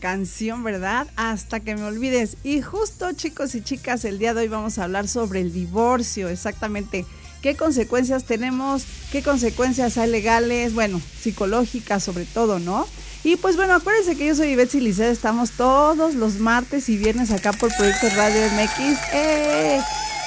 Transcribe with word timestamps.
canción, 0.00 0.64
verdad? 0.64 1.06
Hasta 1.14 1.60
que 1.60 1.76
me 1.76 1.84
olvides. 1.84 2.36
Y 2.42 2.62
justo 2.62 3.12
chicos 3.12 3.54
y 3.54 3.62
chicas, 3.62 4.04
el 4.04 4.18
día 4.18 4.34
de 4.34 4.40
hoy 4.40 4.48
vamos 4.48 4.78
a 4.78 4.84
hablar 4.84 5.06
sobre 5.06 5.40
el 5.40 5.52
divorcio, 5.52 6.28
exactamente. 6.28 7.06
¿Qué 7.42 7.56
consecuencias 7.56 8.24
tenemos? 8.24 8.84
¿Qué 9.12 9.22
consecuencias 9.22 9.96
hay 9.96 10.10
legales? 10.10 10.74
Bueno, 10.74 11.00
psicológicas 11.20 12.02
sobre 12.02 12.24
todo, 12.24 12.58
¿no? 12.58 12.86
Y 13.22 13.36
pues 13.36 13.56
bueno, 13.56 13.74
acuérdense 13.74 14.16
que 14.16 14.26
yo 14.26 14.34
soy 14.34 14.56
Betsy 14.56 14.80
Licea, 14.80 15.10
estamos 15.10 15.52
todos 15.52 16.14
los 16.14 16.38
martes 16.38 16.88
y 16.88 16.96
viernes 16.96 17.30
acá 17.30 17.52
por 17.52 17.74
Proyecto 17.76 18.08
Radio 18.16 18.40
MX. 18.52 18.98
¡Eh! 19.12 19.80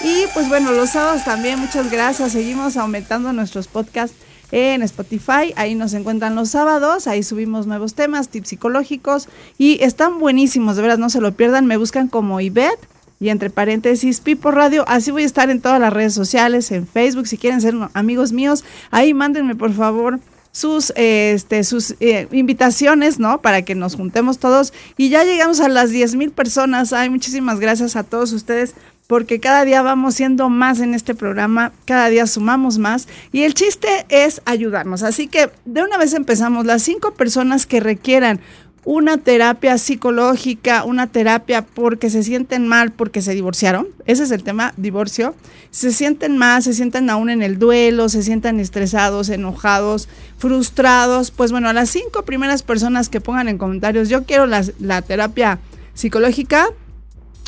Y 0.03 0.25
pues 0.33 0.47
bueno, 0.50 0.72
los 0.72 0.91
sábados 0.91 1.23
también, 1.23 1.59
muchas 1.59 1.89
gracias. 1.91 2.33
Seguimos 2.33 2.78
aumentando 2.78 3.33
nuestros 3.33 3.67
podcasts 3.67 4.16
en 4.53 4.83
Spotify. 4.83 5.51
Ahí 5.55 5.73
nos 5.73 5.93
encuentran 5.93 6.35
los 6.35 6.49
sábados, 6.49 7.07
ahí 7.07 7.23
subimos 7.23 7.65
nuevos 7.65 7.95
temas, 7.95 8.29
tips 8.29 8.49
psicológicos 8.49 9.27
y 9.57 9.83
están 9.83 10.19
buenísimos, 10.19 10.75
de 10.75 10.83
verdad, 10.83 10.99
no 10.99 11.09
se 11.09 11.19
lo 11.19 11.31
pierdan. 11.33 11.65
Me 11.65 11.77
buscan 11.77 12.07
como 12.07 12.39
Ivette 12.39 12.87
y 13.19 13.29
entre 13.29 13.49
paréntesis 13.49 14.21
Pipo 14.21 14.51
Radio. 14.51 14.85
Así 14.87 15.09
voy 15.09 15.23
a 15.23 15.25
estar 15.25 15.49
en 15.49 15.59
todas 15.59 15.79
las 15.79 15.91
redes 15.91 16.13
sociales, 16.13 16.71
en 16.71 16.85
Facebook, 16.85 17.25
si 17.25 17.37
quieren 17.37 17.61
ser 17.61 17.73
amigos 17.93 18.31
míos, 18.31 18.63
ahí 18.91 19.15
mándenme 19.15 19.55
por 19.55 19.73
favor 19.73 20.19
sus, 20.51 20.93
este, 20.95 21.63
sus 21.63 21.95
eh, 21.99 22.27
invitaciones, 22.31 23.17
¿no? 23.17 23.41
Para 23.41 23.63
que 23.63 23.73
nos 23.73 23.95
juntemos 23.95 24.37
todos. 24.37 24.71
Y 24.97 25.09
ya 25.09 25.23
llegamos 25.23 25.59
a 25.61 25.67
las 25.67 25.89
10 25.89 26.15
mil 26.15 26.29
personas. 26.29 26.93
Ay, 26.93 27.09
muchísimas 27.09 27.59
gracias 27.59 27.95
a 27.95 28.03
todos 28.03 28.31
ustedes 28.33 28.75
porque 29.13 29.40
cada 29.40 29.63
día 29.63 29.84
vamos 29.84 30.16
siendo 30.16 30.50
más 30.50 30.79
en 30.79 30.96
este 30.96 31.13
programa, 31.13 31.72
cada 31.85 32.09
día 32.09 32.25
sumamos 32.25 32.79
más 32.79 33.07
y 33.31 33.44
el 33.44 33.53
chiste 33.53 34.07
es 34.09 34.41
ayudarnos. 34.46 35.03
Así 35.03 35.28
que 35.28 35.51
de 35.66 35.84
una 35.84 36.00
vez 36.00 36.16
empezamos, 36.16 36.66
las 36.66 36.81
cinco 36.81 37.13
personas 37.13 37.68
que 37.68 37.79
requieran 37.79 38.40
una 38.85 39.19
terapia 39.19 39.78
psicológica, 39.78 40.84
una 40.84 41.06
terapia 41.06 41.63
porque 41.63 42.09
se 42.09 42.24
sienten 42.24 42.66
mal, 42.66 42.91
porque 42.91 43.22
se 43.22 43.35
divorciaron, 43.35 43.88
ese 44.07 44.24
es 44.24 44.31
el 44.31 44.41
tema, 44.41 44.74
divorcio, 44.78 45.35
se 45.69 45.91
sienten 45.91 46.35
mal, 46.35 46.63
se 46.63 46.74
sienten 46.74 47.12
aún 47.12 47.30
en 47.30 47.44
el 47.44 47.59
duelo, 47.59 48.09
se 48.09 48.24
sienten 48.24 48.59
estresados, 48.59 49.30
enojados, 49.30 50.09
frustrados, 50.40 51.30
pues 51.30 51.51
bueno, 51.51 51.69
a 51.69 51.74
las 51.74 51.91
cinco 51.91 52.25
primeras 52.25 52.63
personas 52.63 53.09
que 53.09 53.22
pongan 53.22 53.47
en 53.47 53.59
comentarios, 53.59 54.09
yo 54.09 54.24
quiero 54.24 54.47
la 54.47 55.01
terapia 55.03 55.59
psicológica, 55.94 56.69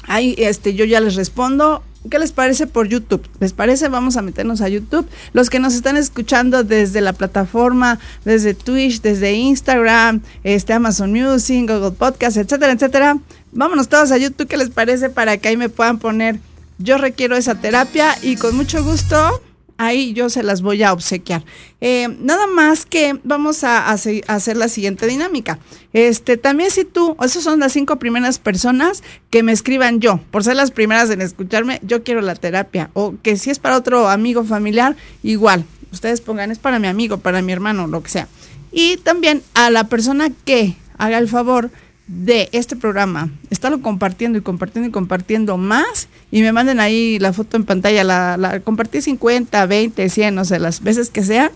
Ahí 0.08 0.36
este, 0.38 0.74
yo 0.74 0.86
ya 0.86 1.00
les 1.00 1.16
respondo. 1.16 1.84
¿Qué 2.10 2.20
les 2.20 2.32
parece 2.32 2.68
por 2.68 2.88
YouTube? 2.88 3.28
¿Les 3.40 3.54
parece? 3.54 3.88
Vamos 3.90 4.16
a 4.16 4.22
meternos 4.22 4.62
a 4.62 4.70
YouTube. 4.70 5.08
Los 5.34 5.50
que 5.50 5.60
nos 5.60 5.74
están 5.74 5.98
escuchando 5.98 6.64
desde 6.64 7.02
la 7.02 7.14
plataforma, 7.14 8.00
desde 8.26 8.54
Twitch, 8.54 9.02
desde 9.02 9.34
Instagram, 9.34 10.22
este 10.44 10.74
Amazon 10.74 11.12
Music, 11.12 11.68
Google 11.68 11.92
Podcast, 11.92 12.38
etcétera, 12.38 12.74
etcétera. 12.74 13.18
Vámonos 13.52 13.88
todos 13.90 14.12
a 14.12 14.18
YouTube. 14.18 14.48
¿Qué 14.48 14.58
les 14.58 14.70
parece 14.70 15.10
para 15.10 15.38
que 15.38 15.48
ahí 15.48 15.58
me 15.58 15.70
puedan 15.70 15.98
poner 15.98 16.40
yo 16.78 16.98
requiero 16.98 17.36
esa 17.36 17.56
terapia 17.56 18.16
y 18.22 18.36
con 18.36 18.56
mucho 18.56 18.84
gusto 18.84 19.42
ahí 19.78 20.14
yo 20.14 20.30
se 20.30 20.44
las 20.44 20.62
voy 20.62 20.84
a 20.84 20.94
obsequiar. 20.94 21.44
Eh, 21.82 22.08
nada 22.20 22.48
más 22.48 22.86
que 22.86 23.20
vamos 23.24 23.64
a, 23.64 23.90
hacer 23.90 24.58
la 24.58 24.68
siguiente 24.68 25.08
dinámica. 25.08 25.60
Este, 25.94 26.38
también 26.38 26.72
si 26.72 26.86
tú, 26.86 27.16
esas 27.22 27.44
son 27.44 27.60
las 27.60 27.74
cinco 27.74 27.98
primeras 27.98 28.40
personas 28.40 29.04
que 29.30 29.44
me 29.44 29.52
escriban 29.52 30.00
yo, 30.00 30.20
por 30.32 30.44
ser 30.44 30.56
las 30.56 30.72
primeras 30.72 31.10
en 31.10 31.22
escucharme, 31.22 31.80
yo 31.84 32.04
quiero 32.04 32.22
la 32.22 32.36
terapia. 32.36 32.90
O 32.94 33.16
que 33.22 33.38
si 33.38 33.50
es 33.50 33.60
para 33.60 33.78
otro 33.78 34.08
amigo 34.10 34.44
familiar, 34.44 34.96
igual. 35.24 35.66
Ustedes 35.92 36.22
pongan, 36.22 36.52
es 36.52 36.60
para 36.60 36.80
mi 36.80 36.88
amigo, 36.88 37.18
para 37.20 37.42
mi 37.42 37.52
hermano, 37.52 37.88
lo 37.88 38.04
que 38.04 38.10
sea. 38.10 38.28
Y 38.72 38.98
también 38.98 39.42
a 39.54 39.70
la 39.70 39.86
persona 39.86 40.30
que 40.44 40.76
haga 40.98 41.18
el 41.18 41.30
favor 41.30 41.72
de 42.08 42.50
este 42.52 42.76
programa, 42.76 43.32
estarlo 43.50 43.82
compartiendo 43.82 44.38
y 44.38 44.42
compartiendo 44.42 44.90
y 44.90 44.92
compartiendo 44.92 45.58
más 45.58 46.08
y 46.32 46.42
me 46.42 46.52
manden 46.52 46.80
ahí 46.80 47.18
la 47.18 47.34
foto 47.34 47.58
en 47.58 47.66
pantalla, 47.66 48.04
la, 48.04 48.38
la 48.38 48.60
compartí 48.60 49.02
50, 49.02 49.66
20, 49.66 50.10
100, 50.10 50.36
no 50.36 50.46
sé, 50.46 50.60
las 50.60 50.84
veces 50.84 51.10
que 51.10 51.24
sea, 51.24 51.52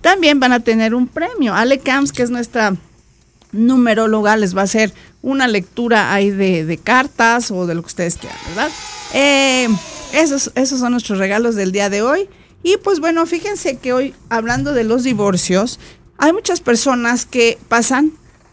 también 0.00 0.40
van 0.40 0.52
a 0.52 0.60
tener 0.60 0.94
un 0.94 1.06
premio. 1.06 1.54
Ale 1.54 1.78
Camps, 1.78 2.12
que 2.12 2.22
es 2.22 2.30
nuestra 2.30 2.74
numeróloga, 3.52 4.36
les 4.36 4.56
va 4.56 4.62
a 4.62 4.64
hacer 4.64 4.92
una 5.22 5.46
lectura 5.46 6.12
ahí 6.12 6.30
de, 6.30 6.80
cartas 6.82 7.50
o 7.50 7.66
de 7.66 7.74
lo 7.74 7.82
que 7.82 7.86
ustedes 7.86 8.16
quieran, 8.16 8.38
¿verdad? 8.48 8.70
Eh, 9.14 9.68
esos, 10.12 10.50
esos 10.56 10.80
son 10.80 10.92
nuestros 10.92 11.18
regalos 11.18 11.54
del 11.54 11.70
día 11.70 11.88
de 11.88 12.02
hoy. 12.02 12.28
Y 12.64 12.76
pues 12.78 12.98
bueno, 13.00 13.24
fíjense 13.26 13.76
que 13.76 13.92
hoy, 13.92 14.14
hablando 14.28 14.72
de 14.72 14.84
los 14.84 15.04
divorcios, 15.04 15.78
hay 16.18 16.32
muchas 16.32 16.60
personas 16.60 17.26
que 17.26 17.58
pasan 17.68 18.12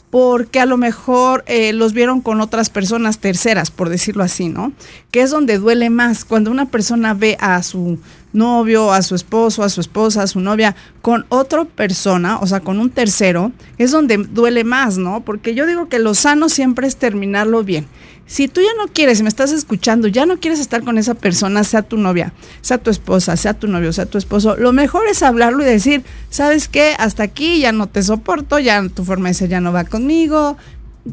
porque 0.09 0.59
a 0.59 0.65
lo 0.65 0.77
mejor 0.77 1.43
eh, 1.45 1.71
los 1.73 1.93
vieron 1.93 2.21
con 2.21 2.41
otras 2.41 2.69
personas 2.69 3.19
terceras, 3.19 3.69
por 3.69 3.89
decirlo 3.89 4.23
así, 4.23 4.49
¿no? 4.49 4.71
Que 5.11 5.21
es 5.21 5.29
donde 5.29 5.59
duele 5.59 5.89
más, 5.89 6.25
cuando 6.25 6.49
una 6.49 6.65
persona 6.65 7.13
ve 7.13 7.37
a 7.39 7.61
su 7.61 7.99
novio, 8.33 8.91
a 8.91 9.01
su 9.01 9.15
esposo, 9.15 9.63
a 9.63 9.69
su 9.69 9.81
esposa, 9.81 10.23
a 10.23 10.27
su 10.27 10.39
novia 10.39 10.75
con 11.01 11.25
otra 11.29 11.65
persona, 11.65 12.39
o 12.39 12.47
sea, 12.47 12.59
con 12.59 12.79
un 12.79 12.89
tercero, 12.89 13.51
es 13.77 13.91
donde 13.91 14.17
duele 14.17 14.63
más, 14.63 14.97
¿no? 14.97 15.21
Porque 15.21 15.53
yo 15.53 15.65
digo 15.65 15.89
que 15.89 15.99
lo 15.99 16.13
sano 16.13 16.49
siempre 16.49 16.87
es 16.87 16.97
terminarlo 16.97 17.63
bien. 17.63 17.87
Si 18.29 18.47
tú 18.47 18.61
ya 18.61 18.69
no 18.77 18.93
quieres, 18.93 19.23
me 19.23 19.27
estás 19.27 19.51
escuchando, 19.51 20.07
ya 20.07 20.27
no 20.27 20.39
quieres 20.39 20.59
estar 20.59 20.83
con 20.83 20.99
esa 20.99 21.15
persona, 21.15 21.63
sea 21.63 21.81
tu 21.81 21.97
novia, 21.97 22.31
sea 22.61 22.77
tu 22.77 22.91
esposa, 22.91 23.35
sea 23.35 23.55
tu 23.55 23.67
novio, 23.67 23.91
sea 23.91 24.05
tu 24.05 24.19
esposo, 24.19 24.55
lo 24.55 24.71
mejor 24.71 25.07
es 25.07 25.23
hablarlo 25.23 25.63
y 25.63 25.65
decir, 25.65 26.03
¿sabes 26.29 26.67
qué? 26.67 26.93
Hasta 26.99 27.23
aquí 27.23 27.59
ya 27.59 27.71
no 27.71 27.87
te 27.87 28.03
soporto, 28.03 28.59
ya 28.59 28.87
tu 28.87 29.03
forma 29.03 29.29
de 29.29 29.33
ser 29.33 29.49
ya 29.49 29.61
no 29.61 29.73
va 29.73 29.83
conmigo. 29.83 30.57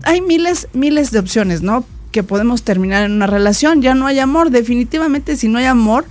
Hay 0.02 0.20
miles, 0.20 0.68
miles 0.74 1.10
de 1.10 1.20
opciones, 1.20 1.62
¿no? 1.62 1.86
Que 2.12 2.22
podemos 2.22 2.64
terminar 2.64 3.04
en 3.04 3.12
una 3.12 3.26
relación, 3.26 3.80
ya 3.80 3.94
no 3.94 4.06
hay 4.06 4.18
amor, 4.18 4.50
definitivamente 4.50 5.36
si 5.36 5.48
no 5.48 5.56
hay 5.56 5.64
amor, 5.64 6.04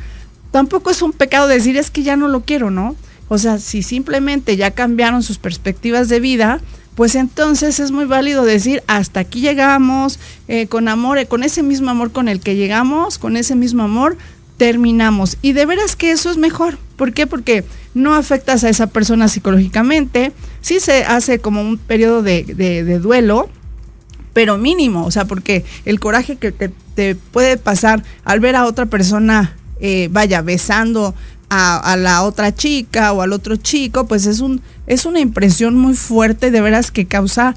tampoco 0.50 0.90
es 0.90 1.04
un 1.04 1.12
pecado 1.12 1.48
decir 1.48 1.78
es 1.78 1.92
que 1.92 2.02
ya 2.02 2.16
no 2.16 2.30
lo 2.30 2.42
quiero, 2.46 2.72
¿no? 2.72 2.96
O 3.28 3.38
sea, 3.38 3.60
si 3.60 3.84
simplemente 3.84 4.58
ya 4.58 4.72
cambiaron 4.72 5.22
sus 5.22 5.38
perspectivas 5.38 6.10
de 6.10 6.20
vida, 6.20 6.62
pues 6.96 7.16
entonces 7.16 7.80
es 7.80 7.92
muy 7.92 8.06
válido 8.06 8.46
decir, 8.46 8.82
hasta 8.88 9.20
aquí 9.20 9.42
llegamos, 9.42 10.20
eh, 10.48 10.68
con 10.68 10.88
amor, 10.88 11.18
eh, 11.18 11.26
con 11.26 11.44
ese 11.44 11.62
mismo 11.62 11.92
amor 11.92 12.12
con 12.12 12.30
el 12.30 12.40
que 12.40 12.56
llegamos, 12.56 13.20
con 13.20 13.36
ese 13.36 13.56
mismo 13.56 13.84
amor, 13.84 14.18
terminamos. 14.58 15.38
Y 15.42 15.52
de 15.52 15.66
veras 15.66 15.96
que 15.98 16.12
eso 16.12 16.32
es 16.32 16.38
mejor. 16.38 16.78
¿Por 16.96 17.12
qué? 17.12 17.28
Porque 17.28 17.66
no 17.94 18.16
afectas 18.16 18.64
a 18.64 18.70
esa 18.70 18.88
persona 18.88 19.28
psicológicamente, 19.28 20.32
sí 20.62 20.80
se 20.80 21.04
hace 21.04 21.40
como 21.40 21.62
un 21.62 21.78
periodo 21.78 22.22
de, 22.24 23.00
duelo, 23.02 23.50
pero 24.34 24.58
mínimo, 24.58 25.06
o 25.06 25.12
sea, 25.12 25.26
porque 25.26 25.66
el 25.86 26.00
coraje 26.00 26.38
que 26.38 26.52
te, 26.52 27.16
puede 27.16 27.58
pasar 27.58 28.04
al 28.24 28.40
ver 28.40 28.56
a 28.56 28.66
otra 28.66 28.86
persona, 28.86 29.56
eh, 29.82 30.08
vaya, 30.12 30.42
besando 30.42 31.14
a, 31.50 31.96
la 31.98 32.24
otra 32.24 32.54
chica 32.54 33.14
o 33.14 33.22
al 33.22 33.34
otro 33.34 33.56
chico, 33.56 34.08
pues 34.08 34.26
es, 34.26 34.40
un, 34.40 34.62
es 34.88 35.06
una 35.06 35.20
impresión 35.20 35.76
muy 35.76 35.94
fuerte, 35.94 36.52
de 36.52 36.62
veras 36.62 36.92
que 36.92 37.06
causa 37.06 37.56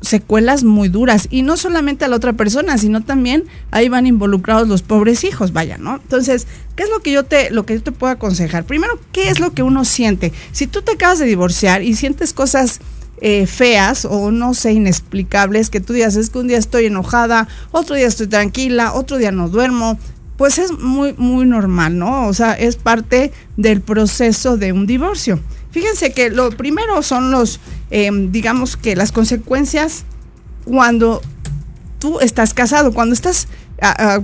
secuelas 0.00 0.62
muy 0.62 0.88
duras 0.88 1.26
y 1.30 1.42
no 1.42 1.56
solamente 1.56 2.04
a 2.04 2.08
la 2.08 2.16
otra 2.16 2.34
persona, 2.34 2.78
sino 2.78 3.02
también 3.02 3.44
ahí 3.70 3.88
van 3.88 4.06
involucrados 4.06 4.68
los 4.68 4.82
pobres 4.82 5.24
hijos, 5.24 5.52
vaya, 5.52 5.78
¿no? 5.78 5.96
Entonces, 5.96 6.46
¿qué 6.76 6.84
es 6.84 6.90
lo 6.90 7.00
que 7.00 7.12
yo 7.12 7.24
te 7.24 7.50
lo 7.50 7.66
que 7.66 7.74
yo 7.74 7.82
te 7.82 7.92
puedo 7.92 8.12
aconsejar? 8.12 8.64
Primero, 8.64 8.98
¿qué 9.12 9.30
es 9.30 9.40
lo 9.40 9.52
que 9.52 9.62
uno 9.62 9.84
siente? 9.84 10.32
Si 10.52 10.66
tú 10.66 10.82
te 10.82 10.92
acabas 10.92 11.18
de 11.18 11.24
divorciar 11.24 11.82
y 11.82 11.94
sientes 11.94 12.32
cosas 12.32 12.80
eh, 13.22 13.46
feas 13.46 14.04
o 14.04 14.30
no 14.30 14.52
sé, 14.52 14.72
inexplicables, 14.72 15.70
que 15.70 15.80
tú 15.80 15.94
digas, 15.94 16.16
es 16.16 16.28
que 16.28 16.38
un 16.38 16.48
día 16.48 16.58
estoy 16.58 16.86
enojada, 16.86 17.48
otro 17.72 17.96
día 17.96 18.06
estoy 18.06 18.26
tranquila, 18.26 18.92
otro 18.92 19.16
día 19.16 19.32
no 19.32 19.48
duermo, 19.48 19.98
pues 20.36 20.58
es 20.58 20.72
muy, 20.72 21.14
muy 21.14 21.46
normal, 21.46 21.98
¿no? 21.98 22.26
O 22.26 22.34
sea, 22.34 22.52
es 22.52 22.76
parte 22.76 23.32
del 23.56 23.80
proceso 23.80 24.56
de 24.56 24.72
un 24.72 24.86
divorcio. 24.86 25.40
Fíjense 25.70 26.12
que 26.12 26.30
lo 26.30 26.50
primero 26.50 27.02
son 27.02 27.30
los, 27.30 27.60
em, 27.90 28.32
digamos 28.32 28.76
que 28.76 28.96
las 28.96 29.12
consecuencias 29.12 30.04
cuando 30.64 31.22
tú 31.98 32.20
estás 32.20 32.54
casado, 32.54 32.92
cuando 32.92 33.14
estás, 33.14 33.48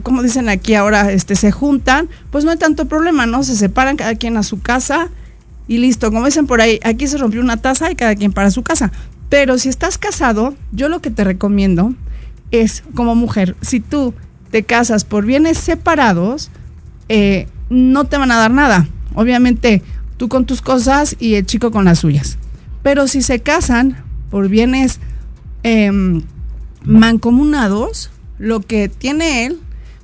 como 0.02 0.22
dicen 0.22 0.48
aquí 0.48 0.74
ahora, 0.74 1.12
este, 1.12 1.36
se 1.36 1.52
juntan, 1.52 2.08
pues 2.30 2.44
no 2.44 2.50
hay 2.50 2.58
tanto 2.58 2.86
problema, 2.86 3.26
¿no? 3.26 3.42
Se 3.42 3.56
separan 3.56 3.96
cada 3.96 4.14
quien 4.14 4.36
a 4.36 4.42
su 4.42 4.60
casa 4.60 5.08
y 5.68 5.78
listo. 5.78 6.10
Como 6.10 6.26
dicen 6.26 6.46
por 6.46 6.60
ahí, 6.60 6.80
aquí 6.84 7.06
se 7.06 7.18
rompió 7.18 7.40
una 7.40 7.58
taza 7.58 7.90
y 7.90 7.96
cada 7.96 8.14
quien 8.14 8.32
para 8.32 8.50
su 8.50 8.62
casa. 8.62 8.92
Pero 9.28 9.58
si 9.58 9.68
estás 9.68 9.98
casado, 9.98 10.54
yo 10.72 10.88
lo 10.88 11.00
que 11.00 11.10
te 11.10 11.24
recomiendo 11.24 11.94
es, 12.50 12.82
como 12.94 13.14
mujer, 13.14 13.56
si 13.62 13.80
tú 13.80 14.14
te 14.52 14.62
casas 14.64 15.04
por 15.04 15.24
bienes 15.24 15.56
separados, 15.56 16.50
eh, 17.08 17.48
no 17.70 18.04
te 18.04 18.18
van 18.18 18.30
a 18.30 18.36
dar 18.36 18.50
nada. 18.50 18.86
Obviamente, 19.14 19.82
tú 20.18 20.28
con 20.28 20.44
tus 20.44 20.60
cosas 20.60 21.16
y 21.18 21.34
el 21.34 21.46
chico 21.46 21.70
con 21.70 21.86
las 21.86 22.00
suyas. 22.00 22.36
Pero 22.82 23.08
si 23.08 23.22
se 23.22 23.40
casan 23.40 23.96
por 24.30 24.50
bienes 24.50 25.00
em, 25.62 26.22
mancomunados, 26.84 28.10
lo 28.38 28.60
que 28.60 28.90
tiene 28.90 29.46
él 29.46 29.58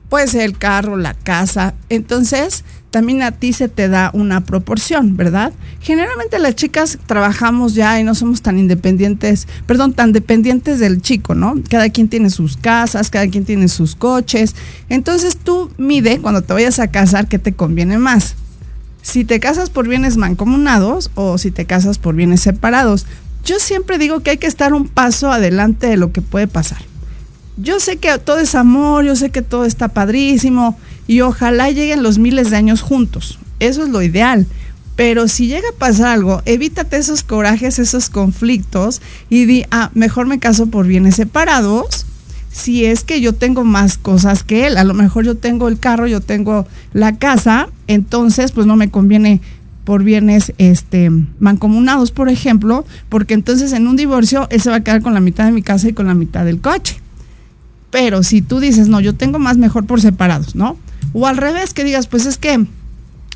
puede 0.09 0.27
ser 0.29 0.41
el 0.41 0.57
carro, 0.57 0.97
la 0.97 1.13
casa. 1.13 1.75
Entonces, 1.91 2.65
también 2.91 3.23
a 3.23 3.33
ti 3.33 3.53
se 3.53 3.69
te 3.69 3.89
da 3.89 4.11
una 4.15 4.43
proporción, 4.43 5.17
¿verdad? 5.17 5.53
Generalmente 5.81 6.39
las 6.39 6.55
chicas 6.55 6.99
trabajamos 7.07 7.75
ya 7.75 8.01
y 8.01 8.05
no 8.05 8.15
somos 8.15 8.41
tan 8.41 8.59
independientes, 8.59 9.47
perdón, 9.67 9.93
tan 9.93 10.13
dependientes 10.13 10.79
del 10.79 11.03
chico, 11.03 11.35
¿no? 11.35 11.55
Cada 11.69 11.91
quien 11.91 12.09
tiene 12.09 12.31
sus 12.31 12.57
casas, 12.57 13.11
cada 13.11 13.29
quien 13.29 13.45
tiene 13.45 13.69
sus 13.69 13.95
coches. 13.95 14.55
Entonces 14.89 15.37
tú 15.37 15.71
mide 15.77 16.19
cuando 16.21 16.43
te 16.43 16.55
vayas 16.55 16.79
a 16.79 16.89
casar 16.89 17.29
qué 17.29 17.39
te 17.39 17.53
conviene 17.53 17.99
más. 17.99 18.37
Si 19.03 19.25
te 19.25 19.39
casas 19.39 19.71
por 19.71 19.87
bienes 19.87 20.17
mancomunados 20.17 21.11
o 21.15 21.39
si 21.39 21.51
te 21.51 21.67
casas 21.67 21.99
por 21.99 22.15
bienes 22.15 22.41
separados. 22.41 23.07
Yo 23.45 23.59
siempre 23.59 23.99
digo 23.99 24.21
que 24.21 24.31
hay 24.31 24.37
que 24.39 24.47
estar 24.47 24.75
un 24.75 24.89
paso 24.89 25.31
adelante 25.31 25.87
de 25.87 25.97
lo 25.97 26.13
que 26.13 26.21
puede 26.21 26.49
pasar. 26.49 26.79
Yo 27.57 27.81
sé 27.81 27.97
que 27.97 28.17
todo 28.19 28.39
es 28.39 28.55
amor, 28.55 29.05
yo 29.05 29.17
sé 29.17 29.31
que 29.31 29.43
todo 29.43 29.65
está 29.65 29.89
padrísimo, 29.89 30.79
y 31.09 31.23
ojalá 31.23 31.71
lleguen 31.71 32.05
los 32.05 32.19
miles 32.19 32.51
de 32.51 32.59
años 32.59 32.83
juntos. 32.83 33.41
Eso 33.59 33.83
es 33.83 33.89
lo 33.89 34.03
ideal. 34.03 34.47
Pero 34.95 35.27
si 35.27 35.47
llega 35.47 35.69
a 35.69 35.79
pasar 35.79 36.09
algo, 36.09 36.43
evítate 36.45 36.97
esos 36.97 37.23
corajes, 37.23 37.79
esos 37.79 38.11
conflictos 38.11 39.01
y 39.31 39.47
di, 39.47 39.65
ah, 39.71 39.91
mejor 39.95 40.27
me 40.27 40.39
caso 40.39 40.67
por 40.67 40.87
bienes 40.87 41.17
separados. 41.17 42.05
Si 42.51 42.85
es 42.85 43.05
que 43.05 43.21
yo 43.21 43.33
tengo 43.33 43.65
más 43.65 43.97
cosas 43.97 44.43
que 44.43 44.67
él, 44.67 44.77
a 44.77 44.85
lo 44.85 44.95
mejor 44.95 45.25
yo 45.25 45.37
tengo 45.37 45.69
el 45.69 45.79
carro, 45.79 46.07
yo 46.07 46.21
tengo 46.21 46.67
la 46.93 47.17
casa, 47.17 47.69
entonces 47.87 48.53
pues 48.53 48.67
no 48.67 48.77
me 48.77 48.91
conviene 48.91 49.41
por 49.85 50.03
bienes 50.03 50.53
este 50.59 51.11
mancomunados, 51.39 52.11
por 52.11 52.29
ejemplo, 52.29 52.85
porque 53.09 53.35
entonces 53.35 53.73
en 53.73 53.87
un 53.87 53.97
divorcio 53.97 54.49
él 54.51 54.61
se 54.61 54.69
va 54.71 54.77
a 54.77 54.85
quedar 54.85 55.01
con 55.01 55.15
la 55.15 55.21
mitad 55.21 55.45
de 55.45 55.53
mi 55.53 55.63
casa 55.63 55.89
y 55.89 55.93
con 55.93 56.09
la 56.09 56.15
mitad 56.15 56.45
del 56.45 56.61
coche. 56.61 57.01
Pero 57.91 58.23
si 58.23 58.43
tú 58.43 58.61
dices, 58.61 58.89
no, 58.89 59.01
yo 59.01 59.15
tengo 59.15 59.39
más 59.39 59.57
mejor 59.57 59.87
por 59.87 60.01
separados, 60.01 60.57
¿no? 60.57 60.77
O 61.13 61.27
al 61.27 61.37
revés, 61.37 61.75
que 61.75 61.85
digas, 61.85 62.07
pues 62.07 62.27
es 62.27 62.39
que 62.39 62.67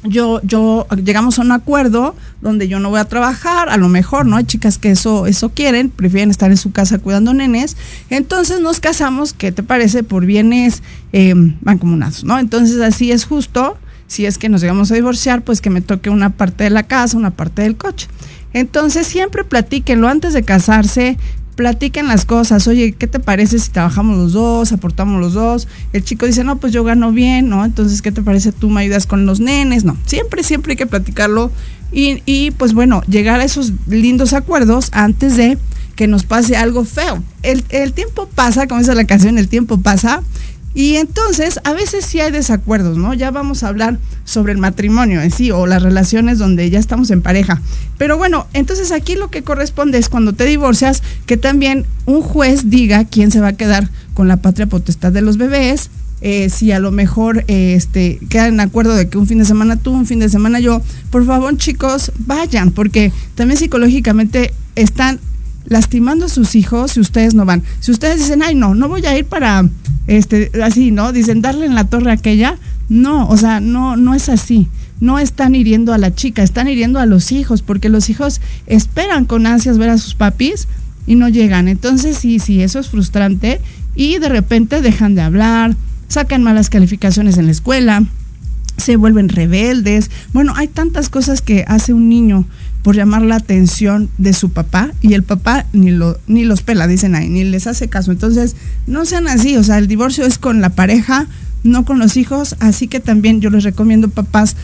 yo, 0.05 0.41
yo 0.43 0.87
llegamos 1.05 1.39
a 1.39 1.43
un 1.43 1.53
acuerdo 1.53 2.17
donde 2.41 2.67
yo 2.67 2.81
no 2.81 2.91
voy 2.91 2.99
a 2.99 3.05
trabajar, 3.05 3.69
a 3.69 3.77
lo 3.77 3.89
mejor, 3.89 4.27
¿no? 4.27 4.37
Hay 4.37 4.45
chicas 4.45 4.79
que 4.79 4.91
eso, 4.91 5.27
eso 5.27 5.51
quieren, 5.51 5.91
prefieren 5.91 6.31
estar 6.31 6.51
en 6.51 6.57
su 6.57 6.73
casa 6.73 6.99
cuidando 6.99 7.33
nenes. 7.35 7.77
Entonces 8.11 8.61
nos 8.61 8.81
casamos, 8.81 9.33
¿qué 9.33 9.53
te 9.53 9.63
parece? 9.63 10.03
Por 10.03 10.27
bienes 10.27 10.83
eh, 11.13 11.35
mancomunados, 11.63 12.25
¿no? 12.25 12.39
Entonces 12.39 12.81
así 12.81 13.13
es 13.13 13.25
justo. 13.25 13.77
Si 14.09 14.27
es 14.27 14.39
que 14.39 14.49
nos 14.49 14.61
llegamos 14.61 14.91
a 14.91 14.95
divorciar, 14.95 15.43
pues 15.43 15.61
que 15.61 15.71
me 15.71 15.81
toque 15.81 16.11
una 16.11 16.31
parte 16.31 16.65
de 16.65 16.71
la 16.71 16.83
casa, 16.83 17.17
una 17.17 17.31
parte 17.31 17.63
del 17.63 17.77
coche. 17.77 18.09
Entonces 18.53 19.07
siempre 19.07 19.45
platíquenlo 19.45 20.09
antes 20.09 20.35
de 20.35 20.43
casarse, 20.43 21.17
platiquen 21.55 22.09
las 22.09 22.25
cosas, 22.25 22.67
oye, 22.67 22.93
¿qué 22.93 23.07
te 23.07 23.21
parece 23.21 23.59
si 23.59 23.71
trabajamos 23.71 24.17
los 24.17 24.33
dos, 24.33 24.73
aportamos 24.73 25.21
los 25.21 25.35
dos? 25.35 25.69
El 25.93 26.03
chico 26.05 26.27
dice, 26.27 26.45
no, 26.45 26.57
pues 26.57 26.73
yo 26.73 26.85
gano 26.85 27.13
bien, 27.13 27.49
¿no? 27.49 27.65
Entonces, 27.65 28.03
¿qué 28.03 28.13
te 28.13 28.23
parece 28.23 28.53
tú 28.53 28.71
me 28.71 28.81
ayudas 28.81 29.07
con 29.07 29.27
los 29.27 29.41
nenes? 29.41 29.85
No, 29.85 29.97
siempre, 30.07 30.43
siempre 30.43 30.73
hay 30.73 30.77
que 30.77 30.87
platicarlo 30.87 31.51
y, 31.93 32.23
y 32.27 32.53
pues 32.53 32.73
bueno, 32.73 33.03
llegar 33.07 33.41
a 33.41 33.45
esos 33.45 33.73
lindos 33.87 34.33
acuerdos 34.33 34.89
antes 34.93 35.37
de 35.37 35.59
que 35.95 36.07
nos 36.07 36.25
pase 36.25 36.57
algo 36.57 36.85
feo. 36.85 37.23
El, 37.43 37.65
el 37.69 37.93
tiempo 37.93 38.29
pasa, 38.35 38.67
como 38.67 38.81
dice 38.81 38.95
la 38.95 39.05
canción, 39.05 39.39
el 39.39 39.49
tiempo 39.49 39.79
pasa 39.79 40.23
y 40.75 40.97
entonces, 40.97 41.61
a 41.65 41.75
veces 41.75 42.05
sí 42.07 42.21
hay 42.21 42.33
desacuerdos, 42.33 42.97
¿no? 42.97 43.13
Ya 43.13 43.31
vamos 43.31 43.63
a 43.63 43.69
hablar 43.69 43.99
sobre 44.25 44.53
el 44.53 44.59
matrimonio 44.59 45.21
en 45.21 45.31
sí 45.31 45.51
o 45.51 45.67
las 45.67 45.83
relaciones 45.83 46.39
donde 46.39 46.71
ya 46.71 46.79
estamos 46.79 47.11
en 47.11 47.21
pareja. 47.21 47.61
Pero 47.99 48.17
bueno, 48.17 48.47
entonces 48.55 48.91
aquí 48.91 49.15
lo 49.15 49.29
que 49.29 49.43
corresponde 49.43 49.99
es 49.99 50.09
cuando 50.09 50.33
te 50.33 50.45
divorcias, 50.45 51.03
que 51.27 51.37
también 51.37 51.85
un 52.07 52.23
juez 52.23 52.71
diga 52.71 53.05
quién 53.05 53.31
se 53.31 53.41
va 53.41 53.49
a 53.49 53.53
quedar 53.53 53.91
con 54.15 54.29
la 54.29 54.39
patria 54.39 54.67
potestad 54.67 55.13
de 55.13 55.21
los 55.21 55.37
bebés. 55.37 55.91
Eh, 56.25 56.49
si 56.51 56.71
a 56.71 56.79
lo 56.79 56.93
mejor 56.93 57.45
eh, 57.49 57.75
este, 57.75 58.21
quedan 58.29 58.55
en 58.55 58.61
acuerdo 58.61 58.95
de 58.95 59.09
que 59.09 59.19
un 59.19 59.27
fin 59.27 59.39
de 59.39 59.45
semana 59.45 59.77
tú, 59.77 59.93
un 59.93 60.07
fin 60.07 60.21
de 60.21 60.29
semana 60.29 60.61
yo, 60.61 60.81
por 61.11 61.27
favor 61.27 61.57
chicos, 61.57 62.13
vayan, 62.17 62.71
porque 62.71 63.13
también 63.35 63.59
psicológicamente 63.59 64.55
están 64.77 65.19
lastimando 65.65 66.27
a 66.27 66.29
sus 66.29 66.55
hijos 66.55 66.93
si 66.93 67.01
ustedes 67.01 67.35
no 67.35 67.45
van. 67.45 67.63
Si 67.81 67.91
ustedes 67.91 68.21
dicen, 68.21 68.43
ay, 68.43 68.55
no, 68.55 68.75
no 68.75 68.89
voy 68.89 69.05
a 69.07 69.17
ir 69.17 69.25
para, 69.25 69.69
este, 70.07 70.51
así, 70.63 70.91
¿no? 70.91 71.13
Dicen, 71.13 71.43
darle 71.43 71.67
en 71.67 71.75
la 71.75 71.85
torre 71.85 72.13
aquella. 72.13 72.57
No, 72.89 73.29
o 73.29 73.37
sea, 73.37 73.61
no, 73.61 73.97
no 73.97 74.15
es 74.15 74.29
así. 74.29 74.69
No 75.01 75.19
están 75.19 75.55
hiriendo 75.55 75.93
a 75.93 75.99
la 75.99 76.15
chica, 76.15 76.43
están 76.43 76.69
hiriendo 76.69 76.99
a 76.99 77.07
los 77.07 77.33
hijos, 77.33 77.63
porque 77.63 77.89
los 77.89 78.11
hijos 78.11 78.41
esperan 78.67 79.25
con 79.25 79.47
ansias 79.47 79.79
ver 79.79 79.91
a 79.91 79.99
sus 79.99 80.15
papis 80.15 80.69
y 81.07 81.17
no 81.17 81.29
llegan. 81.29 81.69
Entonces, 81.69 82.17
sí, 82.17 82.39
sí, 82.39 82.63
eso 82.63 82.79
es 82.79 82.89
frustrante. 82.89 83.61
Y 83.95 84.19
de 84.19 84.29
repente 84.29 84.81
dejan 84.81 85.15
de 85.15 85.23
hablar, 85.23 85.77
sacan 86.09 86.43
malas 86.43 86.71
calificaciones 86.71 87.39
en 87.39 87.47
la 87.47 87.53
escuela, 87.53 88.05
se 88.77 88.97
vuelven 88.97 89.29
rebeldes. 89.29 90.11
Bueno, 90.33 90.55
hay 90.57 90.69
tantas 90.69 91.09
cosas 91.09 91.43
que 91.43 91.65
hace 91.67 91.93
un 91.93 92.09
niño 92.09 92.45
por 92.83 92.97
llamar 92.97 93.23
la 93.23 93.37
atención 93.37 94.11
de 94.19 94.33
su 94.33 94.51
papá 94.51 94.93
y 95.01 95.15
el 95.15 95.23
papá 95.23 95.67
ni, 95.73 95.91
lo, 95.91 96.19
ni 96.27 96.45
los 96.45 96.63
pela, 96.63 96.87
dicen 96.87 97.15
ahí, 97.15 97.29
ni 97.29 97.45
les 97.45 97.67
hace 97.67 97.89
caso. 97.89 98.11
Entonces, 98.13 98.57
no 98.87 99.05
sean 99.05 99.29
así, 99.29 99.57
o 99.57 99.63
sea, 99.63 99.79
el 99.79 99.87
divorcio 99.87 100.27
es 100.27 100.39
con 100.39 100.61
la 100.61 100.71
pareja, 100.71 101.29
no 101.63 101.85
con 101.85 101.99
los 101.99 102.17
hijos, 102.17 102.57
así 102.59 102.89
que 102.89 103.01
también 103.01 103.41
yo 103.41 103.51
les 103.51 103.63
recomiendo, 103.63 104.09
papás, 104.09 104.57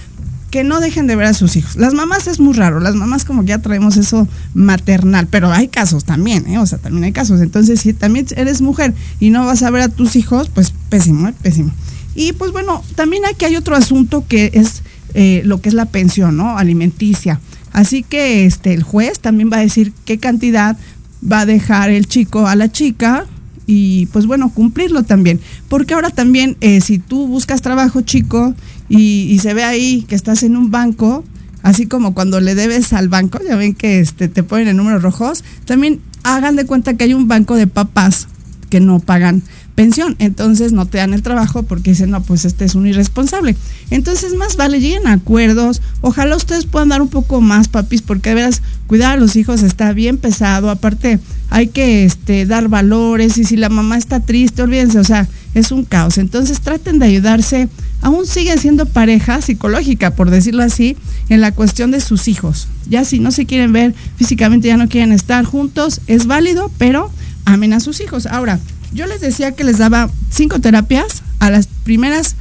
que 0.51 0.65
no 0.65 0.81
dejen 0.81 1.07
de 1.07 1.15
ver 1.15 1.27
a 1.27 1.35
sus 1.35 1.57
hijos. 1.57 1.77
Las 1.77 1.95
mamás 1.95 2.27
es 2.27 2.41
muy 2.41 2.55
raro, 2.55 2.81
las 2.81 2.95
mamás 2.95 3.25
como 3.25 3.43
que 3.43 3.49
ya 3.49 3.59
traemos 3.59 3.97
eso 3.97 4.27
maternal, 4.55 5.27
pero 5.31 5.53
hay 5.53 5.69
casos 5.69 6.05
también, 6.05 6.47
¿eh? 6.49 6.59
o 6.59 6.67
sea, 6.67 6.79
también 6.79 7.05
hay 7.05 7.13
casos. 7.13 7.41
Entonces, 7.41 7.81
si 7.81 7.93
también 7.93 8.27
eres 8.37 8.63
mujer 8.63 8.95
y 9.21 9.31
no 9.31 9.45
vas 9.45 9.63
a 9.63 9.71
ver 9.71 9.83
a 9.83 9.89
tus 9.89 10.17
hijos, 10.17 10.49
pues 10.49 10.73
pésimo, 10.89 11.29
¿eh? 11.29 11.35
pésimo. 11.43 11.73
Y 12.15 12.33
pues 12.33 12.51
bueno, 12.51 12.83
también 12.95 13.25
aquí 13.27 13.45
hay 13.45 13.57
otro 13.57 13.77
asunto 13.77 14.25
que 14.27 14.51
es 14.55 14.83
eh, 15.15 15.43
lo 15.45 15.61
que 15.61 15.69
es 15.69 15.75
la 15.75 15.85
pensión, 15.85 16.37
¿no? 16.37 16.59
Alimenticia. 16.59 17.41
Así 17.73 18.03
que 18.03 18.45
este, 18.45 18.75
el 18.75 18.83
juez 18.83 19.21
también 19.21 19.51
va 19.53 19.59
a 19.59 19.61
decir 19.61 19.93
qué 20.05 20.19
cantidad 20.19 20.77
va 21.21 21.41
a 21.41 21.47
dejar 21.47 21.91
el 21.91 22.07
chico 22.07 22.47
a 22.47 22.55
la 22.55 22.71
chica 22.71 23.27
y 23.67 24.07
pues 24.07 24.27
bueno, 24.27 24.51
cumplirlo 24.51 25.03
también. 25.03 25.41
Porque 25.69 25.95
ahora 25.95 26.11
también, 26.11 26.57
eh, 26.61 26.81
si 26.81 26.99
tú 26.99 27.27
buscas 27.27 27.61
trabajo 27.61 28.01
chico 28.01 28.55
y, 28.89 29.39
se 29.43 29.53
ve 29.53 29.63
ahí 29.63 30.07
que 30.09 30.15
estás 30.15 30.43
en 30.43 30.57
un 30.57 30.71
banco, 30.71 31.23
así 31.63 31.87
como 31.87 32.15
cuando 32.15 32.41
le 32.41 32.55
debes 32.55 32.95
al 32.95 33.09
banco, 33.09 33.39
ya 33.47 33.57
ven 33.57 33.75
que 33.75 34.01
este, 34.01 34.29
te 34.29 34.43
ponen 34.43 34.69
en 34.69 34.79
números 34.79 35.03
rojos, 35.03 35.45
también 35.67 36.01
hagan 36.23 36.57
de 36.57 36.65
cuenta 36.65 36.95
que 36.95 37.05
hay 37.05 37.15
un 37.15 37.29
banco 37.29 37.57
de 37.57 37.67
papás 37.67 38.29
que 38.71 38.81
no 38.81 39.01
pagan 39.01 39.43
pensión. 39.79 40.17
Entonces 40.19 40.73
no 40.73 40.87
te 40.87 40.99
dan 40.99 41.15
el 41.15 41.23
trabajo 41.23 41.63
porque 41.63 41.91
dicen, 41.91 42.11
no, 42.11 42.21
pues 42.21 42.45
este 42.45 42.65
es 42.65 42.75
un 42.75 42.89
irresponsable. 42.89 43.55
Entonces 43.91 44.35
más 44.35 44.57
vale, 44.57 44.81
lleguen 44.81 45.07
a 45.07 45.13
acuerdos. 45.13 45.83
Ojalá 46.01 46.35
ustedes 46.35 46.67
puedan 46.67 46.89
dar 46.89 47.01
un 47.01 47.07
poco 47.07 47.41
más, 47.41 47.69
papis, 47.69 48.03
porque 48.03 48.31
de 48.31 48.35
veras 48.35 48.61
cuidar 48.89 49.13
a 49.13 49.21
los 49.21 49.37
hijos 49.37 49.63
está 49.63 49.93
bien 49.93 50.19
pesado. 50.19 50.69
Aparte, 50.69 51.21
hay 51.49 51.69
que 51.69 52.05
este, 52.05 52.45
dar 52.45 52.67
valores 52.67 53.39
y 53.39 53.45
si 53.45 53.57
la 53.57 53.69
mamá 53.69 53.97
está 53.97 54.19
triste, 54.19 54.63
olvídense, 54.63 54.99
o 54.99 55.05
sea, 55.05 55.29
es 55.55 55.71
un 55.71 55.85
caos. 55.85 56.19
Entonces 56.19 56.61
traten 56.61 56.99
de 56.99 57.07
ayudarse. 57.07 57.69
Aún 58.03 58.27
siguen 58.27 58.59
siendo 58.59 58.85
pareja 58.85 59.41
psicológica, 59.41 60.11
por 60.11 60.31
decirlo 60.31 60.65
así, 60.65 60.97
en 61.29 61.41
la 61.41 61.53
cuestión 61.53 61.93
de 61.93 62.01
sus 62.01 62.27
hijos. 62.27 62.67
Ya 62.91 63.05
si 63.05 63.21
no 63.21 63.31
se 63.31 63.47
quieren 63.47 63.73
ver 63.73 63.95
físicamente, 64.17 64.67
ya 64.67 64.77
no 64.77 64.89
quieren 64.89 65.13
estar 65.13 65.45
juntos, 65.45 66.01
es 66.09 66.27
válido, 66.27 66.69
pero 66.79 67.13
amen 67.45 67.75
a 67.75 67.81
sus 67.81 68.01
hijos. 68.01 68.27
Ahora, 68.27 68.59
yo 68.93 69.07
les 69.07 69.21
decía 69.21 69.53
que 69.53 69.65
les 69.65 69.79
daba 69.79 70.11
cinco 70.31 70.61
terapias 70.61 71.23
a 71.39 71.51
las 71.51 71.67
primeras 71.67 72.37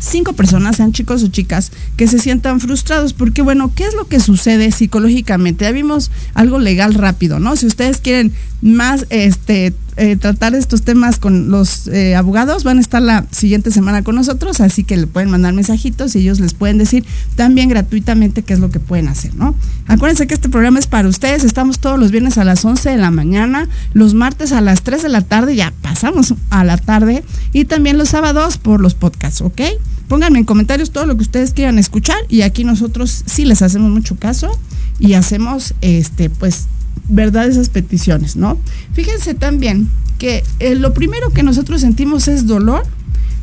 cinco 0.00 0.32
personas, 0.32 0.76
sean 0.76 0.92
chicos 0.92 1.22
o 1.22 1.28
chicas, 1.28 1.70
que 1.96 2.08
se 2.08 2.18
sientan 2.18 2.60
frustrados, 2.60 3.12
porque 3.12 3.42
bueno, 3.42 3.72
¿qué 3.74 3.84
es 3.84 3.94
lo 3.94 4.06
que 4.06 4.18
sucede 4.18 4.72
psicológicamente? 4.72 5.64
Ya 5.64 5.72
vimos 5.72 6.10
algo 6.34 6.58
legal 6.58 6.94
rápido, 6.94 7.38
¿no? 7.38 7.54
Si 7.56 7.66
ustedes 7.66 7.98
quieren 7.98 8.32
más 8.62 9.06
este 9.10 9.74
eh, 10.02 10.16
tratar 10.16 10.54
estos 10.54 10.80
temas 10.80 11.18
con 11.18 11.50
los 11.50 11.86
eh, 11.88 12.16
abogados, 12.16 12.64
van 12.64 12.78
a 12.78 12.80
estar 12.80 13.02
la 13.02 13.26
siguiente 13.32 13.70
semana 13.70 14.02
con 14.02 14.14
nosotros, 14.14 14.62
así 14.62 14.82
que 14.82 14.96
le 14.96 15.06
pueden 15.06 15.28
mandar 15.28 15.52
mensajitos 15.52 16.16
y 16.16 16.20
ellos 16.20 16.40
les 16.40 16.54
pueden 16.54 16.78
decir 16.78 17.04
también 17.36 17.68
gratuitamente 17.68 18.42
qué 18.42 18.54
es 18.54 18.60
lo 18.60 18.70
que 18.70 18.80
pueden 18.80 19.08
hacer, 19.08 19.34
¿no? 19.34 19.54
Acuérdense 19.88 20.26
que 20.26 20.32
este 20.32 20.48
programa 20.48 20.78
es 20.78 20.86
para 20.86 21.06
ustedes, 21.06 21.44
estamos 21.44 21.80
todos 21.80 21.98
los 21.98 22.12
viernes 22.12 22.38
a 22.38 22.44
las 22.44 22.64
11 22.64 22.88
de 22.88 22.96
la 22.96 23.10
mañana, 23.10 23.68
los 23.92 24.14
martes 24.14 24.52
a 24.52 24.62
las 24.62 24.80
3 24.84 25.02
de 25.02 25.10
la 25.10 25.20
tarde, 25.20 25.54
ya 25.54 25.74
pasamos 25.82 26.32
a 26.48 26.64
la 26.64 26.78
tarde, 26.78 27.22
y 27.52 27.66
también 27.66 27.98
los 27.98 28.08
sábados 28.08 28.56
por 28.56 28.80
los 28.80 28.94
podcasts, 28.94 29.42
¿ok? 29.42 29.60
Pónganme 30.08 30.38
en 30.38 30.46
comentarios 30.46 30.92
todo 30.92 31.04
lo 31.04 31.14
que 31.16 31.24
ustedes 31.24 31.52
quieran 31.52 31.78
escuchar 31.78 32.16
y 32.30 32.40
aquí 32.40 32.64
nosotros 32.64 33.22
sí 33.26 33.44
les 33.44 33.60
hacemos 33.60 33.90
mucho 33.90 34.16
caso 34.16 34.58
y 34.98 35.12
hacemos, 35.12 35.74
este, 35.82 36.30
pues, 36.30 36.68
verdad 37.08 37.48
esas 37.48 37.68
peticiones, 37.68 38.36
¿no? 38.36 38.58
Fíjense 38.92 39.34
también 39.34 39.88
que 40.18 40.44
eh, 40.58 40.74
lo 40.74 40.92
primero 40.94 41.30
que 41.30 41.42
nosotros 41.42 41.80
sentimos 41.80 42.28
es 42.28 42.46
dolor, 42.46 42.82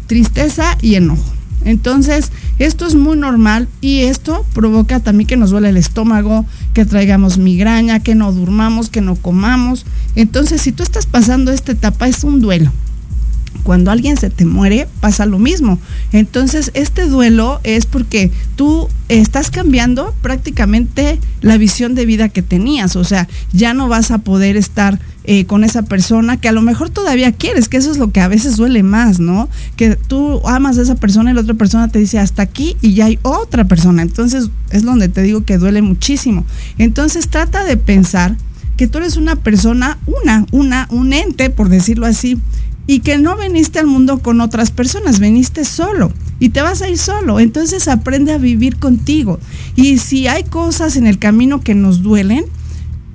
tristeza 0.07 0.77
y 0.81 0.95
enojo. 0.95 1.23
Entonces, 1.65 2.31
esto 2.59 2.85
es 2.85 2.95
muy 2.95 3.17
normal 3.17 3.67
y 3.81 4.03
esto 4.03 4.45
provoca 4.53 4.99
también 4.99 5.27
que 5.27 5.37
nos 5.37 5.49
duele 5.49 5.69
el 5.69 5.77
estómago, 5.77 6.45
que 6.73 6.85
traigamos 6.85 7.37
migraña, 7.37 7.99
que 7.99 8.15
no 8.15 8.31
durmamos, 8.31 8.89
que 8.89 9.01
no 9.01 9.15
comamos. 9.15 9.85
Entonces, 10.15 10.61
si 10.61 10.71
tú 10.71 10.83
estás 10.83 11.07
pasando 11.07 11.51
esta 11.51 11.73
etapa, 11.73 12.07
es 12.07 12.23
un 12.23 12.39
duelo. 12.39 12.71
Cuando 13.63 13.91
alguien 13.91 14.17
se 14.17 14.29
te 14.29 14.45
muere 14.45 14.87
pasa 14.99 15.25
lo 15.25 15.39
mismo. 15.39 15.79
Entonces, 16.11 16.71
este 16.73 17.07
duelo 17.07 17.59
es 17.63 17.85
porque 17.85 18.31
tú 18.55 18.87
estás 19.09 19.51
cambiando 19.51 20.13
prácticamente 20.21 21.19
la 21.41 21.57
visión 21.57 21.95
de 21.95 22.05
vida 22.05 22.29
que 22.29 22.41
tenías. 22.41 22.95
O 22.95 23.03
sea, 23.03 23.27
ya 23.53 23.73
no 23.73 23.87
vas 23.87 24.11
a 24.11 24.19
poder 24.19 24.57
estar 24.57 24.99
eh, 25.23 25.45
con 25.45 25.63
esa 25.63 25.81
persona 25.83 26.37
que 26.37 26.47
a 26.47 26.53
lo 26.53 26.61
mejor 26.61 26.89
todavía 26.89 27.33
quieres, 27.33 27.67
que 27.67 27.77
eso 27.77 27.91
es 27.91 27.97
lo 27.97 28.11
que 28.11 28.21
a 28.21 28.29
veces 28.29 28.55
duele 28.55 28.83
más, 28.83 29.19
¿no? 29.19 29.49
Que 29.75 29.95
tú 29.95 30.41
amas 30.47 30.77
a 30.77 30.83
esa 30.83 30.95
persona 30.95 31.31
y 31.31 31.33
la 31.33 31.41
otra 31.41 31.55
persona 31.55 31.89
te 31.89 31.99
dice 31.99 32.19
hasta 32.19 32.43
aquí 32.43 32.77
y 32.81 32.93
ya 32.93 33.05
hay 33.05 33.19
otra 33.23 33.65
persona. 33.65 34.01
Entonces, 34.01 34.49
es 34.69 34.83
donde 34.83 35.09
te 35.09 35.21
digo 35.21 35.43
que 35.43 35.57
duele 35.57 35.81
muchísimo. 35.81 36.45
Entonces, 36.77 37.27
trata 37.27 37.63
de 37.63 37.75
pensar 37.75 38.37
que 38.77 38.87
tú 38.87 38.99
eres 38.99 39.17
una 39.17 39.35
persona, 39.35 39.97
una, 40.05 40.45
una, 40.51 40.87
un 40.91 41.11
ente, 41.11 41.49
por 41.49 41.67
decirlo 41.67 42.05
así, 42.05 42.39
y 42.87 43.01
que 43.01 43.17
no 43.17 43.35
veniste 43.35 43.79
al 43.79 43.87
mundo 43.87 44.19
con 44.19 44.41
otras 44.41 44.71
personas, 44.71 45.19
veniste 45.19 45.65
solo 45.65 46.11
y 46.39 46.49
te 46.49 46.61
vas 46.61 46.81
a 46.81 46.89
ir 46.89 46.97
solo. 46.97 47.39
Entonces 47.39 47.87
aprende 47.87 48.31
a 48.31 48.37
vivir 48.37 48.77
contigo. 48.77 49.39
Y 49.75 49.97
si 49.97 50.27
hay 50.27 50.43
cosas 50.43 50.95
en 50.95 51.05
el 51.05 51.19
camino 51.19 51.61
que 51.61 51.75
nos 51.75 52.01
duelen, 52.01 52.45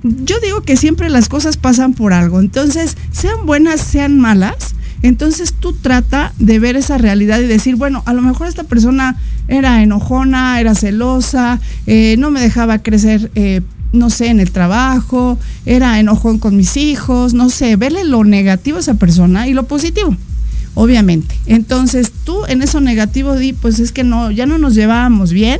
yo 0.03 0.39
digo 0.39 0.61
que 0.61 0.77
siempre 0.77 1.09
las 1.09 1.29
cosas 1.29 1.57
pasan 1.57 1.93
por 1.93 2.13
algo. 2.13 2.39
Entonces, 2.39 2.97
sean 3.11 3.45
buenas, 3.45 3.81
sean 3.81 4.19
malas. 4.19 4.75
Entonces 5.01 5.53
tú 5.53 5.73
trata 5.73 6.33
de 6.39 6.59
ver 6.59 6.77
esa 6.77 6.97
realidad 6.97 7.39
y 7.39 7.47
decir, 7.47 7.75
bueno, 7.75 8.03
a 8.05 8.13
lo 8.13 8.21
mejor 8.21 8.47
esta 8.47 8.63
persona 8.63 9.17
era 9.49 9.83
enojona, 9.83 10.59
era 10.61 10.75
celosa, 10.75 11.59
eh, 11.87 12.15
no 12.19 12.31
me 12.31 12.39
dejaba 12.39 12.79
crecer 12.79 13.29
eh, 13.35 13.61
no 13.93 14.09
sé, 14.09 14.27
en 14.27 14.39
el 14.39 14.51
trabajo, 14.51 15.39
era 15.65 15.99
enojón 15.99 16.39
con 16.39 16.57
mis 16.57 16.75
hijos, 16.75 17.33
no 17.33 17.49
sé, 17.49 17.75
verle 17.75 18.03
lo 18.03 18.23
negativo 18.23 18.77
a 18.77 18.81
esa 18.81 18.95
persona 18.95 19.47
y 19.47 19.53
lo 19.53 19.63
positivo, 19.63 20.17
obviamente. 20.73 21.39
Entonces 21.45 22.11
tú 22.25 22.45
en 22.47 22.61
eso 22.61 22.81
negativo 22.81 23.35
di, 23.37 23.53
pues 23.53 23.79
es 23.79 23.91
que 23.91 24.03
no, 24.03 24.31
ya 24.31 24.45
no 24.45 24.57
nos 24.57 24.73
llevábamos 24.73 25.31
bien, 25.31 25.59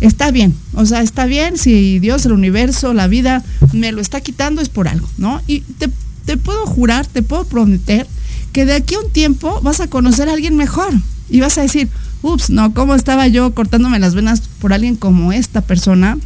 está 0.00 0.30
bien, 0.30 0.54
o 0.74 0.86
sea, 0.86 1.02
está 1.02 1.26
bien 1.26 1.58
si 1.58 1.98
Dios, 1.98 2.24
el 2.24 2.32
universo, 2.32 2.94
la 2.94 3.08
vida 3.08 3.44
me 3.72 3.92
lo 3.92 4.00
está 4.00 4.20
quitando 4.20 4.62
es 4.62 4.68
por 4.68 4.86
algo, 4.86 5.08
¿no? 5.18 5.42
Y 5.48 5.60
te, 5.60 5.90
te 6.24 6.36
puedo 6.36 6.64
jurar, 6.66 7.06
te 7.06 7.22
puedo 7.22 7.44
prometer 7.44 8.06
que 8.52 8.64
de 8.64 8.74
aquí 8.74 8.94
a 8.94 9.00
un 9.00 9.10
tiempo 9.10 9.60
vas 9.62 9.80
a 9.80 9.88
conocer 9.88 10.28
a 10.28 10.34
alguien 10.34 10.56
mejor 10.56 10.92
y 11.28 11.40
vas 11.40 11.58
a 11.58 11.62
decir, 11.62 11.88
ups, 12.22 12.50
no, 12.50 12.74
¿cómo 12.74 12.94
estaba 12.94 13.26
yo 13.26 13.52
cortándome 13.54 13.98
las 13.98 14.14
venas 14.14 14.42
por 14.60 14.72
alguien 14.72 14.94
como 14.94 15.32
esta 15.32 15.62
persona? 15.62 16.18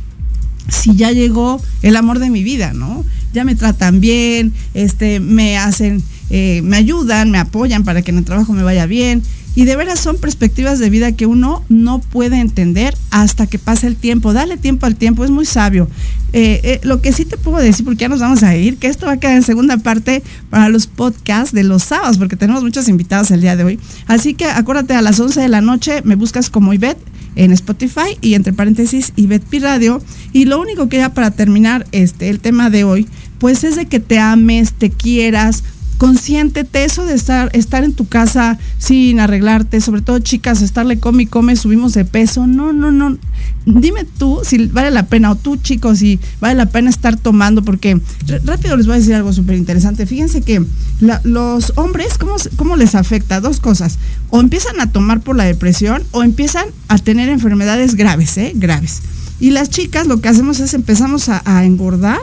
Si 0.68 0.94
ya 0.96 1.12
llegó 1.12 1.60
el 1.82 1.96
amor 1.96 2.18
de 2.18 2.30
mi 2.30 2.42
vida, 2.42 2.72
¿no? 2.72 3.04
Ya 3.32 3.44
me 3.44 3.54
tratan 3.54 4.00
bien, 4.00 4.52
este, 4.74 5.20
me 5.20 5.58
hacen, 5.58 6.02
eh, 6.30 6.60
me 6.62 6.76
ayudan, 6.76 7.30
me 7.30 7.38
apoyan 7.38 7.84
para 7.84 8.02
que 8.02 8.10
en 8.10 8.18
el 8.18 8.24
trabajo 8.24 8.52
me 8.52 8.62
vaya 8.62 8.86
bien. 8.86 9.22
Y 9.56 9.64
de 9.64 9.74
veras 9.74 10.00
son 10.00 10.18
perspectivas 10.18 10.78
de 10.78 10.90
vida 10.90 11.12
que 11.12 11.24
uno 11.24 11.64
no 11.70 12.00
puede 12.00 12.40
entender 12.40 12.94
hasta 13.10 13.46
que 13.46 13.58
pase 13.58 13.86
el 13.86 13.96
tiempo. 13.96 14.34
Dale 14.34 14.58
tiempo 14.58 14.84
al 14.84 14.96
tiempo, 14.96 15.24
es 15.24 15.30
muy 15.30 15.46
sabio. 15.46 15.88
Eh, 16.34 16.60
eh, 16.62 16.80
lo 16.82 17.00
que 17.00 17.10
sí 17.14 17.24
te 17.24 17.38
puedo 17.38 17.56
decir, 17.56 17.82
porque 17.82 18.02
ya 18.02 18.10
nos 18.10 18.20
vamos 18.20 18.42
a 18.42 18.54
ir, 18.54 18.76
que 18.76 18.88
esto 18.88 19.06
va 19.06 19.12
a 19.12 19.16
quedar 19.16 19.34
en 19.34 19.42
segunda 19.42 19.78
parte 19.78 20.22
para 20.50 20.68
los 20.68 20.86
podcasts 20.86 21.54
de 21.54 21.64
los 21.64 21.84
sábados, 21.84 22.18
porque 22.18 22.36
tenemos 22.36 22.62
muchos 22.62 22.86
invitados 22.88 23.30
el 23.30 23.40
día 23.40 23.56
de 23.56 23.64
hoy. 23.64 23.80
Así 24.06 24.34
que 24.34 24.44
acuérdate, 24.44 24.92
a 24.92 25.00
las 25.00 25.18
11 25.18 25.40
de 25.40 25.48
la 25.48 25.62
noche 25.62 26.02
me 26.04 26.16
buscas 26.16 26.50
como 26.50 26.74
Ivette 26.74 27.00
en 27.36 27.52
Spotify 27.52 28.18
y 28.20 28.34
entre 28.34 28.52
paréntesis 28.52 29.12
Ivette 29.16 29.62
Radio. 29.62 30.02
Y 30.32 30.46
lo 30.46 30.60
único 30.60 30.88
que 30.88 30.98
ya 30.98 31.14
para 31.14 31.30
terminar 31.30 31.86
este, 31.92 32.28
el 32.28 32.40
tema 32.40 32.70
de 32.70 32.84
hoy, 32.84 33.06
pues 33.38 33.64
es 33.64 33.76
de 33.76 33.86
que 33.86 34.00
te 34.00 34.18
ames, 34.18 34.72
te 34.72 34.90
quieras, 34.90 35.62
consiéntete, 35.98 36.84
eso 36.84 37.04
de 37.04 37.14
estar, 37.14 37.50
estar 37.54 37.84
en 37.84 37.92
tu 37.92 38.06
casa 38.06 38.58
sin 38.78 39.20
arreglarte, 39.20 39.80
sobre 39.80 40.02
todo 40.02 40.18
chicas, 40.18 40.62
estarle 40.62 40.98
come 40.98 41.24
y 41.24 41.26
come, 41.26 41.56
subimos 41.56 41.94
de 41.94 42.04
peso, 42.04 42.46
no, 42.46 42.72
no, 42.72 42.92
no. 42.92 43.16
Dime 43.64 44.04
tú 44.04 44.40
si 44.44 44.66
vale 44.66 44.90
la 44.90 45.06
pena, 45.06 45.30
o 45.30 45.36
tú 45.36 45.56
chicos, 45.56 45.98
si 45.98 46.20
vale 46.40 46.54
la 46.54 46.66
pena 46.66 46.90
estar 46.90 47.16
tomando, 47.16 47.62
porque 47.62 48.00
rápido 48.44 48.76
les 48.76 48.86
voy 48.86 48.96
a 48.96 48.98
decir 48.98 49.14
algo 49.14 49.32
súper 49.32 49.56
interesante. 49.56 50.06
Fíjense 50.06 50.42
que 50.42 50.64
los 51.00 51.72
hombres, 51.76 52.18
¿cómo, 52.18 52.36
¿cómo 52.56 52.76
les 52.76 52.94
afecta? 52.94 53.40
Dos 53.40 53.60
cosas, 53.60 53.98
o 54.30 54.40
empiezan 54.40 54.80
a 54.80 54.92
tomar 54.92 55.20
por 55.20 55.36
la 55.36 55.44
depresión 55.44 56.02
o 56.12 56.22
empiezan 56.22 56.66
a 56.88 56.98
tener 56.98 57.28
enfermedades 57.28 57.94
graves, 57.94 58.36
¿eh? 58.38 58.52
Graves. 58.54 59.02
Y 59.40 59.50
las 59.50 59.68
chicas 59.68 60.06
lo 60.06 60.20
que 60.20 60.28
hacemos 60.28 60.60
es 60.60 60.72
empezamos 60.72 61.28
a 61.28 61.64
engordar, 61.64 62.20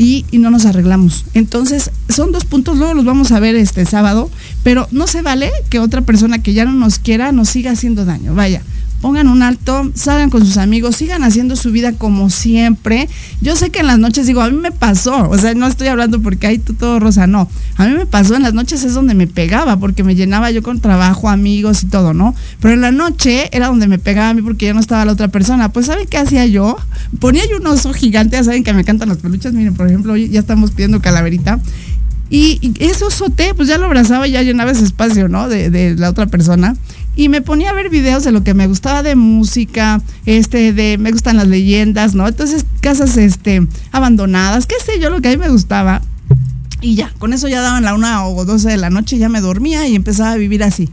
y, 0.00 0.24
no 0.32 0.50
nos 0.50 0.64
arreglamos. 0.64 1.26
Entonces, 1.34 1.90
son 2.08 2.32
dos 2.32 2.46
puntos, 2.46 2.78
luego 2.78 2.94
los 2.94 3.04
vamos 3.04 3.32
a 3.32 3.40
ver 3.40 3.54
este 3.54 3.84
sábado, 3.84 4.30
pero 4.62 4.88
no 4.92 5.06
se 5.06 5.20
vale 5.20 5.52
que 5.68 5.78
otra 5.78 6.00
persona 6.00 6.42
que 6.42 6.54
ya 6.54 6.64
no 6.64 6.72
nos 6.72 6.98
quiera 6.98 7.32
nos 7.32 7.50
siga 7.50 7.72
haciendo 7.72 8.06
daño. 8.06 8.34
Vaya, 8.34 8.62
pongan 9.00 9.28
un 9.28 9.42
alto, 9.42 9.90
salgan 9.94 10.30
con 10.30 10.44
sus 10.44 10.58
amigos, 10.58 10.96
sigan 10.96 11.22
haciendo 11.22 11.56
su 11.56 11.72
vida 11.72 11.92
como 11.92 12.30
siempre. 12.30 13.08
Yo 13.40 13.56
sé 13.56 13.70
que 13.70 13.80
en 13.80 13.86
las 13.86 13.98
noches 13.98 14.26
digo, 14.26 14.42
a 14.42 14.50
mí 14.50 14.56
me 14.56 14.72
pasó, 14.72 15.28
o 15.28 15.38
sea, 15.38 15.54
no 15.54 15.66
estoy 15.66 15.88
hablando 15.88 16.20
porque 16.20 16.46
hay 16.46 16.58
todo 16.58 17.00
rosa, 17.00 17.26
no. 17.26 17.48
A 17.76 17.86
mí 17.86 17.94
me 17.94 18.06
pasó 18.06 18.36
en 18.36 18.42
las 18.42 18.54
noches 18.54 18.84
es 18.84 18.94
donde 18.94 19.14
me 19.14 19.26
pegaba, 19.26 19.78
porque 19.78 20.04
me 20.04 20.14
llenaba 20.14 20.50
yo 20.50 20.62
con 20.62 20.80
trabajo, 20.80 21.28
amigos 21.28 21.82
y 21.82 21.86
todo, 21.86 22.12
¿no? 22.14 22.34
Pero 22.60 22.74
en 22.74 22.82
la 22.82 22.90
noche 22.90 23.48
era 23.52 23.68
donde 23.68 23.88
me 23.88 23.98
pegaba 23.98 24.30
a 24.30 24.34
mí 24.34 24.42
porque 24.42 24.66
ya 24.66 24.74
no 24.74 24.80
estaba 24.80 25.04
la 25.04 25.12
otra 25.12 25.28
persona. 25.28 25.72
Pues 25.72 25.86
¿saben 25.86 26.06
qué 26.06 26.18
hacía 26.18 26.46
yo? 26.46 26.76
Ponía 27.18 27.42
yo 27.48 27.56
un 27.56 27.66
oso 27.66 27.92
gigante, 27.92 28.36
ya 28.36 28.44
saben 28.44 28.64
que 28.64 28.72
me 28.74 28.80
encantan 28.80 29.08
las 29.08 29.18
peluchas, 29.18 29.52
miren, 29.52 29.74
por 29.74 29.86
ejemplo, 29.86 30.12
hoy 30.12 30.28
ya 30.28 30.40
estamos 30.40 30.72
pidiendo 30.72 31.00
calaverita. 31.00 31.58
Y, 32.32 32.74
ese 32.78 33.04
osote, 33.04 33.54
pues 33.54 33.66
ya 33.66 33.76
lo 33.76 33.86
abrazaba 33.86 34.28
y 34.28 34.32
ya 34.32 34.42
llenaba 34.42 34.70
ese 34.70 34.84
espacio, 34.84 35.28
¿no? 35.28 35.48
De, 35.48 35.68
de 35.68 35.96
la 35.96 36.10
otra 36.10 36.26
persona 36.26 36.76
y 37.16 37.28
me 37.28 37.42
ponía 37.42 37.70
a 37.70 37.74
ver 37.74 37.90
videos 37.90 38.24
de 38.24 38.32
lo 38.32 38.44
que 38.44 38.54
me 38.54 38.66
gustaba 38.66 39.02
de 39.02 39.16
música, 39.16 40.00
este, 40.26 40.72
de 40.72 40.96
me 40.98 41.12
gustan 41.12 41.36
las 41.36 41.48
leyendas, 41.48 42.14
¿no? 42.14 42.26
Entonces, 42.26 42.64
casas 42.80 43.16
este, 43.16 43.66
abandonadas, 43.92 44.66
qué 44.66 44.76
sé 44.84 45.00
yo, 45.00 45.10
lo 45.10 45.20
que 45.20 45.28
a 45.28 45.32
mí 45.32 45.36
me 45.36 45.48
gustaba. 45.48 46.02
Y 46.80 46.94
ya, 46.94 47.12
con 47.18 47.32
eso 47.32 47.48
ya 47.48 47.60
daban 47.60 47.84
la 47.84 47.94
una 47.94 48.26
o 48.26 48.44
doce 48.44 48.70
de 48.70 48.76
la 48.76 48.90
noche, 48.90 49.18
ya 49.18 49.28
me 49.28 49.40
dormía 49.40 49.86
y 49.86 49.94
empezaba 49.94 50.32
a 50.32 50.36
vivir 50.36 50.62
así. 50.62 50.88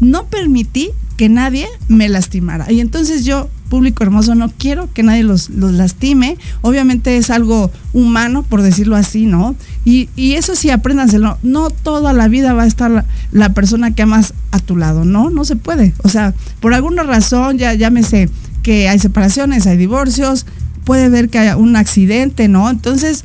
No 0.00 0.26
permití 0.26 0.90
que 1.16 1.28
nadie 1.28 1.68
me 1.88 2.08
lastimara. 2.08 2.70
Y 2.72 2.80
entonces 2.80 3.24
yo, 3.24 3.48
público 3.68 4.02
hermoso, 4.02 4.34
no 4.34 4.50
quiero 4.50 4.88
que 4.92 5.02
nadie 5.02 5.22
los, 5.22 5.50
lastime. 5.50 6.36
Obviamente 6.62 7.16
es 7.16 7.30
algo 7.30 7.70
humano, 7.92 8.42
por 8.42 8.62
decirlo 8.62 8.96
así, 8.96 9.26
¿no? 9.26 9.54
Y, 9.84 10.08
eso 10.16 10.54
sí, 10.54 10.70
apréndanselo. 10.70 11.38
No 11.42 11.70
toda 11.70 12.12
la 12.12 12.28
vida 12.28 12.52
va 12.52 12.64
a 12.64 12.66
estar 12.66 13.04
la, 13.32 13.54
persona 13.54 13.94
que 13.94 14.02
amas 14.02 14.34
a 14.50 14.58
tu 14.58 14.76
lado, 14.76 15.04
¿no? 15.04 15.30
No 15.30 15.44
se 15.44 15.56
puede. 15.56 15.94
O 16.02 16.08
sea, 16.08 16.34
por 16.60 16.74
alguna 16.74 17.02
razón, 17.02 17.58
ya 17.58 17.74
llámese 17.74 18.28
que 18.62 18.88
hay 18.88 18.98
separaciones, 18.98 19.66
hay 19.66 19.76
divorcios, 19.76 20.46
puede 20.84 21.08
ver 21.08 21.28
que 21.28 21.38
haya 21.38 21.56
un 21.56 21.76
accidente, 21.76 22.48
¿no? 22.48 22.70
Entonces, 22.70 23.24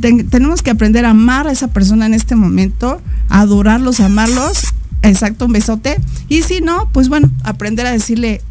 tenemos 0.00 0.62
que 0.62 0.70
aprender 0.70 1.04
a 1.04 1.10
amar 1.10 1.48
a 1.48 1.52
esa 1.52 1.68
persona 1.68 2.06
en 2.06 2.14
este 2.14 2.36
momento, 2.36 3.00
adorarlos, 3.28 4.00
amarlos 4.00 4.72
Exacto, 5.02 5.46
un 5.46 5.52
besote. 5.52 5.96
Y 6.28 6.42
si 6.42 6.60
no, 6.60 6.88
pues 6.92 7.08
bueno, 7.08 7.30
aprender 7.44 7.86
a 7.86 7.92
decirle 7.92 8.42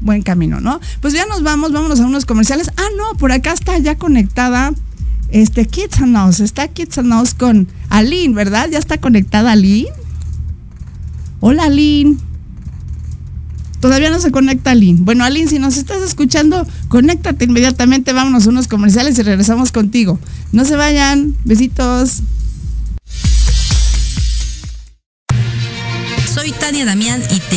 buen 0.00 0.22
camino, 0.22 0.60
¿no? 0.60 0.80
Pues 1.00 1.14
ya 1.14 1.26
nos 1.26 1.42
vamos, 1.42 1.72
vámonos 1.72 2.00
a 2.00 2.06
unos 2.06 2.24
comerciales. 2.26 2.70
Ah, 2.76 2.88
no, 2.96 3.18
por 3.18 3.32
acá 3.32 3.52
está 3.52 3.78
ya 3.78 3.96
conectada 3.96 4.72
este 5.30 5.66
Kids 5.66 6.00
and 6.00 6.16
Us, 6.16 6.40
está 6.40 6.68
Kids 6.68 6.98
and 6.98 7.12
Us 7.12 7.34
con 7.34 7.68
Aline, 7.90 8.34
¿verdad? 8.34 8.68
Ya 8.70 8.78
está 8.78 8.98
conectada 8.98 9.52
Aline. 9.52 9.88
Hola 11.40 11.64
Aline. 11.64 12.16
Todavía 13.80 14.10
no 14.10 14.18
se 14.18 14.32
conecta 14.32 14.72
Aline. 14.72 14.98
Bueno, 15.02 15.24
Aline, 15.24 15.48
si 15.48 15.58
nos 15.58 15.76
estás 15.76 16.02
escuchando, 16.02 16.66
conéctate 16.88 17.44
inmediatamente, 17.44 18.12
vámonos 18.12 18.46
a 18.46 18.50
unos 18.50 18.66
comerciales 18.66 19.18
y 19.18 19.22
regresamos 19.22 19.70
contigo. 19.70 20.18
No 20.50 20.64
se 20.64 20.74
vayan, 20.76 21.36
besitos. 21.44 22.22
Soy 26.32 26.52
Tania 26.52 26.84
Damián 26.84 27.22
y 27.30 27.40
te 27.40 27.56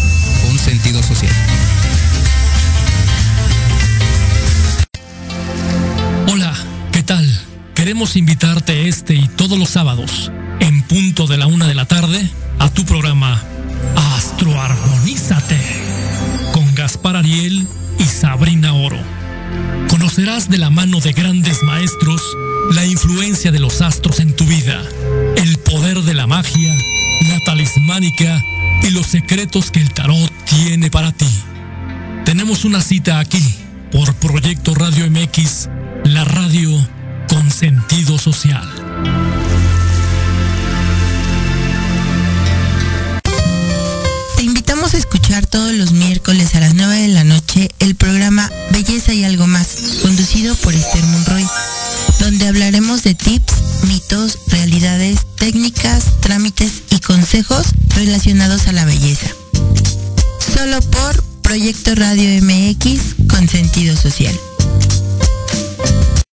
con 0.41 0.57
sentido 0.57 1.01
social. 1.03 1.33
Hola, 6.27 6.53
¿qué 6.91 7.03
tal? 7.03 7.27
Queremos 7.75 8.15
invitarte 8.15 8.87
este 8.87 9.15
y 9.15 9.27
todos 9.27 9.57
los 9.57 9.69
sábados, 9.69 10.31
en 10.59 10.83
punto 10.83 11.27
de 11.27 11.37
la 11.37 11.47
una 11.47 11.67
de 11.67 11.75
la 11.75 11.85
tarde, 11.85 12.29
a 12.59 12.69
tu 12.69 12.85
programa 12.85 13.41
Astroarmonízate 14.15 15.59
con 16.53 16.73
Gaspar 16.75 17.15
Ariel 17.15 17.67
y 17.99 18.03
Sabrina 18.03 18.73
Oro. 18.73 18.99
Conocerás 19.89 20.49
de 20.49 20.57
la 20.57 20.69
mano 20.69 20.99
de 20.99 21.13
grandes 21.13 21.63
maestros 21.63 22.21
la 22.71 22.85
influencia 22.85 23.51
de 23.51 23.59
los 23.59 23.81
astros 23.81 24.19
en 24.19 24.33
tu 24.35 24.45
vida, 24.45 24.81
el 25.35 25.57
poder 25.57 26.01
de 26.03 26.13
la 26.13 26.25
magia, 26.27 26.73
la 27.29 27.39
talismánica 27.45 28.43
y 28.81 28.89
los 28.91 29.07
secretos 29.07 29.71
que 29.71 29.79
el 29.79 29.93
tarot 29.93 30.31
tiene 30.45 30.89
para 30.89 31.11
ti. 31.11 31.27
Tenemos 32.25 32.65
una 32.65 32.81
cita 32.81 33.19
aquí 33.19 33.43
por 33.91 34.13
Proyecto 34.15 34.73
Radio 34.73 35.09
MX, 35.09 35.69
la 36.05 36.23
radio 36.23 36.69
con 37.27 37.49
sentido 37.51 38.17
social. 38.17 38.67
Te 44.35 44.43
invitamos 44.43 44.93
a 44.93 44.97
escuchar 44.97 45.45
todos 45.45 45.73
los 45.73 45.91
miércoles 45.91 46.55
a 46.55 46.61
las 46.61 46.73
9 46.73 47.01
de 47.01 47.07
la 47.09 47.23
noche 47.23 47.69
el 47.79 47.95
programa 47.95 48.49
Belleza 48.71 49.13
y 49.13 49.23
algo 49.23 49.47
más, 49.47 49.99
conducido 50.01 50.55
por 50.55 50.73
Esther 50.73 51.03
Monroy, 51.03 51.45
donde 52.19 52.47
hablaremos 52.47 53.03
de 53.03 53.13
tips, 53.13 53.60
mitos, 53.91 54.37
realidades, 54.47 55.19
técnicas, 55.35 56.21
trámites 56.21 56.83
y 56.91 56.99
consejos 56.99 57.67
relacionados 57.93 58.67
a 58.67 58.71
la 58.71 58.85
belleza. 58.85 59.27
Solo 60.39 60.79
por 60.79 61.21
Proyecto 61.41 61.93
Radio 61.95 62.41
MX 62.41 63.27
con 63.27 63.49
sentido 63.49 63.97
social. 63.97 64.33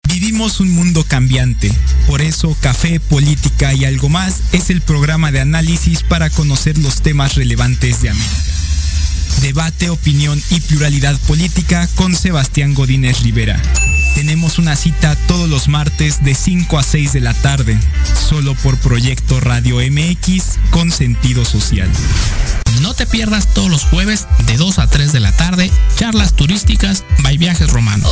Vivimos 0.08 0.60
un 0.60 0.70
mundo 0.70 1.02
cambiante, 1.02 1.72
por 2.06 2.22
eso 2.22 2.56
Café, 2.60 3.00
Política 3.00 3.74
y 3.74 3.84
algo 3.84 4.08
más 4.08 4.36
es 4.52 4.70
el 4.70 4.80
programa 4.80 5.32
de 5.32 5.40
análisis 5.40 6.04
para 6.04 6.30
conocer 6.30 6.78
los 6.78 7.02
temas 7.02 7.34
relevantes 7.34 8.02
de 8.02 8.10
América. 8.10 8.52
Debate, 9.42 9.90
opinión 9.90 10.40
y 10.50 10.60
pluralidad 10.60 11.18
política 11.26 11.88
con 11.96 12.14
Sebastián 12.14 12.74
Godínez 12.74 13.20
Rivera. 13.22 13.60
Tenemos 14.18 14.58
una 14.58 14.74
cita 14.74 15.14
todos 15.28 15.48
los 15.48 15.68
martes 15.68 16.24
de 16.24 16.34
5 16.34 16.76
a 16.76 16.82
6 16.82 17.12
de 17.12 17.20
la 17.20 17.34
tarde, 17.34 17.78
solo 18.28 18.56
por 18.56 18.76
Proyecto 18.78 19.38
Radio 19.38 19.76
MX 19.76 20.58
con 20.70 20.90
sentido 20.90 21.44
social. 21.44 21.88
No 22.80 22.94
te 22.94 23.06
pierdas 23.06 23.54
todos 23.54 23.70
los 23.70 23.84
jueves 23.84 24.26
de 24.46 24.56
2 24.56 24.80
a 24.80 24.90
3 24.90 25.12
de 25.12 25.20
la 25.20 25.30
tarde, 25.30 25.70
charlas 25.94 26.34
turísticas 26.34 27.04
by 27.20 27.38
Viajes 27.38 27.70
Romanos. 27.70 28.10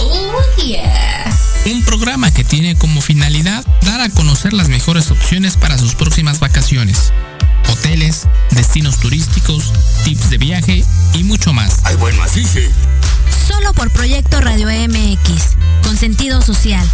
Un 1.64 1.82
programa 1.82 2.32
que 2.32 2.44
tiene 2.44 2.76
como 2.76 3.00
finalidad 3.00 3.66
dar 3.82 4.00
a 4.00 4.08
conocer 4.08 4.52
las 4.52 4.68
mejores 4.68 5.10
opciones 5.10 5.56
para 5.56 5.76
sus 5.76 5.96
próximas 5.96 6.38
vacaciones. 6.38 7.12
Hoteles, 7.68 8.28
destinos 8.52 9.00
turísticos, 9.00 9.72
tips 10.04 10.30
de 10.30 10.38
viaje 10.38 10.84
y 11.14 11.24
mucho 11.24 11.52
más. 11.52 11.80
Ay, 11.82 11.96
bueno, 11.96 12.22
así 12.22 12.44
sí. 12.44 12.60
Solo 13.46 13.72
por 13.74 13.90
Proyecto 13.90 14.40
Radio 14.40 14.66
MX, 14.68 15.56
con 15.84 15.96
sentido 15.96 16.42
social. 16.42 16.84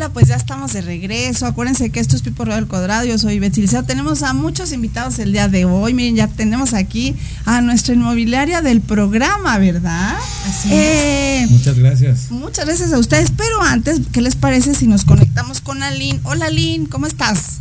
Hola, 0.00 0.14
pues 0.14 0.28
ya 0.28 0.36
estamos 0.36 0.72
de 0.72 0.80
regreso. 0.80 1.44
Acuérdense 1.44 1.90
que 1.90 2.00
esto 2.00 2.16
es 2.16 2.22
Pipo 2.22 2.46
del 2.46 2.66
Cuadrado. 2.66 3.04
Yo 3.04 3.18
soy 3.18 3.38
Betsy 3.38 3.60
Liceo. 3.60 3.82
Tenemos 3.82 4.22
a 4.22 4.32
muchos 4.32 4.72
invitados 4.72 5.18
el 5.18 5.30
día 5.30 5.46
de 5.46 5.66
hoy. 5.66 5.92
Miren, 5.92 6.16
ya 6.16 6.26
tenemos 6.26 6.72
aquí 6.72 7.14
a 7.44 7.60
nuestra 7.60 7.92
inmobiliaria 7.92 8.62
del 8.62 8.80
programa, 8.80 9.58
¿verdad? 9.58 10.16
Así 10.48 10.70
eh, 10.72 11.46
Muchas 11.50 11.78
gracias. 11.78 12.30
Muchas 12.30 12.64
gracias 12.64 12.94
a 12.94 12.98
ustedes. 12.98 13.30
Pero 13.30 13.60
antes, 13.60 14.00
¿qué 14.10 14.22
les 14.22 14.36
parece 14.36 14.74
si 14.74 14.86
nos 14.86 15.04
conectamos 15.04 15.60
con 15.60 15.82
Aline? 15.82 16.18
Hola, 16.22 16.46
Aline, 16.46 16.88
¿cómo 16.88 17.06
estás? 17.06 17.58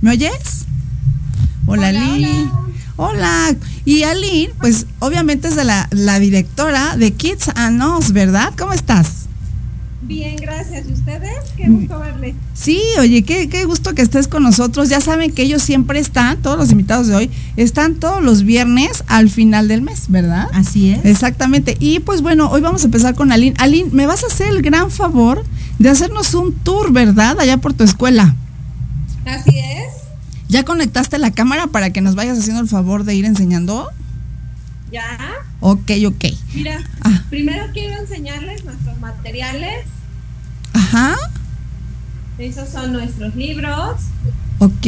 ¿Me 0.00 0.10
oyes? 0.10 0.66
Hola, 1.66 1.90
hola 1.90 2.04
Aline. 2.14 2.50
Hola. 2.96 3.56
Y 3.84 4.02
Aline, 4.02 4.50
pues 4.58 4.86
obviamente 4.98 5.46
es 5.46 5.54
de 5.54 5.62
la, 5.62 5.86
la 5.92 6.18
directora 6.18 6.96
de 6.96 7.12
Kids 7.12 7.50
and 7.54 7.80
Us, 7.80 8.10
¿verdad? 8.10 8.52
¿Cómo 8.58 8.72
estás? 8.72 9.17
Bien, 10.08 10.36
gracias. 10.36 10.88
¿Y 10.88 10.92
ustedes? 10.94 11.36
Qué 11.54 11.68
gusto 11.68 12.00
verles. 12.00 12.34
Sí, 12.54 12.80
oye, 12.98 13.24
qué, 13.24 13.50
qué 13.50 13.66
gusto 13.66 13.94
que 13.94 14.00
estés 14.00 14.26
con 14.26 14.42
nosotros. 14.42 14.88
Ya 14.88 15.02
saben 15.02 15.32
que 15.32 15.42
ellos 15.42 15.60
siempre 15.60 15.98
están, 15.98 16.38
todos 16.38 16.56
los 16.56 16.72
invitados 16.72 17.08
de 17.08 17.14
hoy, 17.14 17.30
están 17.58 17.96
todos 17.96 18.22
los 18.22 18.42
viernes 18.42 19.04
al 19.06 19.28
final 19.28 19.68
del 19.68 19.82
mes, 19.82 20.06
¿verdad? 20.08 20.48
Así 20.54 20.92
es. 20.92 21.04
Exactamente. 21.04 21.76
Y 21.78 22.00
pues 22.00 22.22
bueno, 22.22 22.50
hoy 22.50 22.62
vamos 22.62 22.82
a 22.82 22.84
empezar 22.86 23.14
con 23.14 23.32
Aline. 23.32 23.54
Aline, 23.58 23.90
¿me 23.92 24.06
vas 24.06 24.24
a 24.24 24.28
hacer 24.28 24.48
el 24.48 24.62
gran 24.62 24.90
favor 24.90 25.44
de 25.78 25.90
hacernos 25.90 26.32
un 26.32 26.54
tour, 26.54 26.90
¿verdad? 26.90 27.38
Allá 27.38 27.58
por 27.58 27.74
tu 27.74 27.84
escuela. 27.84 28.34
Así 29.26 29.58
es. 29.58 29.92
¿Ya 30.48 30.64
conectaste 30.64 31.18
la 31.18 31.32
cámara 31.32 31.66
para 31.66 31.90
que 31.90 32.00
nos 32.00 32.14
vayas 32.14 32.38
haciendo 32.38 32.62
el 32.62 32.68
favor 32.68 33.04
de 33.04 33.14
ir 33.14 33.26
enseñando? 33.26 33.90
Ya. 34.90 35.04
Ok, 35.60 35.90
ok. 36.06 36.24
Mira, 36.54 36.82
ah. 37.02 37.24
primero 37.28 37.66
quiero 37.74 38.00
enseñarles 38.00 38.64
nuestros 38.64 38.98
materiales. 39.00 39.84
Ajá. 40.88 41.16
Esos 42.38 42.68
son 42.70 42.92
nuestros 42.92 43.34
libros. 43.34 43.96
Ok. 44.58 44.86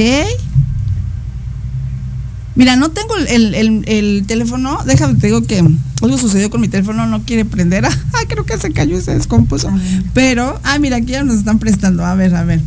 Mira, 2.55 2.77
no 2.77 2.91
tengo 2.91 3.17
el, 3.17 3.55
el, 3.55 3.85
el, 3.87 4.25
teléfono. 4.27 4.79
Déjame, 4.87 5.15
te 5.15 5.27
digo 5.27 5.43
que 5.43 5.63
algo 6.03 6.19
sucedió 6.19 6.49
con 6.51 6.61
mi 6.61 6.69
teléfono, 6.69 7.07
no 7.07 7.23
quiere 7.25 7.45
prender. 7.45 7.87
Ah, 8.13 8.25
creo 8.29 8.45
que 8.45 8.59
se 8.59 8.71
cayó 8.73 8.99
y 8.99 9.01
se 9.01 9.15
descompuso. 9.15 9.71
Pero, 10.13 10.61
ah, 10.63 10.79
mira, 10.79 10.97
aquí 10.99 11.13
ya 11.13 11.23
nos 11.23 11.37
están 11.37 11.59
prestando. 11.59 12.05
A 12.05 12.15
ver, 12.15 12.35
a 12.35 12.45
ver. 12.45 12.61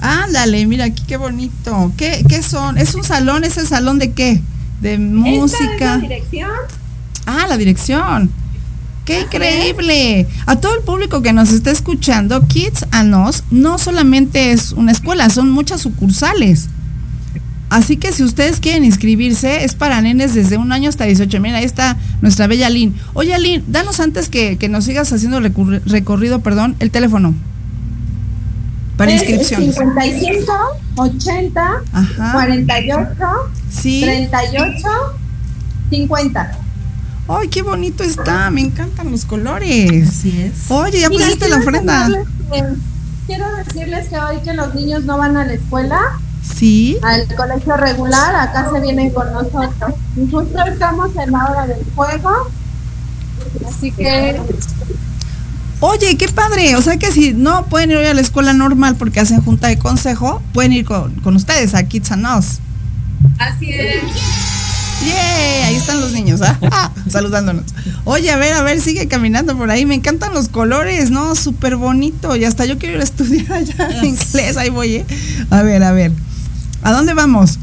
Ándale, 0.00 0.64
mira 0.66 0.86
aquí 0.86 1.02
qué 1.06 1.18
bonito. 1.18 1.92
¿Qué, 1.98 2.24
qué 2.26 2.42
son? 2.42 2.78
¿Es 2.78 2.94
un 2.94 3.04
salón? 3.04 3.44
¿Es 3.44 3.58
el 3.58 3.66
salón 3.66 3.98
de 3.98 4.12
qué? 4.12 4.40
De 4.80 4.98
música. 4.98 5.72
Esta 5.72 5.94
es 5.96 6.02
la 6.02 6.08
dirección. 6.08 6.50
Ah, 7.26 7.46
la 7.46 7.56
dirección. 7.58 8.30
¡Qué 9.04 9.20
increíble! 9.20 10.26
A 10.46 10.56
todo 10.56 10.74
el 10.74 10.80
público 10.80 11.20
que 11.20 11.32
nos 11.32 11.52
está 11.52 11.70
escuchando, 11.70 12.46
Kids 12.46 12.86
and 12.90 13.14
Us 13.14 13.44
no 13.50 13.78
solamente 13.78 14.52
es 14.52 14.72
una 14.72 14.92
escuela, 14.92 15.28
son 15.28 15.50
muchas 15.50 15.82
sucursales. 15.82 16.68
Así 17.68 17.96
que 17.96 18.12
si 18.12 18.22
ustedes 18.22 18.60
quieren 18.60 18.84
inscribirse, 18.84 19.64
es 19.64 19.74
para 19.74 20.00
nenes 20.00 20.34
desde 20.34 20.56
un 20.56 20.72
año 20.72 20.88
hasta 20.88 21.04
18. 21.04 21.40
Mira, 21.40 21.58
ahí 21.58 21.64
está 21.64 21.96
nuestra 22.22 22.46
bella 22.46 22.70
Lynn. 22.70 22.94
Oye, 23.14 23.38
Lynn, 23.38 23.64
danos 23.66 24.00
antes 24.00 24.28
que, 24.28 24.56
nos 24.70 24.84
sigas 24.84 25.12
haciendo 25.12 25.40
recorrido, 25.40 26.40
perdón, 26.40 26.76
el 26.78 26.90
teléfono. 26.90 27.34
Para 28.96 29.12
inscripción. 29.12 29.60
55, 29.60 30.52
80, 30.96 31.82
48, 32.32 33.10
¿Sí? 33.70 34.02
38, 34.02 34.88
50. 35.90 36.63
¡Ay, 37.28 37.48
qué 37.48 37.62
bonito 37.62 38.02
está! 38.02 38.50
Me 38.50 38.60
encantan 38.60 39.10
los 39.10 39.24
colores. 39.24 40.08
Así 40.08 40.42
es. 40.42 40.70
Oye, 40.70 41.00
ya 41.00 41.08
pusiste 41.08 41.48
la 41.48 41.56
ofrenda. 41.56 42.08
quiero 43.26 43.46
decirles 43.56 44.08
que 44.08 44.18
hoy 44.18 44.36
que 44.44 44.52
los 44.52 44.74
niños 44.74 45.04
no 45.04 45.16
van 45.16 45.36
a 45.36 45.44
la 45.44 45.54
escuela, 45.54 46.18
Sí. 46.44 46.98
Al 47.02 47.26
colegio 47.34 47.76
regular, 47.76 48.36
acá 48.36 48.70
se 48.72 48.80
vienen 48.80 49.10
con 49.10 49.32
nosotros. 49.32 49.94
Justo 50.30 50.66
estamos 50.66 51.10
en 51.16 51.32
la 51.32 51.46
hora 51.46 51.66
del 51.66 51.84
juego. 51.94 52.50
Así 53.66 53.90
que. 53.92 54.40
Oye, 55.80 56.16
qué 56.16 56.28
padre. 56.28 56.76
O 56.76 56.82
sea 56.82 56.98
que 56.98 57.10
si 57.12 57.32
no 57.32 57.66
pueden 57.66 57.90
ir 57.92 57.96
a 57.98 58.14
la 58.14 58.20
escuela 58.20 58.52
normal 58.52 58.96
porque 58.96 59.20
hacen 59.20 59.42
junta 59.42 59.68
de 59.68 59.78
consejo, 59.78 60.42
pueden 60.52 60.72
ir 60.72 60.84
con, 60.84 61.14
con 61.16 61.34
ustedes 61.34 61.74
a 61.74 61.82
Kids 61.84 62.12
and 62.12 62.26
Us. 62.38 62.60
Así 63.38 63.70
es. 63.70 64.02
¡Yeah! 65.04 65.66
Ahí 65.66 65.76
están 65.76 66.00
los 66.00 66.12
niños, 66.12 66.40
¿ah? 66.70 66.90
saludándonos. 67.08 67.64
Oye, 68.04 68.30
a 68.30 68.36
ver, 68.36 68.54
a 68.54 68.62
ver, 68.62 68.80
sigue 68.80 69.08
caminando 69.08 69.56
por 69.56 69.70
ahí. 69.70 69.86
Me 69.86 69.94
encantan 69.94 70.34
los 70.34 70.48
colores, 70.48 71.10
¿no? 71.10 71.34
Súper 71.34 71.76
bonito. 71.76 72.36
Y 72.36 72.44
hasta 72.44 72.64
yo 72.64 72.78
quiero 72.78 72.96
ir 72.96 73.00
a 73.00 73.04
estudiar 73.04 73.52
allá 73.52 74.04
inglés. 74.04 74.56
Ahí 74.56 74.70
voy, 74.70 74.96
¿eh? 74.96 75.06
A 75.50 75.62
ver, 75.62 75.82
a 75.82 75.92
ver. 75.92 76.12
¿A 76.82 76.92
dónde 76.92 77.14
vamos? 77.14 77.58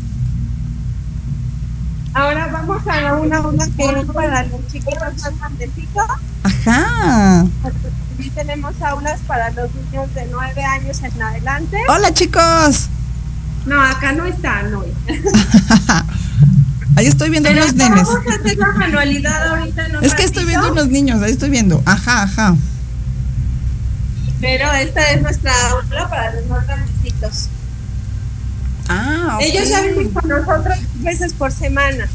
Ahora 2.14 2.48
vamos 2.48 2.82
a 2.88 3.16
una 3.16 3.42
una 3.42 3.66
que 3.68 3.86
es 3.86 4.06
para 4.14 4.44
los 4.44 4.68
chiquitos 4.68 5.00
más 5.00 5.40
grandecitos. 5.40 6.06
Ajá. 6.44 7.46
Y 8.18 8.30
tenemos 8.32 8.74
aulas 8.82 9.20
para 9.28 9.50
los 9.52 9.70
niños 9.74 10.14
de 10.14 10.28
9 10.30 10.64
años 10.64 11.02
en 11.04 11.22
adelante. 11.22 11.78
Hola 11.88 12.14
chicos. 12.14 12.90
No, 13.66 13.82
acá 13.82 14.12
no 14.12 14.26
están 14.26 14.74
hoy. 14.74 14.88
Ahí 16.96 17.08
estoy 17.08 17.30
viendo 17.30 17.50
unos 17.50 17.74
nenes. 17.74 18.04
Vamos 18.08 18.28
a 18.28 18.36
hacer 18.36 18.58
la 18.58 18.72
manualidad 18.74 19.48
ahorita 19.50 19.86
en 19.86 19.96
un 19.98 20.04
Es 20.04 20.14
que 20.14 20.24
estoy 20.24 20.46
viendo 20.46 20.72
unos 20.72 20.88
niños, 20.90 21.22
ahí 21.22 21.32
estoy 21.32 21.50
viendo. 21.50 21.82
Ajá, 21.86 22.24
ajá. 22.24 22.56
Pero 24.42 24.72
esta 24.74 25.12
es 25.12 25.22
nuestra 25.22 25.54
aula 25.70 26.10
para 26.10 26.34
los 26.34 26.46
más 26.48 26.66
grandecitos. 26.66 27.48
Ah, 28.90 29.36
ok. 29.36 29.42
Ellos 29.44 29.70
ya 29.70 29.82
viven 29.82 30.10
con 30.10 30.28
nosotros 30.28 30.78
veces 31.00 31.34
por 31.34 31.52
semana. 31.52 32.10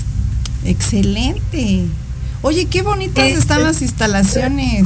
Excelente. 0.65 1.87
Oye, 2.43 2.67
qué 2.67 2.83
bonitas 2.83 3.25
Este- 3.25 3.39
están 3.39 3.63
las 3.63 3.81
instalaciones. 3.81 4.85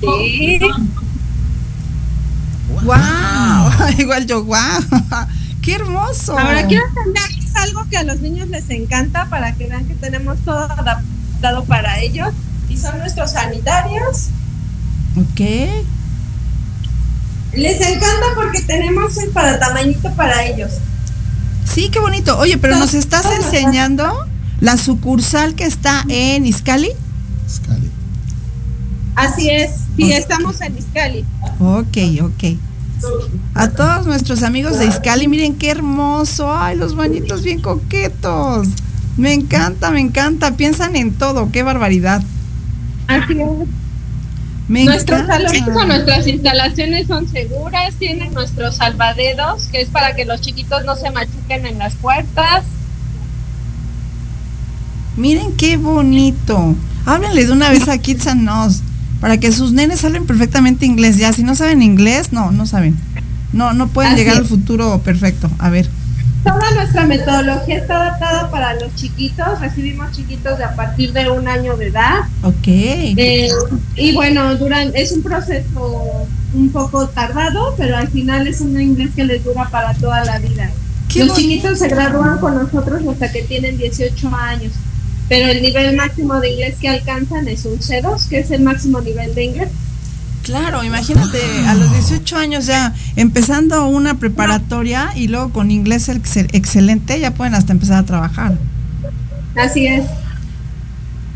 Sí. 0.00 0.60
Wow. 2.82 3.72
Igual 3.98 4.26
yo, 4.26 4.44
wow. 4.44 4.58
Qué 5.62 5.74
hermoso. 5.74 6.38
Ahora 6.38 6.66
quiero 6.66 6.84
enseñarles 6.88 7.33
algo 7.64 7.86
que 7.88 7.96
a 7.96 8.04
los 8.04 8.20
niños 8.20 8.48
les 8.48 8.68
encanta 8.70 9.28
para 9.28 9.54
que 9.54 9.66
vean 9.66 9.86
que 9.86 9.94
tenemos 9.94 10.38
todo 10.44 10.58
adaptado 10.58 11.64
para 11.64 12.00
ellos. 12.00 12.28
Y 12.68 12.76
son 12.76 12.98
nuestros 12.98 13.32
sanitarios. 13.32 14.28
Ok. 15.16 15.40
Les 17.52 17.80
encanta 17.80 18.26
porque 18.34 18.62
tenemos 18.62 19.16
el 19.18 19.30
para 19.30 19.58
tamañito 19.58 20.10
para 20.14 20.44
ellos. 20.44 20.72
Sí, 21.64 21.88
qué 21.90 22.00
bonito. 22.00 22.38
Oye, 22.38 22.58
pero 22.58 22.76
nos 22.76 22.94
estás 22.94 23.26
enseñando 23.26 24.12
la 24.60 24.76
sucursal 24.76 25.54
que 25.54 25.64
está 25.64 26.04
en 26.08 26.46
Iscali. 26.46 26.90
Scali. 27.48 27.90
Así 29.14 29.50
es. 29.50 29.70
Sí, 29.96 30.12
estamos 30.12 30.60
en 30.60 30.76
Iscali. 30.76 31.24
Ok, 31.60 31.96
ok. 32.22 32.58
A 33.54 33.70
todos 33.70 34.06
nuestros 34.06 34.42
amigos 34.42 34.78
de 34.78 34.86
Iscali, 34.86 35.28
miren 35.28 35.54
qué 35.56 35.70
hermoso. 35.70 36.52
Ay, 36.52 36.76
los 36.76 36.96
bañitos 36.96 37.42
bien 37.42 37.60
coquetos. 37.60 38.68
Me 39.16 39.32
encanta, 39.32 39.90
me 39.90 40.00
encanta. 40.00 40.56
Piensan 40.56 40.96
en 40.96 41.12
todo, 41.14 41.50
qué 41.52 41.62
barbaridad. 41.62 42.22
Así 43.06 43.34
es. 43.40 43.68
Me 44.66 44.84
Nuestros 44.84 45.20
encanta. 45.20 45.48
salones 45.50 45.76
o 45.76 45.84
nuestras 45.86 46.26
instalaciones 46.26 47.06
son 47.06 47.28
seguras, 47.28 47.94
tienen 47.96 48.32
nuestros 48.32 48.76
salvadedos, 48.76 49.66
que 49.66 49.82
es 49.82 49.88
para 49.90 50.16
que 50.16 50.24
los 50.24 50.40
chiquitos 50.40 50.84
no 50.86 50.96
se 50.96 51.10
machuquen 51.10 51.66
en 51.66 51.78
las 51.78 51.94
puertas. 51.96 52.64
Miren 55.16 55.52
qué 55.56 55.76
bonito. 55.76 56.74
Háblenle 57.04 57.46
de 57.46 57.52
una 57.52 57.68
vez 57.68 57.88
a 57.88 57.98
Kids 57.98 58.26
and 58.26 58.48
Us 58.48 58.80
para 59.24 59.38
que 59.38 59.52
sus 59.52 59.72
nenes 59.72 60.04
hablen 60.04 60.26
perfectamente 60.26 60.84
inglés. 60.84 61.16
Ya, 61.16 61.32
si 61.32 61.44
no 61.44 61.54
saben 61.54 61.80
inglés, 61.80 62.30
no, 62.30 62.50
no 62.50 62.66
saben. 62.66 62.94
No, 63.54 63.72
no 63.72 63.88
pueden 63.88 64.12
Así 64.12 64.20
llegar 64.20 64.36
al 64.36 64.44
futuro 64.44 65.00
perfecto. 65.02 65.50
A 65.58 65.70
ver. 65.70 65.88
Toda 66.42 66.70
nuestra 66.74 67.06
metodología 67.06 67.78
está 67.78 68.02
adaptada 68.02 68.50
para 68.50 68.74
los 68.74 68.94
chiquitos, 68.96 69.62
recibimos 69.62 70.12
chiquitos 70.12 70.58
de 70.58 70.64
a 70.64 70.76
partir 70.76 71.14
de 71.14 71.30
un 71.30 71.48
año 71.48 71.74
de 71.78 71.86
edad. 71.86 72.24
Ok. 72.42 72.66
Eh, 72.66 73.48
y 73.96 74.12
bueno, 74.12 74.56
duran, 74.56 74.92
es 74.94 75.12
un 75.12 75.22
proceso 75.22 76.26
un 76.52 76.68
poco 76.68 77.08
tardado, 77.08 77.74
pero 77.78 77.96
al 77.96 78.08
final 78.08 78.46
es 78.46 78.60
un 78.60 78.78
inglés 78.78 79.12
que 79.16 79.24
les 79.24 79.42
dura 79.42 79.70
para 79.70 79.94
toda 79.94 80.22
la 80.26 80.38
vida. 80.38 80.70
Qué 81.08 81.20
Los 81.20 81.28
bonito. 81.28 81.48
chiquitos 81.48 81.78
se 81.78 81.88
gradúan 81.88 82.36
con 82.40 82.56
nosotros 82.56 83.00
hasta 83.10 83.32
que 83.32 83.40
tienen 83.44 83.78
18 83.78 84.28
años, 84.36 84.72
pero 85.28 85.48
el 85.50 85.62
nivel 85.62 85.96
máximo 85.96 86.40
de 86.40 86.50
inglés 86.52 86.76
que 86.80 86.88
alcanzan 86.88 87.48
es 87.48 87.64
un 87.64 87.78
C2, 87.78 88.28
que 88.28 88.40
es 88.40 88.50
el 88.50 88.62
máximo 88.62 89.00
nivel 89.00 89.34
de 89.34 89.44
inglés. 89.44 89.68
Claro, 90.42 90.84
imagínate, 90.84 91.38
a 91.66 91.74
los 91.74 91.90
18 91.90 92.36
años 92.36 92.66
ya 92.66 92.92
empezando 93.16 93.86
una 93.86 94.18
preparatoria 94.18 95.10
y 95.16 95.28
luego 95.28 95.50
con 95.50 95.70
inglés 95.70 96.08
excel- 96.10 96.50
excelente, 96.52 97.18
ya 97.18 97.32
pueden 97.32 97.54
hasta 97.54 97.72
empezar 97.72 97.98
a 97.98 98.02
trabajar. 98.04 98.52
Así 99.56 99.86
es. 99.86 100.04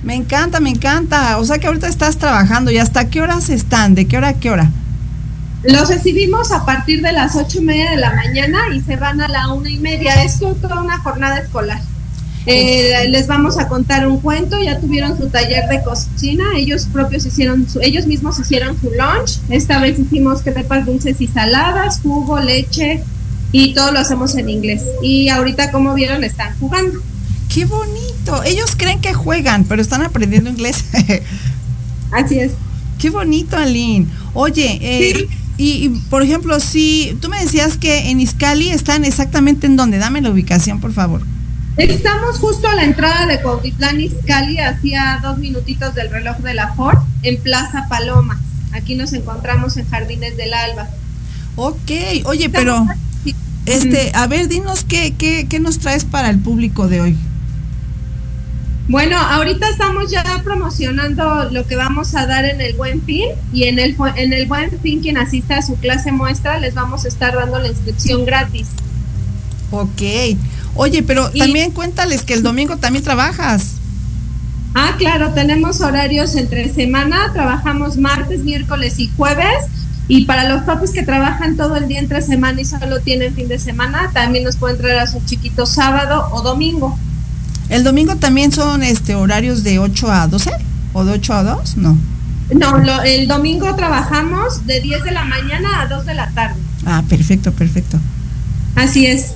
Me 0.03 0.15
encanta, 0.15 0.61
me 0.61 0.71
encanta. 0.71 1.39
O 1.39 1.45
sea 1.45 1.59
que 1.59 1.67
ahorita 1.67 1.89
estás 1.89 2.19
trabajando 2.19 2.71
y 2.71 2.79
hasta 2.79 3.09
qué 3.09 3.23
horas 3.23 3.49
están, 3.49 3.95
de 3.95 4.07
qué 4.07 4.19
hora 4.19 4.29
a 4.29 4.35
qué 4.35 4.51
hora. 4.51 4.71
Los 5.65 5.89
recibimos 5.89 6.53
a 6.53 6.65
partir 6.65 7.01
de 7.03 7.13
las 7.13 7.35
ocho 7.35 7.59
y 7.61 7.65
media 7.65 7.91
de 7.91 7.97
la 7.97 8.13
mañana 8.15 8.59
y 8.75 8.81
se 8.81 8.97
van 8.97 9.21
a 9.21 9.29
la 9.29 9.53
una 9.53 9.71
y 9.71 9.79
media. 9.79 10.23
Es 10.23 10.39
toda 10.39 10.83
una 10.83 10.99
jornada 10.99 11.39
escolar. 11.39 11.81
Eh, 12.49 13.09
les 13.11 13.27
vamos 13.27 13.59
a 13.59 13.69
contar 13.69 14.09
un 14.09 14.21
cuento. 14.21 14.61
Ya 14.63 14.81
tuvieron 14.81 15.17
su 15.19 15.29
taller 15.29 15.69
de 15.69 15.83
cocina. 15.83 16.45
Ellos 16.57 16.87
propios 16.93 17.27
hicieron, 17.27 17.69
su- 17.69 17.81
ellos 17.81 18.07
mismos 18.07 18.39
hicieron 18.41 18.77
su 18.81 18.87
lunch. 18.91 19.39
Esta 19.51 19.81
vez 19.81 19.99
hicimos 19.99 20.43
crepas 20.43 20.87
dulces 20.87 21.21
y 21.21 21.27
saladas, 21.27 22.01
jugo, 22.03 22.41
leche 22.41 23.03
y 23.53 23.75
todo 23.75 23.93
lo 23.93 23.99
hacemos 24.01 24.35
en 24.37 24.49
inglés. 24.49 24.83
Y 25.03 25.29
ahorita, 25.29 25.71
como 25.71 25.95
vieron, 25.95 26.25
están 26.25 26.57
jugando. 26.59 27.01
Qué 27.53 27.65
bonito. 27.65 28.43
Ellos 28.45 28.75
creen 28.77 29.01
que 29.01 29.13
juegan, 29.15 29.65
pero 29.65 29.81
están 29.83 30.03
aprendiendo 30.03 30.51
inglés. 30.51 30.85
Así 32.13 32.39
es. 32.41 32.53
Qué 32.99 33.11
bonito, 33.11 33.57
Aline. 33.57 34.07
Oye, 34.35 34.79
eh, 34.83 35.29
y, 35.57 35.71
y, 35.85 35.89
por 36.11 36.23
ejemplo, 36.23 36.59
si 36.61 37.17
tú 37.21 37.29
me 37.29 37.41
decías 37.41 37.77
que 37.77 38.11
en 38.11 38.21
Iscali 38.21 38.71
están 38.71 39.05
exactamente 39.05 39.67
en 39.67 39.77
dónde, 39.77 39.99
dame 39.99 40.21
la 40.21 40.31
ubicación, 40.31 40.81
por 40.81 40.93
favor. 40.93 41.23
Estamos 41.79 42.39
justo 42.39 42.67
a 42.67 42.75
la 42.75 42.83
entrada 42.83 43.27
de 43.27 43.41
Cuautitlán 43.41 44.01
Izcalli, 44.01 44.59
hacia 44.59 45.21
dos 45.23 45.39
minutitos 45.39 45.95
del 45.95 46.11
reloj 46.11 46.39
de 46.39 46.53
la 46.53 46.75
Ford, 46.75 46.99
en 47.23 47.41
Plaza 47.41 47.87
Palomas. 47.89 48.39
Aquí 48.73 48.97
nos 48.97 49.13
encontramos 49.13 49.77
en 49.77 49.89
Jardines 49.89 50.37
del 50.37 50.55
Alba. 50.55 50.89
Ok, 51.55 51.91
oye, 52.25 52.51
pero 52.51 52.85
este, 53.65 54.11
a 54.15 54.27
ver, 54.27 54.49
dinos 54.49 54.83
qué, 54.83 55.15
qué, 55.17 55.47
qué 55.49 55.61
nos 55.61 55.79
traes 55.79 56.05
para 56.05 56.31
el 56.31 56.41
público 56.41 56.89
de 56.89 57.01
hoy. 57.01 57.17
Bueno, 58.89 59.17
ahorita 59.17 59.69
estamos 59.69 60.11
ya 60.11 60.25
promocionando 60.43 61.49
lo 61.51 61.65
que 61.65 61.77
vamos 61.77 62.17
a 62.17 62.27
dar 62.27 62.45
en 62.45 62.61
el 62.61 62.75
Buen 62.75 63.03
Fin 63.03 63.29
y 63.53 63.65
en 63.65 63.79
el, 63.79 63.97
en 64.17 64.33
el 64.33 64.47
Buen 64.47 64.81
Fin 64.81 65.01
quien 65.01 65.17
asista 65.17 65.59
a 65.59 65.63
su 65.63 65.77
clase 65.77 66.11
muestra 66.11 66.59
les 66.59 66.75
vamos 66.75 67.05
a 67.05 67.09
estar 67.09 67.37
dando 67.37 67.61
la 67.61 67.69
inscripción 67.69 68.25
gratis. 68.25 68.67
Ok. 69.71 70.03
Oye, 70.79 71.03
pero 71.03 71.29
Y- 71.35 71.41
también 71.41 71.73
cuéntales 71.73 72.23
que 72.23 72.35
el 72.35 72.43
domingo 72.45 72.77
también 72.77 73.03
trabajas. 73.05 73.73
Ah, 74.75 74.95
claro, 74.97 75.33
tenemos 75.35 75.81
horarios 75.81 76.37
entre 76.37 76.73
semana, 76.73 77.33
trabajamos 77.33 77.97
martes, 77.97 78.45
miércoles 78.45 78.99
y 79.01 79.11
jueves. 79.17 79.65
Y 80.07 80.25
para 80.25 80.49
los 80.49 80.63
papis 80.63 80.91
que 80.93 81.03
trabajan 81.03 81.57
todo 81.57 81.77
el 81.77 81.89
día 81.89 81.99
entre 81.99 82.23
semana 82.23 82.61
y 82.61 82.65
solo 82.65 83.01
tienen 83.01 83.35
fin 83.35 83.49
de 83.49 83.59
semana, 83.59 84.11
también 84.15 84.45
nos 84.45 84.57
pueden 84.57 84.79
traer 84.79 85.01
a 85.01 85.07
sus 85.09 85.25
chiquitos 85.27 85.71
sábado 85.71 86.29
o 86.31 86.43
domingo. 86.43 86.97
El 87.69 87.83
domingo 87.83 88.15
también 88.17 88.53
son 88.53 88.83
este 88.85 89.17
horarios 89.17 89.65
de 89.65 89.79
8 89.81 90.11
a 90.13 90.29
12 90.29 90.53
o 90.95 91.05
de 91.05 91.13
8 91.13 91.35
a 91.35 91.43
2, 91.43 91.77
no. 91.77 91.99
No, 92.55 92.79
lo- 92.79 93.03
el 93.03 93.27
domingo 93.27 93.75
trabajamos 93.75 94.65
de 94.65 94.81
10 94.81 95.03
de 95.03 95.11
la 95.11 95.25
mañana 95.25 95.83
a 95.83 95.87
2 95.89 96.07
de 96.07 96.15
la 96.15 96.31
tarde. 96.31 96.55
Ah, 96.87 97.03
perfecto, 97.09 97.53
perfecto. 97.53 97.99
Así 98.77 99.07
es. 99.07 99.35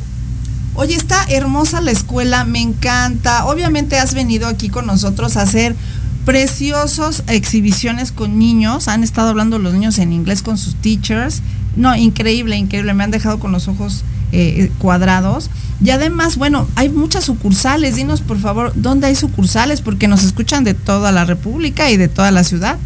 Oye, 0.75 0.95
está 0.95 1.25
hermosa 1.29 1.81
la 1.81 1.91
escuela, 1.91 2.45
me 2.45 2.61
encanta. 2.61 3.45
Obviamente 3.45 3.99
has 3.99 4.15
venido 4.15 4.49
aquí 4.49 4.71
con 4.71 4.87
nosotros 4.87 5.37
a 5.37 5.43
hacer 5.43 5.77
preciosos 6.25 7.25
exhibiciones 7.27 8.11
con 8.11 8.39
niños. 8.39 8.89
Han 8.89 9.03
estado 9.03 9.29
hablando 9.29 9.59
los 9.59 9.75
niños 9.75 9.99
en 9.99 10.13
inglés 10.13 10.43
con 10.43 10.57
sus 10.57 10.75
teachers. 10.77 11.43
No, 11.77 11.95
increíble, 11.95 12.57
increíble. 12.57 12.95
Me 12.95 13.05
han 13.05 13.11
dejado 13.11 13.39
con 13.39 13.53
los 13.53 13.69
ojos 13.69 14.05
eh, 14.33 14.71
cuadrados. 14.79 15.51
Y 15.85 15.91
además, 15.91 16.37
bueno, 16.37 16.67
hay 16.75 16.89
muchas 16.89 17.25
sucursales. 17.25 17.97
Dinos, 17.97 18.23
por 18.23 18.39
favor, 18.39 18.73
¿dónde 18.75 19.09
hay 19.09 19.15
sucursales? 19.15 19.83
Porque 19.83 20.09
nos 20.09 20.23
escuchan 20.25 20.65
de 20.65 20.73
toda 20.73 21.13
la 21.13 21.27
República 21.27 21.91
y 21.91 21.99
de 21.99 22.09
toda 22.09 22.31
la 22.31 22.45
ciudad. 22.45 22.79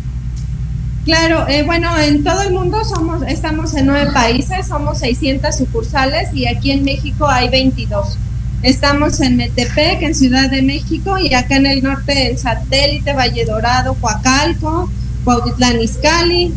Claro, 1.07 1.47
eh, 1.47 1.62
bueno, 1.62 1.97
en 1.97 2.25
todo 2.25 2.42
el 2.42 2.53
mundo 2.53 2.83
somos, 2.85 3.23
estamos 3.29 3.73
en 3.75 3.87
nueve 3.87 4.11
países, 4.12 4.66
somos 4.66 4.99
600 4.99 5.57
sucursales 5.57 6.35
y 6.35 6.49
aquí 6.49 6.73
en 6.73 6.83
México 6.83 7.29
hay 7.29 7.49
22. 7.49 8.19
Estamos 8.64 9.21
en 9.21 9.37
Metepec, 9.37 10.03
en 10.03 10.16
Ciudad 10.16 10.51
de 10.51 10.62
México 10.62 11.16
y 11.16 11.33
acá 11.33 11.59
en 11.59 11.66
el 11.66 11.85
norte 11.85 12.33
en 12.33 12.37
Satélite, 12.37 13.12
Valle 13.12 13.45
Dorado, 13.45 13.95
Coacalco, 13.95 14.90
Cuautitlán 15.23 15.81
Izcalli. 15.81 16.53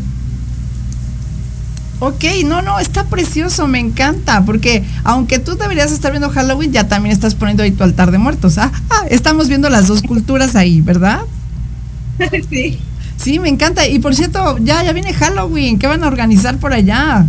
Ok, 1.99 2.23
no, 2.43 2.63
no, 2.63 2.79
está 2.79 3.03
precioso, 3.03 3.67
me 3.67 3.77
encanta, 3.77 4.43
porque 4.45 4.83
aunque 5.03 5.38
tú 5.38 5.57
deberías 5.57 5.91
estar 5.91 6.09
viendo 6.12 6.31
Halloween, 6.31 6.71
ya 6.71 6.88
también 6.88 7.13
estás 7.13 7.35
poniendo 7.35 7.62
ahí 7.62 7.69
tu 7.69 7.83
altar 7.83 8.09
de 8.09 8.17
muertos. 8.17 8.57
Ah, 8.57 8.71
ah, 8.89 9.05
estamos 9.12 9.47
viendo 9.47 9.69
las 9.69 9.85
dos 9.85 10.01
culturas 10.01 10.55
ahí, 10.55 10.81
¿verdad? 10.81 11.19
sí. 12.49 12.79
Sí, 13.21 13.39
me 13.39 13.49
encanta. 13.49 13.88
Y 13.88 13.99
por 13.99 14.15
cierto, 14.15 14.58
ya, 14.60 14.84
ya 14.84 14.93
viene 14.93 15.13
Halloween, 15.13 15.77
¿qué 15.77 15.88
van 15.88 16.03
a 16.03 16.08
organizar 16.08 16.58
por 16.58 16.73
allá? 16.73 17.25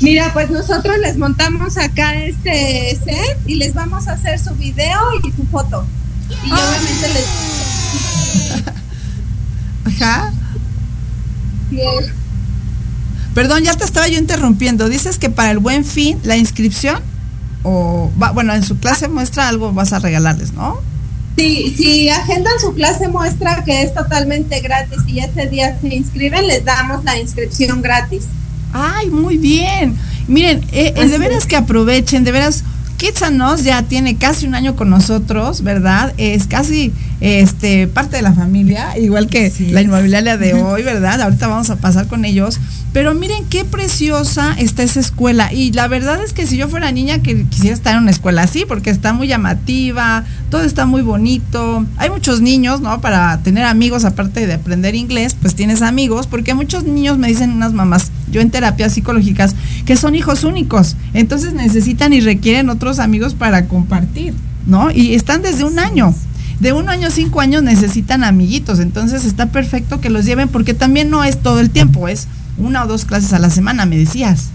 Mira, 0.00 0.32
pues 0.32 0.50
nosotros 0.50 0.98
les 0.98 1.16
montamos 1.16 1.76
acá 1.76 2.14
este 2.14 2.98
set 3.04 3.38
y 3.46 3.56
les 3.56 3.74
vamos 3.74 4.08
a 4.08 4.12
hacer 4.12 4.38
su 4.38 4.54
video 4.54 4.98
y 5.22 5.30
su 5.32 5.46
foto. 5.46 5.86
Y 6.44 6.50
ah. 6.50 6.58
obviamente 6.58 7.08
les... 7.14 7.26
Ajá. 10.02 10.32
Perdón, 13.34 13.62
ya 13.62 13.74
te 13.74 13.84
estaba 13.84 14.08
yo 14.08 14.18
interrumpiendo. 14.18 14.88
Dices 14.88 15.18
que 15.18 15.30
para 15.30 15.50
el 15.50 15.58
buen 15.58 15.84
fin, 15.84 16.18
la 16.24 16.36
inscripción, 16.36 17.00
o 17.62 18.10
bueno, 18.34 18.54
en 18.54 18.64
su 18.64 18.78
clase 18.78 19.08
muestra 19.08 19.48
algo 19.48 19.72
vas 19.72 19.92
a 19.92 19.98
regalarles, 19.98 20.52
¿no? 20.52 20.80
Sí, 21.40 21.74
si 21.74 22.10
agendan 22.10 22.52
su 22.60 22.74
clase 22.74 23.08
muestra 23.08 23.64
que 23.64 23.80
es 23.80 23.94
totalmente 23.94 24.60
gratis 24.60 24.98
y 25.06 25.20
ese 25.20 25.48
día 25.48 25.74
se 25.80 25.88
inscriben, 25.88 26.46
les 26.46 26.66
damos 26.66 27.02
la 27.02 27.18
inscripción 27.18 27.80
gratis. 27.80 28.24
Ay, 28.74 29.08
muy 29.08 29.38
bien. 29.38 29.96
Miren, 30.28 30.62
eh, 30.70 30.92
eh 30.94 31.08
de 31.08 31.16
veras 31.16 31.46
que 31.46 31.56
aprovechen, 31.56 32.24
de 32.24 32.32
veras. 32.32 32.62
Kids 32.98 33.22
ya 33.64 33.82
tiene 33.84 34.18
casi 34.18 34.46
un 34.46 34.54
año 34.54 34.76
con 34.76 34.90
nosotros, 34.90 35.62
¿verdad? 35.62 36.12
Es 36.18 36.46
casi 36.46 36.92
este 37.20 37.86
parte 37.86 38.16
de 38.16 38.22
la 38.22 38.32
familia, 38.32 38.98
igual 38.98 39.28
que 39.28 39.52
la 39.70 39.82
inmobiliaria 39.82 40.36
de 40.38 40.54
hoy, 40.54 40.82
¿verdad? 40.82 41.20
Ahorita 41.20 41.48
vamos 41.48 41.70
a 41.70 41.76
pasar 41.76 42.06
con 42.06 42.24
ellos. 42.24 42.58
Pero 42.92 43.14
miren 43.14 43.44
qué 43.44 43.64
preciosa 43.64 44.52
está 44.58 44.82
esa 44.82 44.98
escuela. 44.98 45.52
Y 45.52 45.70
la 45.72 45.86
verdad 45.86 46.20
es 46.24 46.32
que 46.32 46.46
si 46.46 46.56
yo 46.56 46.68
fuera 46.68 46.90
niña, 46.90 47.20
que 47.22 47.44
quisiera 47.44 47.74
estar 47.74 47.94
en 47.94 48.02
una 48.02 48.10
escuela 48.10 48.42
así, 48.42 48.64
porque 48.66 48.90
está 48.90 49.12
muy 49.12 49.28
llamativa, 49.28 50.24
todo 50.50 50.62
está 50.62 50.86
muy 50.86 51.02
bonito. 51.02 51.86
Hay 51.98 52.10
muchos 52.10 52.40
niños, 52.40 52.80
¿no? 52.80 53.00
Para 53.00 53.38
tener 53.42 53.64
amigos, 53.64 54.04
aparte 54.04 54.46
de 54.46 54.54
aprender 54.54 54.96
inglés, 54.96 55.36
pues 55.40 55.54
tienes 55.54 55.82
amigos, 55.82 56.26
porque 56.26 56.54
muchos 56.54 56.82
niños 56.82 57.16
me 57.16 57.28
dicen 57.28 57.52
unas 57.52 57.72
mamás, 57.72 58.10
yo 58.32 58.40
en 58.40 58.50
terapias 58.50 58.94
psicológicas, 58.94 59.54
que 59.84 59.96
son 59.96 60.16
hijos 60.16 60.42
únicos. 60.42 60.96
Entonces 61.14 61.52
necesitan 61.52 62.12
y 62.12 62.20
requieren 62.20 62.70
otros 62.70 62.98
amigos 62.98 63.34
para 63.34 63.66
compartir, 63.66 64.34
¿no? 64.66 64.90
Y 64.90 65.14
están 65.14 65.42
desde 65.42 65.62
un 65.62 65.78
año 65.78 66.12
de 66.60 66.72
un 66.72 66.88
año 66.88 67.08
a 67.08 67.10
cinco 67.10 67.40
años 67.40 67.62
necesitan 67.62 68.22
amiguitos, 68.22 68.78
entonces 68.80 69.24
está 69.24 69.46
perfecto 69.46 70.00
que 70.00 70.10
los 70.10 70.24
lleven 70.24 70.48
porque 70.48 70.74
también 70.74 71.10
no 71.10 71.24
es 71.24 71.42
todo 71.42 71.58
el 71.58 71.70
tiempo, 71.70 72.06
es 72.06 72.28
una 72.58 72.84
o 72.84 72.86
dos 72.86 73.06
clases 73.06 73.32
a 73.32 73.38
la 73.38 73.50
semana, 73.50 73.86
me 73.86 73.96
decías. 73.96 74.50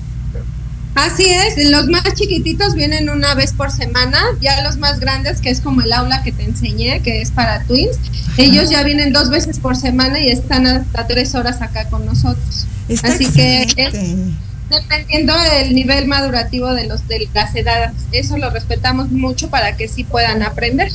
Así 0.94 1.26
es, 1.26 1.70
los 1.72 1.88
más 1.88 2.14
chiquititos 2.14 2.74
vienen 2.74 3.10
una 3.10 3.36
vez 3.36 3.52
por 3.52 3.70
semana, 3.70 4.22
ya 4.40 4.64
los 4.64 4.78
más 4.78 5.02
grandes, 5.02 5.42
que 5.42 5.50
es 5.50 5.60
como 5.60 5.82
el 5.82 5.92
aula 5.92 6.24
que 6.24 6.32
te 6.32 6.44
enseñé, 6.44 7.02
que 7.02 7.22
es 7.22 7.32
para 7.32 7.64
twins, 7.64 7.98
ellos 8.38 8.70
ya 8.70 8.82
vienen 8.84 9.12
dos 9.12 9.30
veces 9.30 9.60
por 9.60 9.76
semana 9.76 10.22
y 10.22 10.30
están 10.30 10.66
hasta 10.68 11.06
tres 11.06 11.36
horas 11.36 11.62
acá 11.62 11.90
con 11.90 12.06
nosotros. 12.06 12.66
Así 13.04 13.26
que 13.26 13.68
dependiendo 14.70 15.34
del 15.38 15.76
nivel 15.76 16.08
madurativo 16.08 16.74
de 16.74 16.88
los 16.88 17.08
de 17.08 17.28
las 17.34 17.56
edades, 17.56 17.92
eso 18.12 18.38
lo 18.38 18.50
respetamos 18.50 19.12
mucho 19.12 19.50
para 19.50 19.76
que 19.76 19.88
sí 19.88 20.04
puedan 20.04 20.44
aprender. 20.44 20.92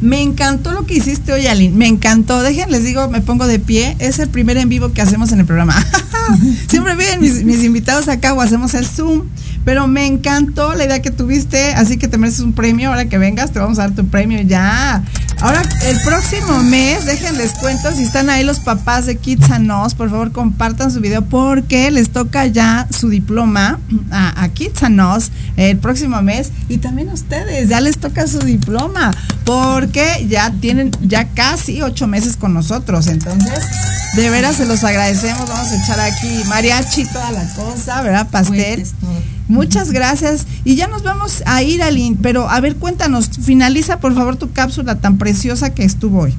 Me 0.00 0.22
encantó 0.22 0.72
lo 0.72 0.86
que 0.86 0.94
hiciste 0.94 1.32
hoy, 1.32 1.46
Aline. 1.46 1.76
Me 1.76 1.86
encantó. 1.86 2.42
Dejen, 2.42 2.70
les 2.70 2.84
digo, 2.84 3.08
me 3.08 3.20
pongo 3.20 3.46
de 3.46 3.58
pie. 3.58 3.96
Es 3.98 4.18
el 4.18 4.28
primer 4.28 4.56
en 4.56 4.68
vivo 4.68 4.92
que 4.92 5.02
hacemos 5.02 5.32
en 5.32 5.40
el 5.40 5.46
programa. 5.46 5.74
Siempre 6.68 6.94
vienen 6.94 7.20
mis, 7.20 7.44
mis, 7.44 7.64
invitados 7.64 8.08
acá 8.08 8.34
o 8.34 8.40
hacemos 8.40 8.74
el 8.74 8.86
Zoom. 8.86 9.24
Pero 9.64 9.86
me 9.86 10.06
encantó 10.06 10.74
la 10.74 10.84
idea 10.84 11.02
que 11.02 11.10
tuviste. 11.10 11.74
Así 11.74 11.96
que 11.98 12.08
te 12.08 12.18
mereces 12.18 12.40
un 12.40 12.52
premio. 12.52 12.90
Ahora 12.90 13.06
que 13.06 13.18
vengas, 13.18 13.52
te 13.52 13.58
vamos 13.58 13.78
a 13.78 13.82
dar 13.82 13.92
tu 13.92 14.06
premio 14.06 14.40
ya. 14.42 15.02
Ahora, 15.40 15.62
el 15.84 16.00
próximo 16.00 16.64
mes, 16.64 17.06
déjenles 17.06 17.52
cuento, 17.52 17.92
si 17.94 18.02
están 18.02 18.28
ahí 18.28 18.42
los 18.42 18.58
papás 18.58 19.06
de 19.06 19.16
Kids 19.16 19.48
and 19.52 19.70
Us, 19.70 19.94
por 19.94 20.10
favor 20.10 20.32
compartan 20.32 20.90
su 20.90 21.00
video 21.00 21.22
porque 21.22 21.92
les 21.92 22.10
toca 22.10 22.46
ya 22.46 22.88
su 22.90 23.08
diploma 23.08 23.78
a, 24.10 24.42
a 24.42 24.48
Kids 24.48 24.82
and 24.82 25.00
Us 25.00 25.30
el 25.56 25.78
próximo 25.78 26.20
mes 26.22 26.50
y 26.68 26.78
también 26.78 27.10
a 27.10 27.12
ustedes, 27.12 27.68
ya 27.68 27.80
les 27.80 27.98
toca 27.98 28.26
su 28.26 28.40
diploma 28.40 29.12
porque 29.44 30.26
ya 30.28 30.50
tienen 30.60 30.90
ya 31.02 31.28
casi 31.28 31.82
ocho 31.82 32.08
meses 32.08 32.36
con 32.36 32.52
nosotros, 32.52 33.06
entonces 33.06 33.64
de 34.16 34.30
veras 34.30 34.56
se 34.56 34.66
los 34.66 34.82
agradecemos, 34.82 35.48
vamos 35.48 35.70
a 35.70 35.76
echar 35.76 36.00
aquí 36.00 36.42
mariachi, 36.48 37.06
toda 37.06 37.30
la 37.30 37.44
cosa, 37.54 38.02
¿verdad? 38.02 38.28
Pastel. 38.28 38.84
Muchas 39.48 39.90
gracias. 39.92 40.46
Y 40.64 40.76
ya 40.76 40.86
nos 40.88 41.02
vamos 41.02 41.42
a 41.46 41.62
ir, 41.62 41.82
Aline, 41.82 42.16
pero 42.22 42.48
a 42.48 42.60
ver, 42.60 42.76
cuéntanos, 42.76 43.30
finaliza 43.42 43.98
por 43.98 44.14
favor 44.14 44.36
tu 44.36 44.52
cápsula 44.52 45.00
tan 45.00 45.16
preciosa 45.16 45.74
que 45.74 45.84
estuvo 45.84 46.20
hoy. 46.20 46.34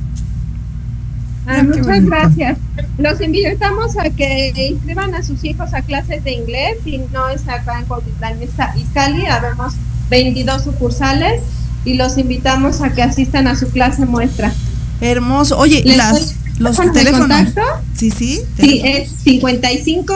Ah, 1.48 1.64
muchas 1.64 2.06
gracias. 2.06 2.58
Los 3.00 3.20
invitamos 3.22 3.98
a 3.98 4.12
que 4.12 4.54
inscriban 4.70 5.16
a 5.16 5.24
sus 5.24 5.44
hijos 5.44 5.74
a 5.74 5.82
clases 5.82 6.24
de 6.24 6.34
inglés. 6.34 6.78
Si 6.84 7.00
no 7.12 7.28
es 7.30 7.48
acá 7.48 7.80
en 7.80 7.86
Cuautitlán 7.86 8.38
Izcalli, 8.76 9.26
habemos 9.26 9.74
22 10.12 10.64
sucursales 10.64 11.42
y 11.86 11.96
los 11.96 12.20
invitamos 12.20 12.82
a 12.82 12.92
que 12.92 13.02
asistan 13.02 13.48
a 13.48 13.56
su 13.56 13.70
clase 13.70 14.06
muestra. 14.06 14.54
Hermoso. 15.02 15.58
Oye, 15.58 15.82
las, 15.86 16.36
los 16.60 16.78
teléfonos. 16.78 17.22
Contacto? 17.22 17.62
Sí, 17.96 18.12
sí. 18.12 18.42
Sí, 18.60 18.82
es 18.84 19.10
55 19.24 20.14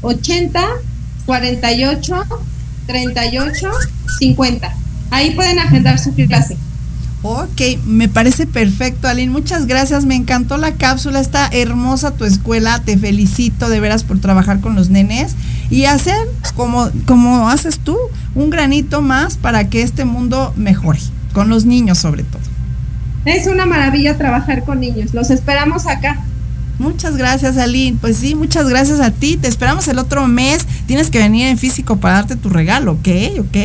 80 0.00 0.64
48 1.26 2.24
38 2.86 3.70
50. 4.18 4.72
Ahí 5.10 5.32
pueden 5.32 5.58
agendar 5.58 5.98
su 5.98 6.14
clase. 6.14 6.56
Ok, 7.24 7.60
me 7.86 8.08
parece 8.08 8.46
perfecto, 8.48 9.06
Aline. 9.06 9.30
Muchas 9.30 9.66
gracias, 9.66 10.04
me 10.04 10.16
encantó 10.16 10.56
la 10.56 10.72
cápsula, 10.72 11.20
está 11.20 11.48
hermosa 11.52 12.16
tu 12.16 12.24
escuela, 12.24 12.82
te 12.84 12.98
felicito 12.98 13.68
de 13.68 13.78
veras 13.78 14.02
por 14.02 14.18
trabajar 14.18 14.60
con 14.60 14.74
los 14.74 14.90
nenes 14.90 15.36
y 15.70 15.84
hacer 15.84 16.16
como, 16.56 16.90
como 17.06 17.48
haces 17.48 17.78
tú, 17.78 17.96
un 18.34 18.50
granito 18.50 19.02
más 19.02 19.36
para 19.36 19.68
que 19.68 19.82
este 19.82 20.04
mundo 20.04 20.52
mejore, 20.56 20.98
con 21.32 21.48
los 21.48 21.64
niños 21.64 21.98
sobre 21.98 22.24
todo. 22.24 22.42
Es 23.24 23.46
una 23.46 23.66
maravilla 23.66 24.18
trabajar 24.18 24.64
con 24.64 24.80
niños, 24.80 25.14
los 25.14 25.30
esperamos 25.30 25.86
acá. 25.86 26.18
Muchas 26.78 27.16
gracias, 27.16 27.56
Aline. 27.56 27.96
Pues 28.00 28.16
sí, 28.16 28.34
muchas 28.34 28.68
gracias 28.68 29.00
a 29.00 29.10
ti. 29.10 29.36
Te 29.36 29.48
esperamos 29.48 29.86
el 29.88 29.98
otro 29.98 30.26
mes. 30.26 30.66
Tienes 30.86 31.10
que 31.10 31.18
venir 31.18 31.46
en 31.46 31.58
físico 31.58 31.96
para 31.96 32.14
darte 32.14 32.36
tu 32.36 32.48
regalo, 32.48 32.92
¿ok? 32.92 33.08
¿Ok? 33.40 33.56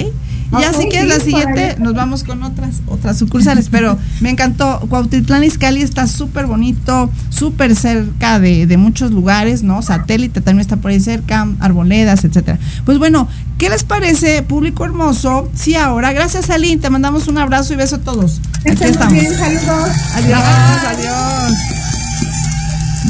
Y 0.51 0.63
así 0.63 0.87
que 0.87 1.03
la 1.03 1.19
siguiente 1.19 1.75
nos 1.77 1.93
vamos 1.93 2.23
con 2.23 2.41
otras 2.41 2.81
otras 2.87 3.17
sucursales, 3.17 3.67
pero 3.69 3.97
me 4.21 4.29
encantó. 4.29 4.79
Cuautitlán 4.87 5.43
Izcalli 5.43 5.81
está 5.81 6.07
súper 6.07 6.45
bonito, 6.45 7.09
súper 7.29 7.75
cerca 7.75 8.39
de, 8.39 8.65
de, 8.65 8.77
muchos 8.77 9.11
lugares, 9.11 9.63
¿no? 9.63 9.81
Satélite 9.81 10.41
también 10.41 10.61
está 10.61 10.77
por 10.77 10.91
ahí 10.91 10.99
cerca, 10.99 11.47
arboledas, 11.59 12.23
etcétera. 12.23 12.59
Pues 12.85 12.97
bueno, 12.97 13.27
¿qué 13.57 13.69
les 13.69 13.83
parece, 13.83 14.41
público 14.41 14.85
hermoso? 14.85 15.49
Sí, 15.53 15.75
ahora, 15.75 16.13
gracias 16.13 16.49
Aline, 16.49 16.81
te 16.81 16.89
mandamos 16.89 17.27
un 17.27 17.37
abrazo 17.37 17.73
y 17.73 17.75
beso 17.75 17.97
a 17.97 17.99
todos. 17.99 18.39
Aquí 18.65 18.85
estamos. 18.85 19.13
Bien, 19.13 19.33
saludos. 19.33 19.89
Adiós, 20.15 20.41
adiós. 20.87 21.86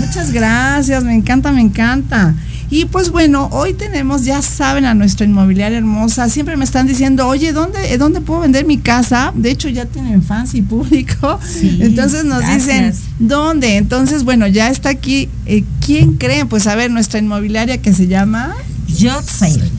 Muchas 0.08 0.32
gracias, 0.32 1.04
me 1.04 1.13
encanta, 1.13 1.52
me 1.52 1.60
encanta. 1.60 2.34
Y 2.70 2.86
pues 2.86 3.12
bueno, 3.12 3.50
hoy 3.52 3.74
tenemos, 3.74 4.24
ya 4.24 4.41
saben, 4.41 4.86
a 4.86 4.93
nuestra 4.93 5.26
inmobiliaria 5.26 5.78
hermosa. 5.78 6.30
Siempre 6.30 6.56
me 6.56 6.63
están 6.63 6.88
diciendo, 6.88 7.28
oye, 7.28 7.52
¿dónde, 7.52 7.98
¿dónde 7.98 8.22
puedo 8.22 8.39
vender 8.39 8.65
mi 8.65 8.78
casa? 8.78 9.34
De 9.36 9.52
hecho, 9.52 9.67
ya 9.67 9.86
tienen 9.86 10.24
fans 10.24 10.56
y 10.56 10.62
público. 10.62 11.38
Entonces 11.62 12.24
nos 12.24 12.39
dicen, 12.48 12.93
¿dónde? 13.20 13.76
Entonces, 13.76 14.24
bueno, 14.24 14.48
ya 14.48 14.70
está 14.70 14.88
aquí. 14.88 15.28
Eh, 15.46 15.65
¿Quién 15.86 16.13
cree? 16.13 16.46
Pues 16.46 16.67
a 16.67 16.76
ver, 16.76 16.89
nuestra 16.89 17.20
inmobiliaria 17.20 17.80
que 17.80 17.93
se 17.93 18.08
llama 18.08 18.56
Sale. 18.88 19.70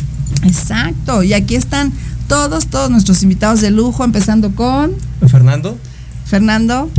Exacto. 0.44 1.22
Y 1.22 1.32
aquí 1.32 1.54
están 1.54 1.90
todos, 2.28 2.66
todos 2.66 2.90
nuestros 2.90 3.22
invitados 3.22 3.62
de 3.62 3.70
lujo, 3.70 4.04
empezando 4.04 4.54
con 4.54 4.92
Fernando. 5.26 5.78
Fernando. 6.26 6.90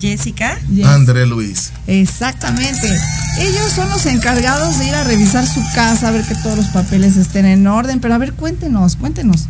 Jessica. 0.00 0.58
André 0.84 1.26
Luis. 1.26 1.72
Exactamente. 1.86 2.88
Ellos 3.38 3.72
son 3.74 3.88
los 3.88 4.06
encargados 4.06 4.78
de 4.78 4.88
ir 4.88 4.94
a 4.94 5.04
revisar 5.04 5.46
su 5.46 5.60
casa, 5.74 6.08
a 6.08 6.10
ver 6.10 6.24
que 6.24 6.34
todos 6.36 6.56
los 6.56 6.66
papeles 6.66 7.16
estén 7.16 7.46
en 7.46 7.66
orden. 7.66 8.00
Pero 8.00 8.14
a 8.14 8.18
ver, 8.18 8.32
cuéntenos, 8.32 8.96
cuéntenos. 8.96 9.46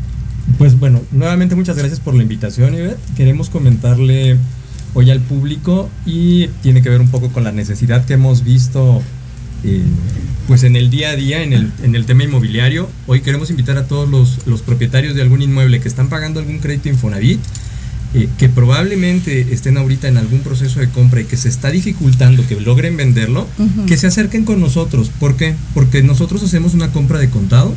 Pues 0.56 0.78
bueno, 0.78 1.02
nuevamente 1.12 1.54
muchas 1.54 1.76
gracias 1.76 2.00
por 2.00 2.14
la 2.14 2.22
invitación, 2.22 2.74
Ivette. 2.74 2.98
Queremos 3.16 3.50
comentarle 3.50 4.38
hoy 4.94 5.10
al 5.10 5.20
público 5.20 5.88
y 6.06 6.48
tiene 6.62 6.82
que 6.82 6.88
ver 6.88 7.00
un 7.00 7.08
poco 7.08 7.28
con 7.30 7.44
la 7.44 7.52
necesidad 7.52 8.04
que 8.04 8.14
hemos 8.14 8.42
visto 8.42 9.02
eh, 9.64 9.82
pues 10.46 10.62
en 10.62 10.76
el 10.76 10.88
día 10.88 11.10
a 11.10 11.16
día, 11.16 11.42
en 11.42 11.52
el, 11.52 11.70
en 11.82 11.94
el 11.94 12.06
tema 12.06 12.24
inmobiliario. 12.24 12.88
Hoy 13.06 13.20
queremos 13.20 13.50
invitar 13.50 13.76
a 13.76 13.86
todos 13.86 14.08
los, 14.08 14.46
los 14.46 14.62
propietarios 14.62 15.14
de 15.14 15.22
algún 15.22 15.42
inmueble 15.42 15.80
que 15.80 15.88
están 15.88 16.08
pagando 16.08 16.40
algún 16.40 16.58
crédito 16.58 16.88
Infonavit 16.88 17.40
eh, 18.14 18.28
que 18.38 18.48
probablemente 18.48 19.52
estén 19.52 19.76
ahorita 19.76 20.08
en 20.08 20.16
algún 20.16 20.40
proceso 20.40 20.80
de 20.80 20.88
compra 20.88 21.20
y 21.20 21.24
que 21.24 21.36
se 21.36 21.50
está 21.50 21.70
dificultando 21.70 22.46
que 22.46 22.58
logren 22.58 22.96
venderlo, 22.96 23.46
que 23.86 23.98
se 23.98 24.06
acerquen 24.06 24.44
con 24.44 24.60
nosotros. 24.60 25.10
¿Por 25.20 25.36
qué? 25.36 25.54
Porque 25.74 26.02
nosotros 26.02 26.42
hacemos 26.42 26.72
una 26.72 26.90
compra 26.90 27.18
de 27.18 27.28
contado, 27.28 27.74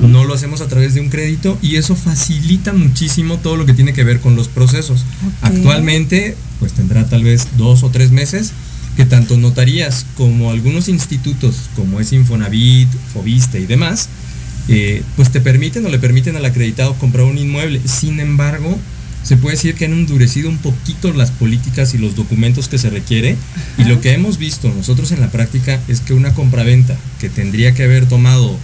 no 0.00 0.24
lo 0.24 0.32
hacemos 0.32 0.62
a 0.62 0.68
través 0.68 0.94
de 0.94 1.00
un 1.00 1.10
crédito 1.10 1.58
y 1.60 1.76
eso 1.76 1.94
facilita 1.94 2.72
muchísimo 2.72 3.36
todo 3.38 3.56
lo 3.56 3.66
que 3.66 3.74
tiene 3.74 3.92
que 3.92 4.02
ver 4.02 4.20
con 4.20 4.34
los 4.34 4.48
procesos. 4.48 5.04
Actualmente, 5.42 6.36
pues 6.58 6.72
tendrá 6.72 7.06
tal 7.06 7.24
vez 7.24 7.46
dos 7.58 7.82
o 7.82 7.90
tres 7.90 8.10
meses 8.12 8.52
que 8.96 9.04
tanto 9.04 9.36
notarías 9.36 10.06
como 10.16 10.50
algunos 10.50 10.88
institutos 10.88 11.68
como 11.76 12.00
es 12.00 12.12
Infonavit, 12.12 12.88
Fobiste 13.12 13.60
y 13.60 13.66
demás, 13.66 14.08
eh, 14.68 15.02
pues 15.16 15.30
te 15.30 15.40
permiten 15.40 15.84
o 15.84 15.90
le 15.90 15.98
permiten 15.98 16.34
al 16.34 16.44
acreditado 16.46 16.94
comprar 16.94 17.26
un 17.26 17.36
inmueble. 17.36 17.80
Sin 17.84 18.20
embargo, 18.20 18.78
se 19.26 19.36
puede 19.36 19.56
decir 19.56 19.74
que 19.74 19.86
han 19.86 19.92
endurecido 19.92 20.48
un 20.48 20.58
poquito 20.58 21.12
las 21.12 21.32
políticas 21.32 21.94
y 21.94 21.98
los 21.98 22.14
documentos 22.14 22.68
que 22.68 22.78
se 22.78 22.90
requiere. 22.90 23.36
Y 23.76 23.82
lo 23.82 24.00
que 24.00 24.12
hemos 24.12 24.38
visto 24.38 24.72
nosotros 24.72 25.10
en 25.10 25.20
la 25.20 25.32
práctica 25.32 25.80
es 25.88 26.00
que 26.00 26.14
una 26.14 26.32
compraventa 26.32 26.96
que 27.18 27.28
tendría 27.28 27.74
que 27.74 27.82
haber 27.82 28.06
tomado 28.06 28.56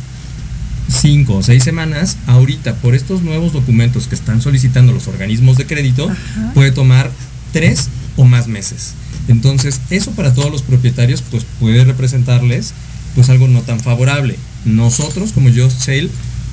cinco 0.89 1.39
o 1.39 1.43
seis 1.43 1.65
semanas, 1.65 2.17
ahorita 2.29 2.77
por 2.77 2.95
estos 2.95 3.23
nuevos 3.23 3.53
documentos 3.53 4.07
que 4.07 4.15
están 4.15 4.41
solicitando 4.41 4.93
los 4.93 5.09
organismos 5.09 5.57
de 5.57 5.67
crédito, 5.67 6.09
puede 6.55 6.71
tomar 6.71 7.11
tres 7.53 7.89
o 8.17 8.25
más 8.25 8.47
meses. 8.47 8.95
Entonces, 9.27 9.81
eso 9.91 10.13
para 10.13 10.33
todos 10.33 10.53
los 10.53 10.63
propietarios 10.63 11.25
pues 11.29 11.45
puede 11.59 11.85
representarles 11.85 12.73
pues 13.17 13.31
algo 13.31 13.49
no 13.49 13.63
tan 13.63 13.81
favorable. 13.81 14.37
Nosotros 14.65 15.33
como 15.33 15.49
Just 15.49 15.81
Sale 15.81 16.09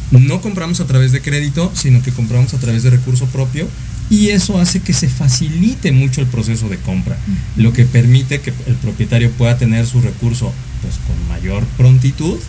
no 0.10 0.42
compramos 0.42 0.80
a 0.80 0.88
través 0.88 1.12
de 1.12 1.22
crédito, 1.22 1.72
sino 1.76 2.02
que 2.02 2.12
compramos 2.12 2.56
a 2.56 2.58
través 2.58 2.82
de 2.82 2.90
recurso 2.90 3.28
propio 3.28 3.68
y 4.10 4.30
eso 4.30 4.60
hace 4.60 4.82
que 4.82 4.94
se 4.94 5.08
facilite 5.08 5.92
mucho 5.92 6.22
el 6.22 6.28
proceso 6.28 6.68
de 6.68 6.78
compra, 6.78 7.18
lo 7.56 7.74
que 7.74 7.86
permite 7.86 8.42
que 8.42 8.54
el 8.66 8.76
propietario 8.76 9.32
pueda 9.32 9.58
tener 9.58 9.86
su 9.86 10.02
recurso 10.02 10.52
pues 10.82 10.96
con 11.06 11.28
mayor 11.28 11.64
prontitud 11.78 12.40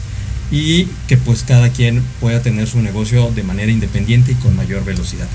y 0.50 0.86
que 1.06 1.16
pues 1.16 1.42
cada 1.42 1.70
quien 1.70 2.02
pueda 2.20 2.42
tener 2.42 2.66
su 2.66 2.80
negocio 2.80 3.30
de 3.30 3.42
manera 3.42 3.70
independiente 3.70 4.32
y 4.32 4.36
con 4.36 4.56
mayor 4.56 4.84
velocidad. 4.84 5.28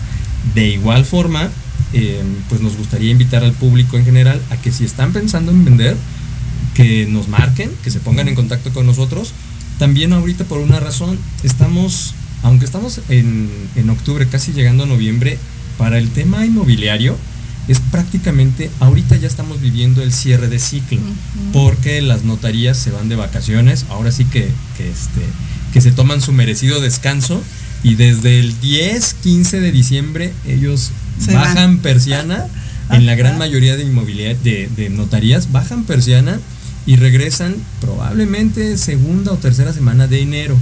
De 0.54 0.68
igual 0.68 1.06
forma, 1.06 1.50
eh, 1.94 2.22
pues 2.50 2.62
nos 2.62 2.76
gustaría 2.76 3.12
invitar 3.12 3.44
al 3.44 3.54
público 3.54 3.98
en 3.98 4.06
general 4.06 4.42
a 4.50 4.58
que 4.58 4.72
si 4.72 4.84
están 4.84 5.14
pensando 5.14 5.52
en 5.52 5.64
vender, 5.64 5.96
que 6.74 7.06
nos 7.06 7.28
marquen, 7.28 7.72
que 7.84 7.92
se 7.92 8.00
pongan 8.00 8.28
en 8.28 8.36
contacto 8.36 8.74
con 8.74 8.86
nosotros. 8.86 9.34
También 9.80 10.12
ahorita 10.12 10.44
por 10.44 10.60
una 10.60 10.80
razón, 10.80 11.18
estamos, 11.44 12.14
aunque 12.44 12.66
estamos 12.66 13.02
en, 13.10 13.50
en 13.76 13.90
octubre, 13.90 14.28
casi 14.28 14.52
llegando 14.52 14.84
a 14.84 14.88
noviembre, 14.88 15.38
para 15.78 15.98
el 15.98 16.10
tema 16.10 16.46
inmobiliario, 16.46 17.18
es 17.68 17.80
prácticamente, 17.80 18.70
ahorita 18.80 19.16
ya 19.16 19.28
estamos 19.28 19.60
viviendo 19.62 20.04
el 20.04 20.14
cierre 20.14 20.48
de 20.48 20.60
ciclo, 20.60 21.00
porque 21.52 22.02
las 22.02 22.24
notarías 22.24 22.78
se 22.78 22.92
van 22.92 23.10
de 23.10 23.16
vacaciones, 23.16 23.86
ahora 23.90 24.12
sí 24.12 24.26
que, 24.26 24.50
que, 24.78 24.90
este, 24.90 25.22
que 25.74 25.82
se 25.82 25.92
toman 25.92 26.22
su 26.22 26.32
merecido 26.32 26.80
descanso 26.80 27.42
y 27.84 27.96
desde 27.96 28.40
el 28.40 28.60
10, 28.60 29.16
15 29.16 29.60
de 29.60 29.72
diciembre 29.72 30.34
ellos 30.48 30.92
bajan 31.32 31.80
persiana, 31.80 32.46
en 32.92 33.08
la 33.08 33.16
gran 33.16 33.38
mayoría 33.40 33.76
de 33.78 33.84
inmobiliaria, 33.84 34.38
de, 34.44 34.70
de 34.76 34.90
notarías, 34.90 35.52
bajan 35.52 35.86
persiana 35.86 36.40
y 36.86 36.98
regresan 36.98 37.56
probablemente 37.82 38.78
segunda 38.78 39.32
o 39.32 39.38
tercera 39.38 39.74
semana 39.74 40.06
de 40.06 40.22
enero. 40.22 40.56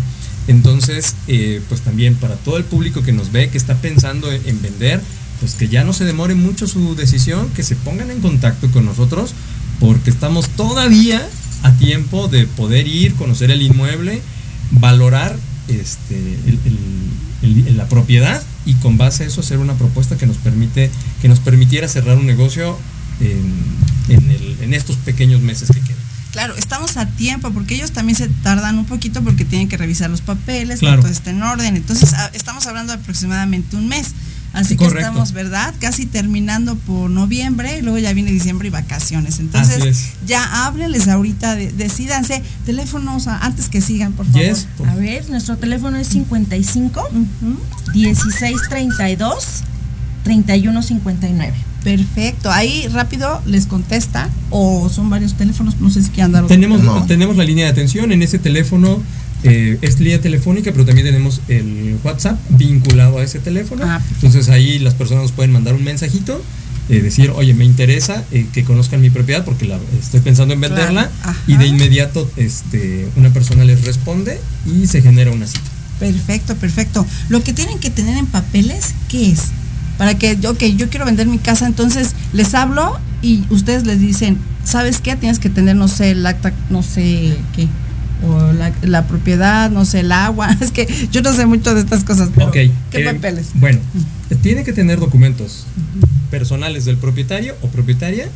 Entonces, 0.47 1.15
eh, 1.27 1.61
pues 1.69 1.81
también 1.81 2.15
para 2.15 2.35
todo 2.35 2.57
el 2.57 2.63
público 2.65 3.01
que 3.01 3.13
nos 3.13 3.31
ve, 3.31 3.49
que 3.49 3.57
está 3.57 3.75
pensando 3.75 4.31
en, 4.31 4.61
vender, 4.61 5.01
pues 5.39 5.55
que 5.55 5.69
ya 5.69 5.83
no 5.83 5.93
se 5.93 6.05
demore 6.05 6.35
mucho 6.35 6.67
su 6.67 6.95
decisión, 6.95 7.49
que 7.49 7.63
se 7.63 7.75
pongan 7.75 8.11
en 8.11 8.19
contacto 8.19 8.69
con 8.71 8.85
nosotros, 8.85 9.33
porque 9.79 10.09
estamos 10.09 10.49
todavía 10.49 11.25
a 11.63 11.71
tiempo 11.73 12.27
de 12.27 12.45
poder 12.45 12.87
ir, 12.87 13.15
conocer 13.15 13.51
el 13.51 13.61
inmueble, 13.61 14.21
valorar 14.71 15.37
este, 15.69 16.37
la 17.75 17.87
propiedad 17.87 18.43
y 18.65 18.73
con 18.75 18.97
base 18.97 19.23
a 19.23 19.27
eso 19.27 19.41
hacer 19.41 19.59
una 19.59 19.75
propuesta 19.75 20.17
que 20.17 20.27
nos 20.27 20.37
permite, 20.37 20.91
que 21.21 21.29
nos 21.29 21.39
permitiera 21.39 21.87
cerrar 21.87 22.17
un 22.17 22.25
negocio 22.25 22.77
en 23.21 24.73
estos 24.73 24.97
pequeños 24.97 25.41
meses 25.41 25.69
que 25.69 25.79
quedan. 25.79 26.02
Claro, 26.33 26.55
estamos 26.57 26.97
a 26.97 27.05
tiempo 27.05 27.51
porque 27.51 27.75
ellos 27.75 27.91
también 27.91 28.17
se 28.17 28.27
tardan 28.27 28.79
un 28.79 28.85
poquito 28.85 29.23
porque 29.23 29.45
tienen 29.45 29.69
que 29.69 29.77
revisar 29.77 30.09
los 30.09 30.21
papeles, 30.21 30.79
que 30.79 30.87
todo 30.87 31.07
esté 31.07 31.29
en 31.29 31.43
orden. 31.43 31.77
Entonces, 31.77 32.13
estamos 32.33 32.65
hablando 32.65 32.91
de 32.91 32.99
aproximadamente 32.99 33.75
un 33.75 33.87
mes. 33.87 34.07
Así 34.51 34.75
que 34.75 34.85
estamos, 34.85 35.31
¿verdad? 35.31 35.73
Casi 35.79 36.05
terminando 36.05 36.75
por 36.75 37.09
noviembre 37.09 37.77
y 37.79 37.81
luego 37.81 37.97
ya 37.99 38.13
viene 38.13 38.31
diciembre 38.31 38.67
y 38.67 38.71
vacaciones. 38.71 39.39
Entonces, 39.39 40.13
ya 40.25 40.65
háblenles 40.65 41.07
ahorita, 41.07 41.55
decidanse. 41.55 42.41
Teléfonos 42.65 43.27
antes 43.27 43.69
que 43.69 43.81
sigan, 43.81 44.13
por 44.13 44.25
favor. 44.25 44.57
A 44.89 44.95
ver, 44.95 45.29
nuestro 45.29 45.57
teléfono 45.57 45.97
es 45.97 46.07
55 46.07 47.09
1632 47.93 49.63
3159. 50.23 51.72
Perfecto, 51.83 52.49
ahí 52.51 52.87
rápido 52.87 53.41
les 53.45 53.65
contesta 53.65 54.29
o 54.49 54.89
son 54.89 55.09
varios 55.09 55.33
teléfonos, 55.33 55.79
no 55.81 55.89
sé 55.89 56.01
si 56.01 56.09
quieran 56.09 56.31
dar 56.31 56.47
tenemos, 56.47 57.07
tenemos 57.07 57.35
la 57.35 57.43
línea 57.43 57.65
de 57.65 57.71
atención, 57.71 58.11
en 58.11 58.21
ese 58.21 58.39
teléfono 58.39 59.01
eh, 59.43 59.77
es 59.81 59.99
línea 59.99 60.21
telefónica, 60.21 60.71
pero 60.71 60.85
también 60.85 61.05
tenemos 61.05 61.41
el 61.49 61.97
WhatsApp 62.03 62.39
vinculado 62.49 63.19
a 63.19 63.23
ese 63.23 63.39
teléfono. 63.39 63.83
Ah, 63.85 64.01
Entonces 64.15 64.47
ahí 64.49 64.79
las 64.79 64.93
personas 64.93 65.23
nos 65.23 65.31
pueden 65.33 65.51
mandar 65.51 65.73
un 65.73 65.83
mensajito, 65.83 66.41
eh, 66.89 67.01
decir, 67.01 67.31
oye, 67.35 67.53
me 67.53 67.65
interesa 67.65 68.23
eh, 68.31 68.45
que 68.53 68.63
conozcan 68.63 69.01
mi 69.01 69.09
propiedad 69.09 69.43
porque 69.43 69.65
la, 69.65 69.79
estoy 69.99 70.21
pensando 70.21 70.53
en 70.53 70.61
venderla 70.61 71.09
y 71.47 71.57
de 71.57 71.67
inmediato 71.67 72.29
este, 72.37 73.07
una 73.15 73.31
persona 73.31 73.65
les 73.65 73.83
responde 73.83 74.39
y 74.65 74.87
se 74.87 75.01
genera 75.01 75.31
una 75.31 75.47
cita. 75.47 75.69
Perfecto, 75.99 76.55
perfecto. 76.55 77.05
Lo 77.29 77.43
que 77.43 77.53
tienen 77.53 77.79
que 77.79 77.89
tener 77.89 78.17
en 78.17 78.25
papeles, 78.25 78.93
¿qué 79.09 79.31
es? 79.31 79.51
Para 79.97 80.17
que, 80.17 80.37
ok, 80.47 80.63
yo 80.75 80.89
quiero 80.89 81.05
vender 81.05 81.27
mi 81.27 81.37
casa, 81.37 81.67
entonces 81.67 82.15
les 82.33 82.53
hablo 82.53 82.99
y 83.21 83.43
ustedes 83.49 83.85
les 83.85 83.99
dicen, 83.99 84.37
¿sabes 84.63 84.99
qué? 84.99 85.15
Tienes 85.15 85.39
que 85.39 85.49
tener, 85.49 85.75
no 85.75 85.87
sé, 85.87 86.11
el 86.11 86.25
acta, 86.25 86.53
no 86.69 86.83
sé 86.83 87.35
qué, 87.55 87.67
o 88.25 88.51
la, 88.81 89.07
propiedad, 89.07 89.69
no 89.69 89.85
sé, 89.85 90.01
el 90.01 90.11
agua, 90.11 90.55
es 90.61 90.71
que 90.71 90.87
yo 91.11 91.21
no 91.21 91.33
sé 91.33 91.45
mucho 91.45 91.73
de 91.73 91.81
estas 91.81 92.03
cosas, 92.03 92.29
pero 92.35 92.51
¿qué 92.51 92.71
eh, 92.93 93.03
papeles? 93.05 93.49
Bueno, 93.55 93.79
tiene 94.41 94.63
que 94.63 94.73
tener 94.73 94.99
documentos 94.99 95.65
personales 96.31 96.85
del 96.85 96.97
propietario 96.97 97.55
o 97.61 97.67
propietaria 97.67 98.27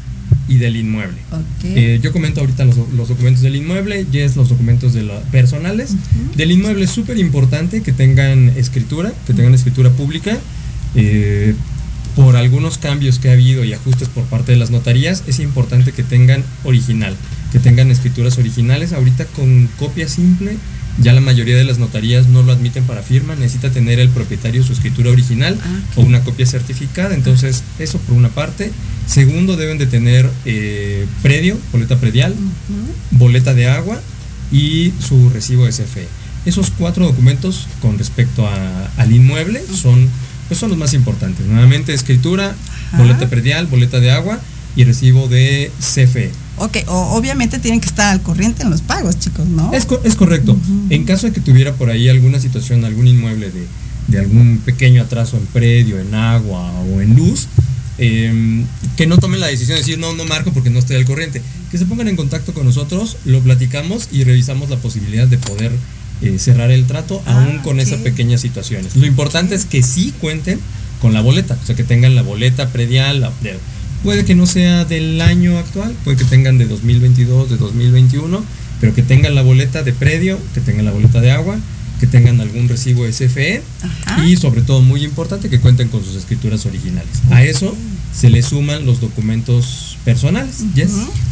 y 0.47 0.57
del 0.57 0.75
inmueble. 0.75 1.17
Eh, 1.63 1.99
yo 2.01 2.13
comento 2.13 2.41
ahorita 2.41 2.65
los, 2.65 3.07
documentos 3.07 3.41
del 3.41 3.55
inmueble, 3.55 4.05
es 4.13 4.35
los 4.35 4.49
documentos 4.49 4.93
de 4.93 5.03
personales. 5.31 5.95
Del 6.35 6.51
inmueble 6.51 6.85
es 6.85 6.91
súper 6.91 7.17
importante 7.17 7.81
que 7.81 7.91
tengan 7.91 8.49
escritura, 8.49 9.13
que 9.25 9.33
tengan 9.33 9.53
escritura 9.53 9.89
pública 9.89 10.37
eh, 10.97 11.55
por 12.15 12.35
algunos 12.35 12.79
cambios 12.79 13.19
que 13.19 13.29
ha 13.29 13.33
habido 13.33 13.63
y 13.63 13.73
ajustes 13.73 14.09
por 14.09 14.23
parte 14.23 14.51
de 14.51 14.57
las 14.57 14.71
notarías, 14.71 15.23
es 15.27 15.39
importante 15.39 15.91
que 15.91 16.01
tengan 16.01 16.43
original, 16.63 17.15
que 17.51 17.59
tengan 17.59 17.91
escrituras 17.91 18.39
originales. 18.39 18.91
Ahorita 18.91 19.25
con 19.25 19.69
copia 19.77 20.07
simple, 20.09 20.57
ya 20.99 21.13
la 21.13 21.21
mayoría 21.21 21.55
de 21.55 21.63
las 21.63 21.77
notarías 21.77 22.27
no 22.27 22.41
lo 22.41 22.51
admiten 22.51 22.85
para 22.85 23.03
firma, 23.03 23.35
necesita 23.35 23.69
tener 23.69 23.99
el 23.99 24.09
propietario 24.09 24.63
su 24.63 24.73
escritura 24.73 25.11
original 25.11 25.59
ah, 25.61 25.79
o 25.95 26.01
una 26.01 26.23
copia 26.23 26.47
certificada. 26.47 27.13
Entonces, 27.13 27.63
eso 27.77 27.99
por 27.99 28.17
una 28.17 28.29
parte. 28.29 28.71
Segundo, 29.05 29.55
deben 29.55 29.77
de 29.77 29.85
tener 29.85 30.27
eh, 30.45 31.05
predio, 31.21 31.55
boleta 31.71 31.99
predial, 31.99 32.33
boleta 33.11 33.53
de 33.53 33.67
agua 33.67 34.01
y 34.51 34.91
su 34.99 35.29
recibo 35.29 35.65
de 35.65 35.71
CFE. 35.71 36.07
Esos 36.47 36.71
cuatro 36.71 37.05
documentos 37.05 37.67
con 37.79 37.99
respecto 37.99 38.49
al 38.97 39.11
inmueble 39.11 39.61
son 39.71 40.09
pues 40.47 40.59
son 40.59 40.69
los 40.69 40.77
más 40.77 40.93
importantes. 40.93 41.45
Nuevamente, 41.45 41.93
escritura, 41.93 42.55
boleta 42.97 43.29
predial, 43.29 43.67
boleta 43.67 43.99
de 43.99 44.11
agua 44.11 44.39
y 44.75 44.83
recibo 44.83 45.27
de 45.27 45.71
CFE. 45.79 46.31
Ok, 46.57 46.77
obviamente 46.87 47.59
tienen 47.59 47.81
que 47.81 47.87
estar 47.87 48.11
al 48.11 48.21
corriente 48.21 48.63
en 48.63 48.69
los 48.69 48.81
pagos, 48.81 49.19
chicos, 49.19 49.45
¿no? 49.47 49.73
Es, 49.73 49.87
es 50.03 50.15
correcto. 50.15 50.57
En 50.89 51.03
caso 51.03 51.27
de 51.27 51.33
que 51.33 51.41
tuviera 51.41 51.73
por 51.73 51.89
ahí 51.89 52.09
alguna 52.09 52.39
situación, 52.39 52.85
algún 52.85 53.07
inmueble 53.07 53.51
de, 53.51 53.65
de 54.07 54.19
algún 54.19 54.59
pequeño 54.63 55.01
atraso 55.01 55.37
en 55.37 55.45
predio, 55.47 55.99
en 55.99 56.13
agua 56.15 56.71
o 56.81 57.01
en 57.01 57.15
luz, 57.15 57.47
em, 57.97 58.65
que 58.95 59.07
no 59.07 59.17
tomen 59.17 59.39
la 59.39 59.47
decisión 59.47 59.75
de 59.75 59.81
decir, 59.81 59.99
no, 59.99 60.13
no 60.13 60.25
marco 60.25 60.51
porque 60.51 60.69
no 60.69 60.79
estoy 60.79 60.95
al 60.95 61.05
corriente. 61.05 61.41
Que 61.71 61.77
se 61.77 61.85
pongan 61.85 62.07
en 62.07 62.15
contacto 62.15 62.53
con 62.53 62.65
nosotros, 62.65 63.17
lo 63.25 63.41
platicamos 63.41 64.09
y 64.11 64.23
revisamos 64.23 64.69
la 64.69 64.77
posibilidad 64.77 65.27
de 65.27 65.37
poder 65.37 65.71
eh, 66.21 66.39
cerrar 66.39 66.71
el 66.71 66.85
trato 66.85 67.21
ah, 67.25 67.43
aún 67.43 67.59
con 67.59 67.79
esas 67.79 67.99
pequeñas 67.99 68.41
situaciones. 68.41 68.95
Lo 68.95 69.05
importante 69.05 69.55
es 69.55 69.65
que 69.65 69.83
sí 69.83 70.13
cuenten 70.19 70.59
con 71.01 71.13
la 71.13 71.21
boleta, 71.21 71.57
o 71.61 71.65
sea, 71.65 71.75
que 71.75 71.83
tengan 71.83 72.15
la 72.15 72.23
boleta 72.23 72.69
predial, 72.69 73.29
puede 74.03 74.25
que 74.25 74.35
no 74.35 74.47
sea 74.47 74.85
del 74.85 75.21
año 75.21 75.57
actual, 75.57 75.93
puede 76.03 76.17
que 76.17 76.25
tengan 76.25 76.57
de 76.57 76.65
2022, 76.65 77.51
de 77.51 77.57
2021, 77.57 78.43
pero 78.81 78.95
que 78.95 79.03
tengan 79.03 79.35
la 79.35 79.43
boleta 79.43 79.83
de 79.83 79.93
predio, 79.93 80.39
que 80.53 80.61
tengan 80.61 80.85
la 80.85 80.91
boleta 80.91 81.21
de 81.21 81.31
agua, 81.31 81.57
que 81.99 82.07
tengan 82.07 82.39
algún 82.41 82.69
recibo 82.69 83.05
SFE 83.11 83.61
y 84.25 84.37
sobre 84.37 84.61
todo 84.61 84.81
muy 84.81 85.03
importante 85.03 85.49
que 85.49 85.59
cuenten 85.59 85.89
con 85.89 86.03
sus 86.03 86.15
escrituras 86.15 86.65
originales. 86.65 87.09
A 87.31 87.43
eso 87.43 87.75
se 88.13 88.29
le 88.29 88.41
suman 88.41 88.85
los 88.85 89.01
documentos 89.01 89.97
personales. 90.05 90.63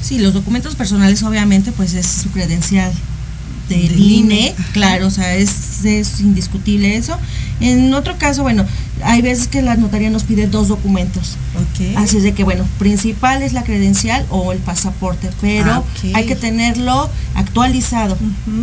Sí, 0.01 0.19
los 0.19 0.33
documentos 0.33 0.75
personales 0.75 1.23
obviamente 1.23 1.71
pues 1.71 1.93
es 1.93 2.05
su 2.05 2.29
credencial 2.29 2.91
del 3.69 3.99
INE, 3.99 4.53
claro, 4.73 5.07
o 5.07 5.11
sea, 5.11 5.35
es, 5.35 5.83
indiscutible 6.19 6.95
eso. 6.95 7.17
En 7.59 7.93
otro 7.93 8.17
caso, 8.17 8.43
bueno, 8.43 8.65
hay 9.03 9.21
veces 9.21 9.47
que 9.47 9.61
la 9.61 9.75
notaría 9.75 10.09
nos 10.09 10.23
pide 10.23 10.47
dos 10.47 10.67
documentos. 10.67 11.37
Así 11.95 12.17
es 12.17 12.23
de 12.23 12.33
que, 12.33 12.43
bueno, 12.43 12.65
principal 12.79 13.41
es 13.43 13.53
la 13.53 13.63
credencial 13.63 14.25
o 14.29 14.51
el 14.51 14.59
pasaporte, 14.59 15.29
pero 15.41 15.71
ah, 15.71 15.83
hay 16.13 16.25
que 16.25 16.35
tenerlo 16.35 17.09
actualizado. 17.35 18.17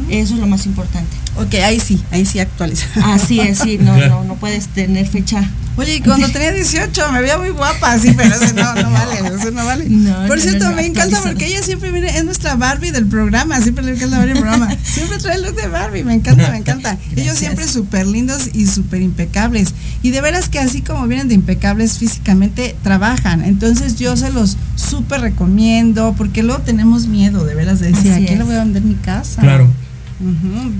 Eso 0.08 0.34
es 0.34 0.40
lo 0.40 0.46
más 0.46 0.66
importante. 0.66 1.16
Ok, 1.36 1.54
ahí 1.54 1.80
sí, 1.80 2.02
ahí 2.10 2.26
sí 2.26 2.38
actualiza. 2.38 2.86
Así 3.04 3.40
es, 3.40 3.58
sí, 3.58 3.78
no, 3.78 3.96
no, 3.96 4.24
no 4.24 4.34
puedes 4.36 4.68
tener 4.68 5.06
fecha. 5.06 5.48
Oye, 5.76 6.02
cuando 6.04 6.28
tenía 6.28 6.52
18 6.52 7.12
me 7.12 7.22
veía 7.22 7.38
muy 7.38 7.48
guapa, 7.48 7.98
sí, 7.98 8.12
pero 8.14 8.34
eso 8.34 8.52
no, 8.54 8.74
no 8.74 8.90
vale, 8.90 9.34
eso 9.38 9.50
no 9.50 9.64
vale. 9.64 9.86
Por 10.28 10.38
cierto, 10.38 10.70
me 10.72 10.84
encanta 10.84 11.20
porque 11.22 11.46
ella 11.46 11.62
siempre 11.62 11.90
viene, 11.90 12.08
es 12.16 12.24
nuestra 12.24 12.56
Barbie 12.56 12.90
del 12.90 13.06
programa, 13.06 13.58
siempre 13.62 13.82
le 13.82 13.92
encanta 13.92 14.18
Barbie 14.18 14.32
el 14.32 14.38
programa. 14.38 14.68
Siempre 14.92 15.18
trae 15.18 15.36
el 15.36 15.42
look 15.42 15.54
de 15.54 15.68
Barbie, 15.68 16.04
me 16.04 16.12
encanta, 16.12 16.50
me 16.50 16.58
encanta. 16.58 16.98
Ellos 17.16 17.38
siempre 17.38 17.66
súper 17.66 18.06
lindos 18.06 18.50
y 18.52 18.66
súper 18.66 19.00
impecables. 19.00 19.74
Y 20.02 20.10
de 20.10 20.20
veras 20.22 20.48
que 20.48 20.58
así 20.58 20.80
como 20.80 21.06
vienen 21.06 21.28
de 21.28 21.34
impecables 21.34 21.98
físicamente, 21.98 22.74
trabajan. 22.82 23.44
Entonces 23.44 23.98
yo 23.98 24.16
se 24.16 24.32
los 24.32 24.56
súper 24.76 25.20
recomiendo 25.20 26.14
porque 26.16 26.42
luego 26.42 26.62
tenemos 26.62 27.06
miedo, 27.06 27.44
de 27.44 27.54
veras, 27.54 27.80
de 27.80 27.92
decir, 27.92 28.12
¿a 28.12 28.16
quién 28.16 28.38
le 28.38 28.44
voy 28.44 28.54
a 28.54 28.60
vender 28.60 28.82
mi 28.82 28.94
casa? 28.94 29.42
Claro 29.42 29.68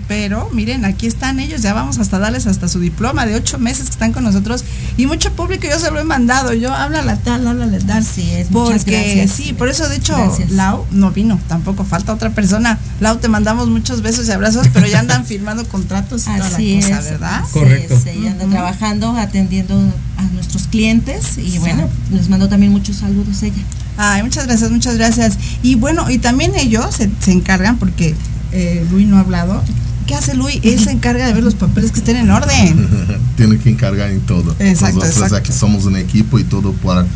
pero 0.09 0.49
miren, 0.53 0.85
aquí 0.85 1.07
están 1.07 1.41
ellos, 1.41 1.63
ya 1.63 1.75
vamos 1.75 1.99
hasta 1.99 2.19
darles 2.19 2.47
hasta 2.47 2.69
su 2.69 2.81
diploma 2.81 3.27
de 3.27 3.35
ocho 3.35 3.59
meses 3.59 3.87
que 3.87 3.91
están 3.91 4.13
con 4.13 4.25
nosotros 4.25 4.65
y 4.97 5.07
mucho 5.07 5.33
público 5.33 5.67
yo 5.69 5.79
se 5.79 5.91
lo 5.91 6.01
he 6.01 6.05
mandado, 6.05 6.53
yo 6.53 6.71
la 6.71 7.17
tal, 7.17 7.47
háblale 7.47 7.79
tal. 7.81 8.05
Sí, 8.05 8.31
es 8.31 8.49
porque 8.49 9.29
sí, 9.33 9.53
por 9.53 9.69
eso 9.69 9.89
de 9.89 9.97
hecho 9.97 10.17
Lau 10.51 10.87
no 10.91 11.11
vino, 11.11 11.41
tampoco 11.49 11.85
falta 11.85 12.13
otra 12.13 12.31
persona. 12.31 12.79
Lau 13.01 13.19
te 13.19 13.29
mandamos 13.29 13.69
muchos 13.69 14.03
besos 14.03 14.29
y 14.29 14.33
abrazos, 14.33 14.69
pero 14.73 14.87
ya 14.87 15.01
andan 15.01 15.25
firmando 15.27 15.67
contratos 15.67 16.27
y 16.27 16.31
Así 16.31 16.81
toda 16.81 16.91
la 16.91 16.97
cosa, 16.97 17.11
¿verdad? 17.11 17.43
Correcto. 17.53 18.01
Sí, 18.03 18.27
andan 18.27 18.51
trabajando, 18.51 19.17
atendiendo 19.17 19.75
a 20.17 20.23
nuestros 20.35 20.65
clientes 20.69 21.39
y 21.39 21.59
bueno, 21.59 21.89
les 22.11 22.29
mando 22.29 22.49
también 22.49 22.73
muchos 22.73 22.97
saludos 22.97 23.43
ella. 23.43 23.63
Ay, 23.97 24.23
muchas 24.23 24.47
gracias, 24.47 24.71
muchas 24.71 24.97
gracias. 24.97 25.39
Y 25.63 25.75
bueno, 25.75 26.11
y 26.11 26.19
también 26.19 26.55
ellos 26.55 26.95
se, 26.95 27.11
se 27.21 27.33
encargan 27.33 27.79
porque 27.79 28.15
eh, 28.53 28.85
Luis 28.91 29.07
no 29.07 29.17
ha 29.17 29.21
hablado. 29.21 29.63
¿Qué 30.07 30.15
hace 30.15 30.35
Luis? 30.35 30.59
Él 30.63 30.79
se 30.79 30.91
encarga 30.91 31.27
de 31.27 31.33
ver 31.33 31.45
los 31.45 31.55
papeles 31.55 31.93
que 31.93 32.01
estén 32.01 32.17
en 32.17 32.31
orden. 32.31 32.89
Tiene 33.37 33.59
que 33.59 33.71
encargar 33.71 34.11
en 34.11 34.21
todo. 34.21 34.55
Exacto, 34.59 34.97
Nosotros 34.97 35.17
exacto. 35.17 35.37
aquí 35.37 35.53
somos 35.53 35.85
un 35.85 35.97
equipo 35.97 36.39
y 36.39 36.45
todo 36.45 36.73
por 36.73 37.07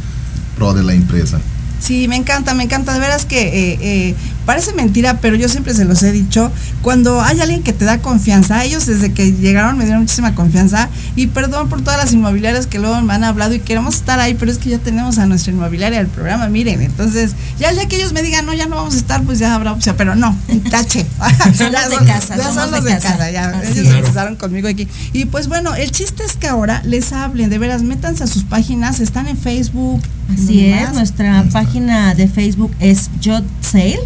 pro 0.56 0.72
de 0.72 0.82
la 0.82 0.94
empresa. 0.94 1.38
Sí, 1.80 2.08
me 2.08 2.16
encanta, 2.16 2.54
me 2.54 2.64
encanta. 2.64 2.94
De 2.94 3.00
veras 3.00 3.24
que 3.26 3.72
eh, 3.72 3.78
eh, 3.80 4.14
parece 4.46 4.72
mentira, 4.72 5.18
pero 5.20 5.36
yo 5.36 5.48
siempre 5.48 5.74
se 5.74 5.84
los 5.84 6.02
he 6.02 6.12
dicho. 6.12 6.50
Cuando 6.80 7.20
hay 7.20 7.40
alguien 7.40 7.62
que 7.62 7.72
te 7.72 7.84
da 7.84 7.98
confianza, 7.98 8.64
ellos 8.64 8.86
desde 8.86 9.12
que 9.12 9.32
llegaron 9.32 9.76
me 9.76 9.84
dieron 9.84 10.02
muchísima 10.02 10.34
confianza. 10.34 10.88
Y 11.16 11.26
perdón 11.26 11.68
por 11.68 11.82
todas 11.82 11.98
las 12.02 12.12
inmobiliarias 12.12 12.66
que 12.66 12.78
luego 12.78 13.00
me 13.02 13.12
han 13.12 13.24
hablado 13.24 13.54
y 13.54 13.58
queremos 13.58 13.96
estar 13.96 14.20
ahí, 14.20 14.34
pero 14.34 14.50
es 14.50 14.58
que 14.58 14.70
ya 14.70 14.78
tenemos 14.78 15.18
a 15.18 15.26
nuestra 15.26 15.52
inmobiliaria 15.52 15.98
del 15.98 16.06
programa, 16.06 16.48
miren. 16.48 16.80
Entonces, 16.80 17.32
ya 17.58 17.70
el 17.70 17.76
día 17.76 17.88
que 17.88 17.96
ellos 17.96 18.12
me 18.12 18.22
digan, 18.22 18.46
no, 18.46 18.54
ya 18.54 18.66
no 18.66 18.76
vamos 18.76 18.94
a 18.94 18.98
estar, 18.98 19.22
pues 19.24 19.40
ya 19.40 19.54
habrá 19.54 19.72
opción. 19.72 19.96
Pero 19.98 20.14
no, 20.14 20.36
tache. 20.70 21.04
son 21.56 21.72
los 21.72 21.90
de 21.90 22.06
casa. 22.06 22.36
Ya 22.36 22.52
son 22.52 22.70
los 22.70 22.84
de 22.84 22.98
casa, 22.98 23.30
ya. 23.30 23.60
ellos 23.62 23.88
empezaron 23.88 24.36
conmigo 24.36 24.68
aquí. 24.68 24.86
Y 25.12 25.24
pues 25.24 25.48
bueno, 25.48 25.74
el 25.74 25.90
chiste 25.90 26.22
es 26.24 26.36
que 26.36 26.46
ahora 26.46 26.82
les 26.84 27.12
hablen, 27.12 27.50
de 27.50 27.58
veras, 27.58 27.82
métanse 27.82 28.22
a 28.22 28.26
sus 28.28 28.44
páginas, 28.44 29.00
están 29.00 29.26
en 29.26 29.36
Facebook. 29.36 30.00
Así 30.32 30.66
es, 30.66 30.92
nuestra 30.92 31.44
página 31.52 32.14
de 32.14 32.28
Facebook 32.28 32.72
es 32.80 33.10
Jot 33.24 33.44
Sale 33.60 34.00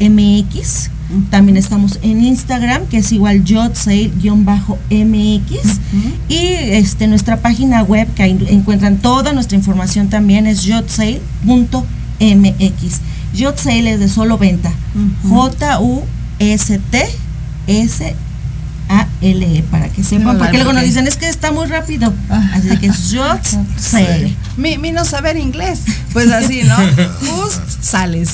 MX. 0.00 0.90
También 1.30 1.56
estamos 1.56 1.98
en 2.02 2.22
Instagram, 2.22 2.86
que 2.86 2.98
es 2.98 3.12
igual 3.12 3.42
jotsale-mx. 3.44 4.20
Y 6.28 6.36
este, 6.36 7.06
nuestra 7.06 7.38
página 7.38 7.82
web, 7.82 8.12
que 8.14 8.22
ahí 8.24 8.38
encuentran 8.50 8.98
toda 8.98 9.32
nuestra 9.32 9.56
información 9.56 10.08
también, 10.08 10.46
es 10.46 10.66
jotsale.mx. 10.68 11.20
Jotsale 13.38 13.92
es 13.92 14.00
de 14.00 14.08
solo 14.08 14.36
venta. 14.38 14.70
J-U-S-T-S 15.28 16.08
a-L-E, 18.88 19.62
para 19.70 19.88
que 19.88 20.02
sepan, 20.02 20.38
porque 20.38 20.56
luego 20.56 20.72
nos 20.72 20.82
dicen, 20.82 21.06
es 21.06 21.16
que 21.16 21.28
está 21.28 21.52
muy 21.52 21.66
rápido. 21.66 22.12
Así 22.54 22.68
de 22.68 22.78
que 22.78 22.88
Jot 22.88 23.42
Sale. 23.78 24.34
Mi, 24.56 24.78
mi 24.78 24.92
no 24.92 25.04
saber 25.04 25.36
inglés, 25.36 25.80
pues 26.12 26.30
así, 26.30 26.62
¿no? 26.64 26.76
Just 27.20 27.82
sales. 27.82 28.30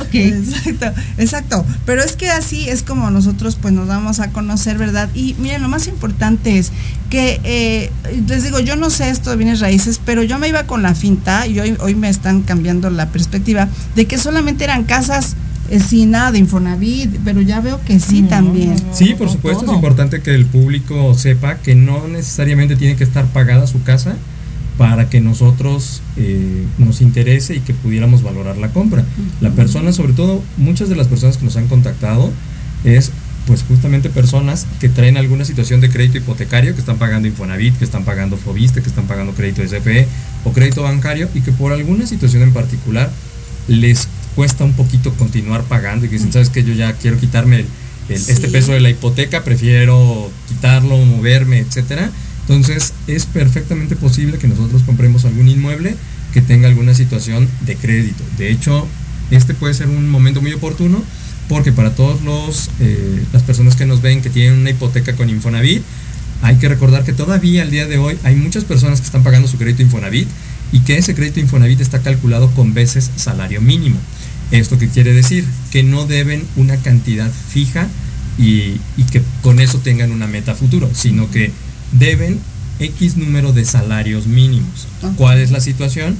Okay. 0.00 0.28
Exacto, 0.28 1.00
exacto. 1.18 1.66
Pero 1.84 2.02
es 2.02 2.16
que 2.16 2.30
así 2.30 2.68
es 2.68 2.82
como 2.82 3.10
nosotros 3.10 3.56
pues 3.60 3.74
nos 3.74 3.88
vamos 3.88 4.20
a 4.20 4.30
conocer, 4.30 4.78
¿verdad? 4.78 5.08
Y 5.14 5.34
miren, 5.38 5.62
lo 5.62 5.68
más 5.68 5.86
importante 5.88 6.58
es 6.58 6.72
que, 7.10 7.40
eh, 7.44 7.90
les 8.26 8.44
digo, 8.44 8.60
yo 8.60 8.76
no 8.76 8.88
sé 8.88 9.10
esto 9.10 9.30
de 9.30 9.36
bienes 9.36 9.60
raíces, 9.60 10.00
pero 10.04 10.22
yo 10.22 10.38
me 10.38 10.48
iba 10.48 10.64
con 10.64 10.82
la 10.82 10.94
finta 10.94 11.46
y 11.46 11.58
hoy, 11.58 11.76
hoy 11.80 11.94
me 11.94 12.08
están 12.08 12.42
cambiando 12.42 12.88
la 12.88 13.08
perspectiva 13.08 13.68
de 13.96 14.06
que 14.06 14.16
solamente 14.16 14.64
eran 14.64 14.84
casas 14.84 15.36
sin 15.78 16.10
nada 16.10 16.32
de 16.32 16.38
Infonavit, 16.38 17.10
pero 17.24 17.40
ya 17.40 17.60
veo 17.60 17.80
que 17.84 18.00
sí 18.00 18.22
también. 18.22 18.76
Sí, 18.92 19.14
por 19.14 19.30
supuesto, 19.30 19.64
es 19.64 19.72
importante 19.72 20.20
que 20.20 20.34
el 20.34 20.46
público 20.46 21.14
sepa 21.14 21.58
que 21.58 21.74
no 21.74 22.08
necesariamente 22.08 22.76
tiene 22.76 22.96
que 22.96 23.04
estar 23.04 23.26
pagada 23.26 23.66
su 23.66 23.82
casa 23.82 24.16
para 24.76 25.10
que 25.10 25.20
nosotros 25.20 26.00
eh, 26.16 26.64
nos 26.78 27.02
interese 27.02 27.54
y 27.56 27.60
que 27.60 27.74
pudiéramos 27.74 28.22
valorar 28.22 28.56
la 28.56 28.70
compra. 28.72 29.04
La 29.40 29.50
persona, 29.50 29.92
sobre 29.92 30.14
todo, 30.14 30.42
muchas 30.56 30.88
de 30.88 30.96
las 30.96 31.06
personas 31.06 31.36
que 31.36 31.44
nos 31.44 31.56
han 31.56 31.68
contactado 31.68 32.32
es 32.82 33.12
pues 33.46 33.62
justamente 33.62 34.10
personas 34.10 34.66
que 34.80 34.88
traen 34.88 35.16
alguna 35.16 35.44
situación 35.44 35.80
de 35.80 35.90
crédito 35.90 36.18
hipotecario, 36.18 36.74
que 36.74 36.80
están 36.80 36.98
pagando 36.98 37.28
Infonavit, 37.28 37.76
que 37.76 37.84
están 37.84 38.04
pagando 38.04 38.36
Fobiste, 38.36 38.80
que 38.80 38.88
están 38.88 39.06
pagando 39.06 39.32
crédito 39.34 39.62
SFE 39.66 40.06
o 40.44 40.52
crédito 40.52 40.82
bancario 40.82 41.28
y 41.34 41.40
que 41.40 41.52
por 41.52 41.72
alguna 41.72 42.06
situación 42.06 42.42
en 42.42 42.52
particular 42.52 43.10
les 43.68 44.08
cuesta 44.34 44.64
un 44.64 44.72
poquito 44.72 45.12
continuar 45.14 45.64
pagando 45.64 46.06
y 46.06 46.08
que 46.08 46.16
dicen, 46.16 46.32
sabes 46.32 46.50
que 46.50 46.64
yo 46.64 46.72
ya 46.72 46.92
quiero 46.94 47.18
quitarme 47.18 47.64
este 48.08 48.48
peso 48.48 48.72
de 48.72 48.80
la 48.80 48.90
hipoteca, 48.90 49.44
prefiero 49.44 50.30
quitarlo, 50.48 50.96
moverme, 50.98 51.58
etcétera. 51.58 52.10
Entonces 52.42 52.94
es 53.06 53.26
perfectamente 53.26 53.94
posible 53.94 54.38
que 54.38 54.48
nosotros 54.48 54.82
compremos 54.82 55.24
algún 55.24 55.48
inmueble 55.48 55.94
que 56.32 56.40
tenga 56.40 56.68
alguna 56.68 56.94
situación 56.94 57.48
de 57.60 57.76
crédito. 57.76 58.24
De 58.38 58.50
hecho, 58.50 58.86
este 59.30 59.54
puede 59.54 59.74
ser 59.74 59.88
un 59.88 60.08
momento 60.08 60.40
muy 60.40 60.52
oportuno 60.52 61.02
porque 61.48 61.72
para 61.72 61.94
todos 61.94 62.22
los 62.22 62.70
eh, 62.80 63.24
las 63.32 63.42
personas 63.42 63.76
que 63.76 63.86
nos 63.86 64.02
ven 64.02 64.22
que 64.22 64.30
tienen 64.30 64.58
una 64.58 64.70
hipoteca 64.70 65.14
con 65.14 65.28
Infonavit, 65.28 65.82
hay 66.42 66.56
que 66.56 66.68
recordar 66.68 67.04
que 67.04 67.12
todavía 67.12 67.62
al 67.62 67.70
día 67.70 67.86
de 67.86 67.98
hoy 67.98 68.18
hay 68.24 68.34
muchas 68.34 68.64
personas 68.64 69.00
que 69.00 69.06
están 69.06 69.22
pagando 69.22 69.46
su 69.46 69.58
crédito 69.58 69.82
Infonavit 69.82 70.28
y 70.72 70.80
que 70.80 70.96
ese 70.96 71.14
crédito 71.14 71.40
Infonavit 71.40 71.80
está 71.80 72.00
calculado 72.00 72.50
con 72.52 72.74
veces 72.74 73.10
salario 73.16 73.60
mínimo. 73.60 73.98
¿Esto 74.50 74.78
qué 74.78 74.88
quiere 74.88 75.12
decir? 75.12 75.44
Que 75.70 75.82
no 75.82 76.06
deben 76.06 76.44
una 76.56 76.76
cantidad 76.76 77.30
fija 77.30 77.88
y, 78.38 78.80
que 79.10 79.22
con 79.42 79.60
eso 79.60 79.78
tengan 79.78 80.12
una 80.12 80.26
meta 80.26 80.54
futuro, 80.54 80.90
sino 80.94 81.30
que 81.30 81.52
deben 81.92 82.38
X 82.78 83.16
número 83.16 83.52
de 83.52 83.64
salarios 83.64 84.26
mínimos. 84.26 84.88
¿Cuál 85.16 85.38
es 85.38 85.50
la 85.50 85.60
situación? 85.60 86.16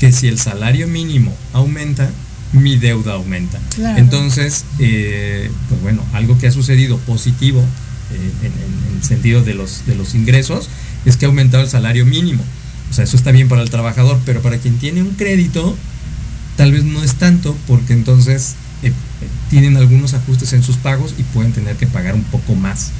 Que 0.00 0.12
si 0.12 0.28
el 0.28 0.38
salario 0.38 0.88
mínimo 0.88 1.34
aumenta, 1.52 2.10
mi 2.52 2.76
deuda 2.76 3.14
aumenta. 3.14 3.60
Entonces, 3.96 4.64
eh, 4.78 5.50
pues 5.68 5.82
bueno, 5.82 6.02
algo 6.14 6.38
que 6.38 6.46
ha 6.46 6.52
sucedido 6.52 6.98
positivo 6.98 7.60
eh, 7.60 8.46
en, 8.46 8.96
el 8.96 9.04
sentido 9.04 9.42
de 9.42 9.54
los, 9.54 9.86
de 9.86 9.94
los 9.94 10.14
ingresos 10.14 10.68
es 11.04 11.16
que 11.16 11.26
ha 11.26 11.28
aumentado 11.28 11.62
el 11.62 11.68
salario 11.68 12.06
mínimo. 12.06 12.42
O 12.90 12.94
sea, 12.94 13.04
eso 13.04 13.16
está 13.16 13.32
bien 13.32 13.48
para 13.48 13.62
el 13.62 13.70
trabajador, 13.70 14.18
pero 14.24 14.40
para 14.40 14.58
quien 14.58 14.78
tiene 14.78 15.02
un 15.02 15.10
crédito, 15.10 15.76
tal 16.58 16.72
vez 16.72 16.82
no 16.82 17.04
es 17.04 17.14
tanto 17.14 17.56
porque 17.68 17.92
entonces 17.92 18.56
eh, 18.82 18.92
tienen 19.48 19.76
algunos 19.76 20.12
ajustes 20.12 20.52
en 20.52 20.64
sus 20.64 20.76
pagos 20.76 21.14
y 21.16 21.22
pueden 21.22 21.52
tener 21.52 21.76
que 21.76 21.86
pagar 21.86 22.16
un 22.16 22.24
poco 22.24 22.56
más. 22.56 22.90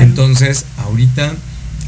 Entonces, 0.00 0.64
ahorita 0.78 1.34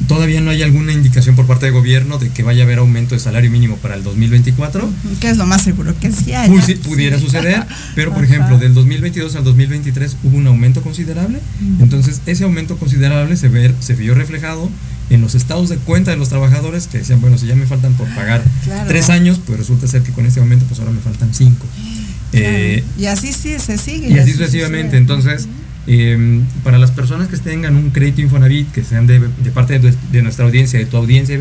todavía 0.09 0.41
no 0.41 0.51
hay 0.51 0.63
alguna 0.63 0.93
indicación 0.93 1.37
por 1.37 1.47
parte 1.47 1.67
del 1.67 1.75
gobierno 1.75 2.19
de 2.19 2.31
que 2.31 2.43
vaya 2.43 2.63
a 2.63 2.65
haber 2.65 2.79
aumento 2.79 3.15
de 3.15 3.21
salario 3.21 3.51
mínimo 3.51 3.77
para 3.77 3.95
el 3.95 4.03
2024. 4.03 4.89
Que 5.21 5.31
es 5.31 5.37
lo 5.37 5.47
más 5.47 5.63
seguro 5.63 5.95
que 5.99 6.13
sí 6.13 6.33
hay. 6.33 6.51
pudiera 6.85 7.19
suceder, 7.19 7.65
pero 7.95 8.13
por 8.13 8.25
ejemplo, 8.25 8.59
del 8.59 8.75
2022 8.75 9.37
al 9.37 9.45
2023 9.45 10.17
hubo 10.25 10.37
un 10.37 10.47
aumento 10.47 10.83
considerable. 10.83 11.41
Entonces, 11.81 12.23
ese 12.27 12.45
aumento 12.45 12.77
considerable 12.77 13.37
se, 13.37 13.49
ve, 13.49 13.75
se 13.81 13.95
vio 13.95 14.15
reflejado 14.15 14.71
en 15.11 15.21
los 15.21 15.35
estados 15.35 15.69
de 15.69 15.77
cuenta 15.77 16.13
de 16.13 16.17
los 16.17 16.29
trabajadores 16.29 16.87
que 16.87 16.99
decían, 16.99 17.21
bueno, 17.21 17.37
si 17.37 17.47
ya 17.47 17.57
me 17.57 17.67
faltan 17.67 17.95
por 17.95 18.09
pagar 18.15 18.43
tres 18.87 19.11
años, 19.11 19.41
pues 19.45 19.59
resulta 19.59 19.87
ser 19.87 20.03
que 20.03 20.13
con 20.13 20.25
este 20.25 20.41
aumento, 20.41 20.65
pues 20.67 20.79
ahora 20.81 20.93
me 20.93 21.01
faltan 21.01 21.35
cinco. 21.35 21.67
Eh, 22.33 22.85
y 22.97 23.07
así 23.07 23.33
sí 23.33 23.59
se 23.59 23.77
sigue. 23.77 24.09
Y, 24.09 24.19
así 24.19 24.33
sucesivamente. 24.33 24.97
Entonces, 24.97 25.49
em, 25.87 26.45
para 26.63 26.79
las 26.79 26.91
personas 26.91 27.29
que 27.29 27.37
tengan 27.37 27.77
un 27.77 27.91
crédito 27.91 28.21
Infonavit, 28.21 28.71
que 28.73 28.85
sean 28.85 29.07
de, 29.07 29.21
parte 29.55 29.79
de, 29.79 30.23
nuestra 30.23 30.45
audiencia, 30.45 30.79
de 30.79 30.87
tu 30.87 30.97
audiencia, 30.97 31.39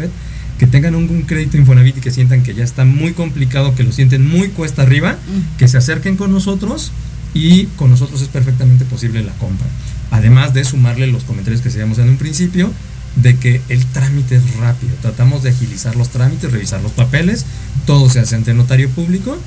que 0.58 0.68
tengan 0.68 0.96
un, 0.96 1.22
crédito 1.24 1.58
Infonavit 1.58 1.98
y 1.98 2.02
que 2.02 2.12
sientan 2.12 2.44
que 2.44 2.54
ya 2.54 2.64
está 2.64 2.86
muy 2.86 3.14
complicado, 3.14 3.76
que 3.76 3.84
lo 3.84 3.92
sienten 3.92 4.28
muy 4.28 4.50
cuesta 4.50 4.82
arriba, 4.82 5.18
que 5.58 5.68
se 5.68 5.78
acerquen 5.78 6.18
con 6.18 6.32
nosotros 6.32 6.92
y 7.34 7.66
con 7.78 7.90
nosotros 7.90 8.22
es 8.22 8.28
perfectamente 8.28 8.86
posible 8.86 9.24
la 9.24 9.34
compra. 9.34 9.68
Además 10.12 10.54
de 10.54 10.64
sumarle 10.64 11.08
los 11.08 11.24
comentarios 11.24 11.62
que 11.62 11.70
hacíamos 11.70 12.00
en 12.00 12.10
un 12.10 12.18
principio, 12.18 12.72
de 13.16 13.36
que 13.38 13.62
el 13.70 13.86
trámite 13.88 14.36
es 14.36 14.56
rápido. 14.56 14.94
Tratamos 15.02 15.44
de 15.44 15.50
agilizar 15.50 15.96
los 15.96 16.10
trámites, 16.10 16.52
revisar 16.52 16.82
los 16.82 16.92
papeles, 16.92 17.46
todo 17.86 18.10
se 18.10 18.20
hace 18.20 18.36
ante 18.36 18.54
notario 18.54 18.90
público 18.90 19.38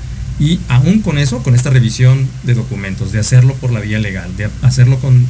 y 0.43 0.59
aún 0.67 0.99
con 0.99 1.17
eso, 1.17 1.41
con 1.41 1.55
esta 1.55 1.69
revisión 1.69 2.27
de 2.43 2.53
documentos, 2.53 3.13
de 3.13 3.19
hacerlo 3.19 3.53
por 3.55 3.71
la 3.71 3.79
vía 3.79 3.97
legal, 3.97 4.35
de 4.35 4.49
hacerlo 4.61 4.99
con, 4.99 5.25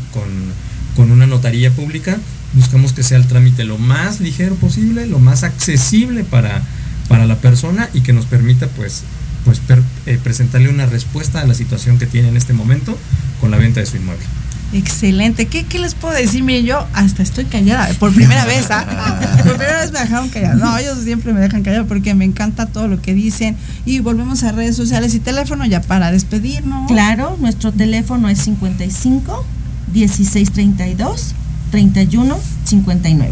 con 0.96 1.12
una 1.12 1.28
notaría 1.28 1.70
pública, 1.70 2.18
buscamos 2.54 2.94
que 2.94 3.04
sea 3.04 3.18
el 3.18 3.28
trámite 3.28 3.64
lo 3.64 3.78
más 3.78 4.20
ligero 4.22 4.56
posible, 4.56 5.06
lo 5.06 5.20
más 5.20 5.44
accesible 5.44 6.24
para, 6.24 6.64
para 7.10 7.28
la 7.28 7.38
persona 7.38 7.90
y 7.94 8.02
que 8.02 8.12
nos 8.12 8.26
permita 8.26 8.68
pues, 8.70 9.04
pues 9.46 9.62
eh, 10.08 10.20
presentarle 10.24 10.70
una 10.70 10.88
respuesta 10.88 11.42
a 11.42 11.46
la 11.46 11.54
situación 11.54 12.00
que 12.00 12.08
tiene 12.08 12.30
en 12.30 12.38
este 12.38 12.54
momento 12.54 12.98
con 13.40 13.52
la 13.52 13.58
venta 13.58 13.82
de 13.82 13.86
su 13.86 13.98
inmueble. 13.98 14.26
Excelente. 14.74 15.46
¿Qué, 15.48 15.80
les 15.80 15.94
puedo 15.94 16.16
decir? 16.16 16.44
Mire, 16.44 16.64
yo 16.64 16.86
hasta 16.94 17.22
estoy 17.22 17.46
callada. 17.46 17.88
Por 18.00 18.14
primera 18.14 18.46
vez, 18.46 18.72
¿ah? 18.72 18.86
Por 19.44 19.56
primera 19.58 19.82
vez 19.82 19.92
me 19.92 20.00
dejaron 20.00 20.30
callada. 20.30 20.56
No, 20.56 20.78
ellos 20.78 20.98
siempre 21.04 21.32
me 21.32 21.42
dejan 21.42 21.62
callada 21.62 21.86
porque 21.86 22.16
me 22.16 22.26
encanta 22.26 22.66
todo 22.66 22.88
lo 22.88 23.02
que 23.02 23.14
dicen. 23.14 23.56
Y 23.86 24.00
volvemos 24.00 24.44
a 24.44 24.52
redes 24.52 24.76
sociales 24.76 25.14
y 25.14 25.20
teléfono 25.20 25.66
ya 25.66 25.82
para 25.82 26.12
despedirnos. 26.12 26.88
Claro, 26.88 27.38
nuestro 27.40 27.72
teléfono 27.72 28.30
es 28.30 28.40
55 28.40 29.46
1632 29.94 31.36
3159. 31.72 33.32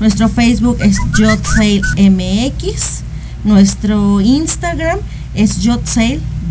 Nuestro 0.00 0.28
Facebook 0.28 0.78
es 0.80 0.98
JotSaleMX. 1.16 3.02
Nuestro 3.44 4.20
Instagram 4.20 4.98
es 5.34 5.60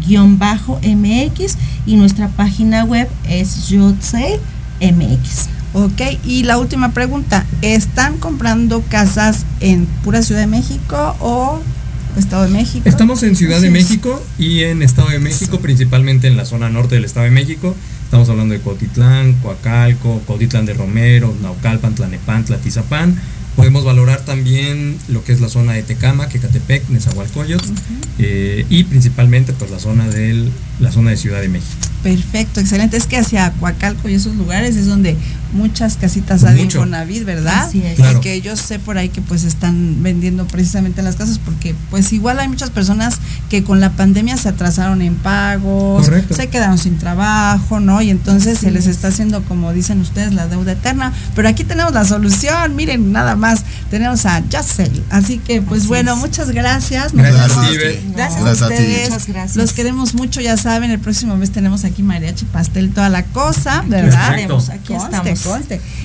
JotSale-MX 0.07 1.55
y 1.85 1.95
nuestra 1.95 2.29
página 2.29 2.83
web 2.83 3.07
es 3.27 3.69
JotSaleMX. 3.69 5.49
Ok, 5.73 6.01
y 6.23 6.43
la 6.43 6.57
última 6.57 6.91
pregunta, 6.91 7.45
¿están 7.61 8.17
comprando 8.17 8.81
casas 8.89 9.45
en 9.59 9.85
pura 10.03 10.21
Ciudad 10.21 10.41
de 10.41 10.47
México 10.47 11.15
o 11.19 11.59
Estado 12.17 12.43
de 12.43 12.49
México? 12.49 12.87
Estamos 12.87 13.21
en 13.23 13.35
Ciudad 13.35 13.61
de 13.61 13.69
México 13.69 14.23
y 14.39 14.63
en 14.63 14.81
Estado 14.81 15.09
de 15.09 15.19
México, 15.19 15.59
principalmente 15.59 16.27
en 16.27 16.37
la 16.37 16.45
zona 16.45 16.69
norte 16.69 16.95
del 16.95 17.05
Estado 17.05 17.25
de 17.25 17.31
México. 17.31 17.75
Estamos 18.03 18.29
hablando 18.29 18.53
de 18.53 18.61
Cotitlán, 18.61 19.33
Coacalco, 19.43 20.21
Cotitlán 20.25 20.65
de 20.65 20.73
Romero, 20.73 21.35
Naucalpan, 21.41 21.93
Tlanepantla, 21.93 22.57
Tizapán. 22.57 23.19
Podemos 23.57 23.83
valorar 23.83 24.23
también 24.23 24.99
lo 25.07 25.23
que 25.23 25.33
es 25.33 25.41
la 25.41 25.49
zona 25.49 25.73
de 25.73 25.81
Tecama, 25.81 26.29
Quecatepec, 26.29 26.89
Nezahualcóyotl 26.89 27.67
eh, 28.19 28.67
y 28.69 28.83
principalmente 28.83 29.51
pues 29.51 29.71
la 29.71 29.79
zona 29.79 30.07
del 30.07 30.51
la 30.79 30.91
zona 30.91 31.09
de 31.09 31.17
Ciudad 31.17 31.41
de 31.41 31.49
México. 31.49 31.73
Perfecto, 32.03 32.59
excelente. 32.59 32.97
Es 32.97 33.07
que 33.07 33.17
hacia 33.17 33.51
Coacalco 33.53 34.09
y 34.09 34.13
esos 34.13 34.35
lugares 34.35 34.75
es 34.75 34.85
donde 34.85 35.17
muchas 35.53 35.97
casitas 35.97 36.43
hay 36.43 36.61
en 36.61 36.71
Conavit, 36.71 37.25
¿verdad? 37.25 37.65
Así 37.67 37.83
es. 37.83 37.99
Porque 37.99 38.41
yo 38.41 38.55
sé 38.55 38.79
por 38.79 38.97
ahí 38.97 39.09
que 39.09 39.21
pues 39.21 39.43
están 39.43 40.01
vendiendo 40.01 40.45
precisamente 40.47 41.01
las 41.01 41.15
casas 41.15 41.39
porque 41.39 41.75
pues 41.89 42.13
igual 42.13 42.39
hay 42.39 42.47
muchas 42.47 42.69
personas 42.69 43.19
que 43.49 43.63
con 43.63 43.79
la 43.79 43.91
pandemia 43.91 44.37
se 44.37 44.49
atrasaron 44.49 45.01
en 45.01 45.15
pagos, 45.15 46.09
se 46.29 46.47
quedaron 46.49 46.77
sin 46.77 46.97
trabajo, 46.97 47.79
¿no? 47.79 48.01
Y 48.01 48.09
entonces 48.09 48.59
se 48.59 48.71
les 48.71 48.87
está 48.87 49.09
haciendo, 49.09 49.43
como 49.43 49.73
dicen 49.73 50.01
ustedes, 50.01 50.33
la 50.33 50.47
deuda 50.47 50.73
eterna. 50.73 51.13
Pero 51.35 51.47
aquí 51.47 51.63
tenemos 51.63 51.93
la 51.93 52.05
solución, 52.05 52.75
miren, 52.75 53.11
nada 53.11 53.35
más, 53.35 53.63
tenemos 53.89 54.25
a 54.25 54.39
Yacel. 54.47 55.03
Así 55.09 55.37
que 55.39 55.61
pues 55.61 55.87
bueno, 55.87 56.15
muchas 56.15 56.51
gracias. 56.51 57.13
Gracias, 57.13 57.55
gracias, 58.13 58.43
a 58.45 58.51
ustedes. 58.51 59.09
Muchas 59.09 59.27
gracias. 59.27 59.55
Los 59.55 59.73
queremos 59.73 60.13
mucho, 60.13 60.41
ya 60.41 60.57
saben, 60.57 60.91
el 60.91 60.99
próximo 60.99 61.37
mes 61.37 61.51
tenemos 61.51 61.83
aquí 61.85 62.03
mariachi, 62.03 62.45
pastel, 62.45 62.91
toda 62.91 63.09
la 63.09 63.23
cosa, 63.23 63.83
¿verdad? 63.87 64.33
Aquí 64.33 64.93
estamos. 64.93 65.46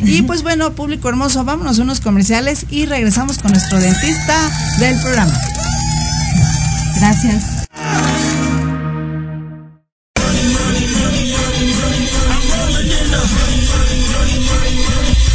Y 0.05 0.23
pues 0.23 0.43
bueno, 0.43 0.73
público 0.75 1.09
hermoso, 1.09 1.45
vámonos 1.45 1.79
a 1.79 1.83
unos 1.83 2.01
comerciales 2.01 2.67
y 2.71 2.87
regresamos 2.87 3.39
con 3.39 3.53
nuestro 3.53 3.79
dentista 3.79 4.51
del 4.79 4.99
programa. 5.01 5.33
Gracias. 6.97 7.67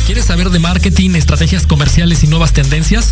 ¿Quieres 0.05 0.25
saber 0.25 0.49
de 0.49 0.59
marketing, 0.59 1.11
estrategias 1.15 1.67
comerciales 1.67 2.23
y 2.23 2.27
nuevas 2.27 2.53
tendencias? 2.53 3.11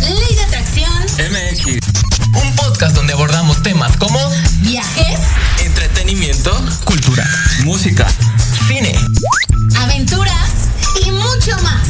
Ley 0.00 0.34
de 0.34 0.42
Atracción. 0.42 0.92
MX. 1.18 1.78
Un 2.42 2.56
podcast 2.56 2.94
donde 2.94 3.12
abordamos 3.12 3.62
temas 3.62 3.96
como 3.96 4.18
viajes, 4.60 5.20
entretenimiento, 5.64 6.52
cultura, 6.84 7.26
música, 7.64 8.06
cine, 8.68 8.94
aventuras. 9.78 10.50
Y 11.04 11.10
mucho 11.10 11.56
más. 11.62 11.88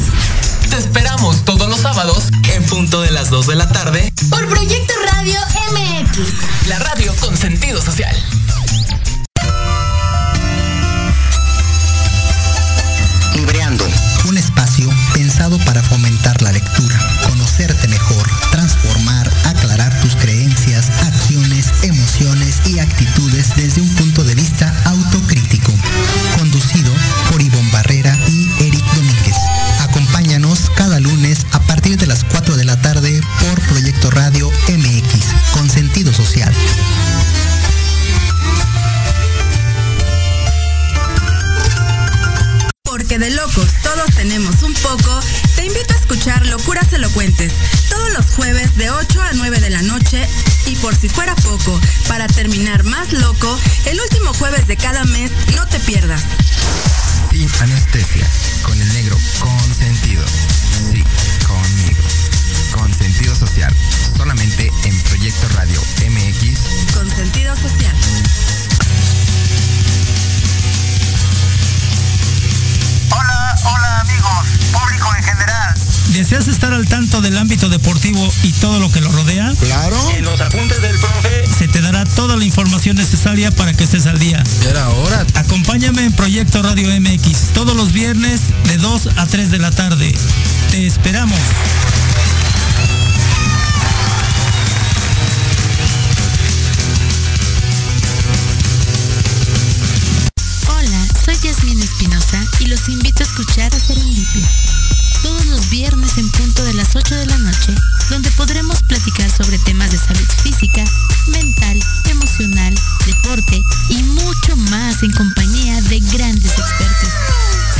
Te 0.70 0.76
esperamos 0.76 1.44
todos 1.44 1.68
los 1.68 1.80
sábados 1.80 2.24
en 2.54 2.64
punto 2.64 3.00
de 3.00 3.10
las 3.10 3.30
2 3.30 3.46
de 3.46 3.56
la 3.56 3.68
tarde. 3.68 4.12
Por 4.30 4.48
Proyecto 4.48 4.94
Radio 5.12 5.40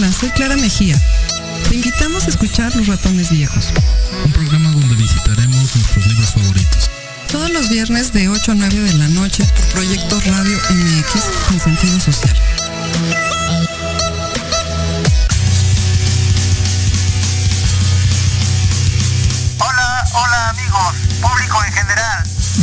Hola, 0.00 0.12
soy 0.12 0.30
Clara 0.30 0.56
Mejía. 0.56 0.98
Te 1.68 1.74
invitamos 1.74 2.24
a 2.24 2.30
escuchar 2.30 2.74
Los 2.74 2.86
Ratones 2.86 3.30
Viejos. 3.30 3.66
Un 4.24 4.32
programa 4.32 4.70
donde 4.70 4.94
visitaremos 4.94 5.76
nuestros 5.76 6.06
libros 6.06 6.30
favoritos. 6.30 6.90
Todos 7.30 7.50
los 7.50 7.68
viernes 7.68 8.10
de 8.10 8.30
8 8.30 8.52
a 8.52 8.54
9 8.54 8.80
de 8.80 8.94
la 8.94 9.08
noche 9.08 9.44
por 9.44 9.66
Proyecto 9.72 10.18
Radio 10.20 10.56
MX 10.70 11.24
con 11.46 11.60
sentido 11.60 12.00
social. 12.00 12.34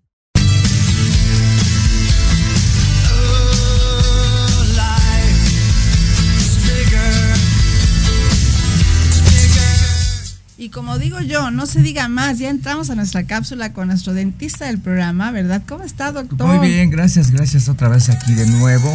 Y 10.59 10.69
como 10.69 10.97
digo 10.97 11.19
yo, 11.21 11.51
no 11.51 11.67
se 11.67 11.83
diga 11.83 12.07
más, 12.07 12.39
ya 12.39 12.49
entramos 12.49 12.89
a 12.89 12.95
nuestra 12.95 13.25
cápsula 13.25 13.73
con 13.73 13.89
nuestro 13.89 14.15
dentista 14.15 14.65
del 14.65 14.79
programa, 14.79 15.29
¿verdad? 15.29 15.61
¿Cómo 15.67 15.83
está, 15.83 16.11
doctor? 16.11 16.47
Muy 16.47 16.67
bien, 16.67 16.89
gracias, 16.89 17.29
gracias 17.29 17.69
otra 17.69 17.89
vez 17.89 18.09
aquí 18.09 18.33
de 18.33 18.47
nuevo. 18.47 18.91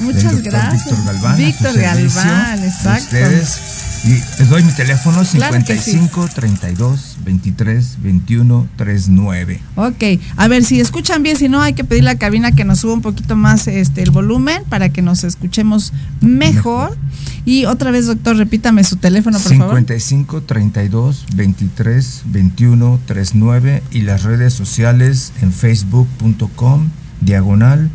Muchas 0.00 0.42
gracias. 0.42 0.84
Víctor 0.84 1.04
Galván. 1.06 1.36
Víctor 1.38 1.78
Galván, 1.78 2.64
exacto. 2.64 3.04
Ustedes. 3.04 3.60
Y 4.04 4.10
les 4.10 4.48
doy 4.50 4.62
mi 4.62 4.72
teléfono 4.72 5.24
Claro 5.24 5.64
que 5.64 5.78
sí. 5.78 5.92
55 5.92 6.28
32 6.34 7.15
23 7.26 7.98
21 8.02 8.68
39. 8.76 9.60
Ok, 9.74 10.04
a 10.36 10.48
ver 10.48 10.64
si 10.64 10.80
escuchan 10.80 11.22
bien, 11.22 11.36
si 11.36 11.48
no 11.48 11.60
hay 11.60 11.74
que 11.74 11.84
pedir 11.84 12.02
a 12.02 12.12
la 12.12 12.18
cabina 12.18 12.52
que 12.52 12.64
nos 12.64 12.80
suba 12.80 12.94
un 12.94 13.02
poquito 13.02 13.36
más 13.36 13.66
este 13.66 14.02
el 14.02 14.12
volumen 14.12 14.62
para 14.68 14.88
que 14.88 15.02
nos 15.02 15.24
escuchemos 15.24 15.92
mejor. 16.20 16.96
Y 17.44 17.66
otra 17.66 17.90
vez, 17.90 18.06
doctor, 18.06 18.36
repítame 18.36 18.82
su 18.84 18.96
teléfono, 18.96 19.38
por 19.38 19.52
55 19.52 20.42
32 20.42 21.26
23 21.34 22.22
21 22.26 23.00
39 23.06 23.82
y 23.90 24.00
las 24.02 24.22
redes 24.22 24.54
sociales 24.54 25.32
en 25.42 25.52
facebook.com 25.52 26.88
diagonal 27.20 27.90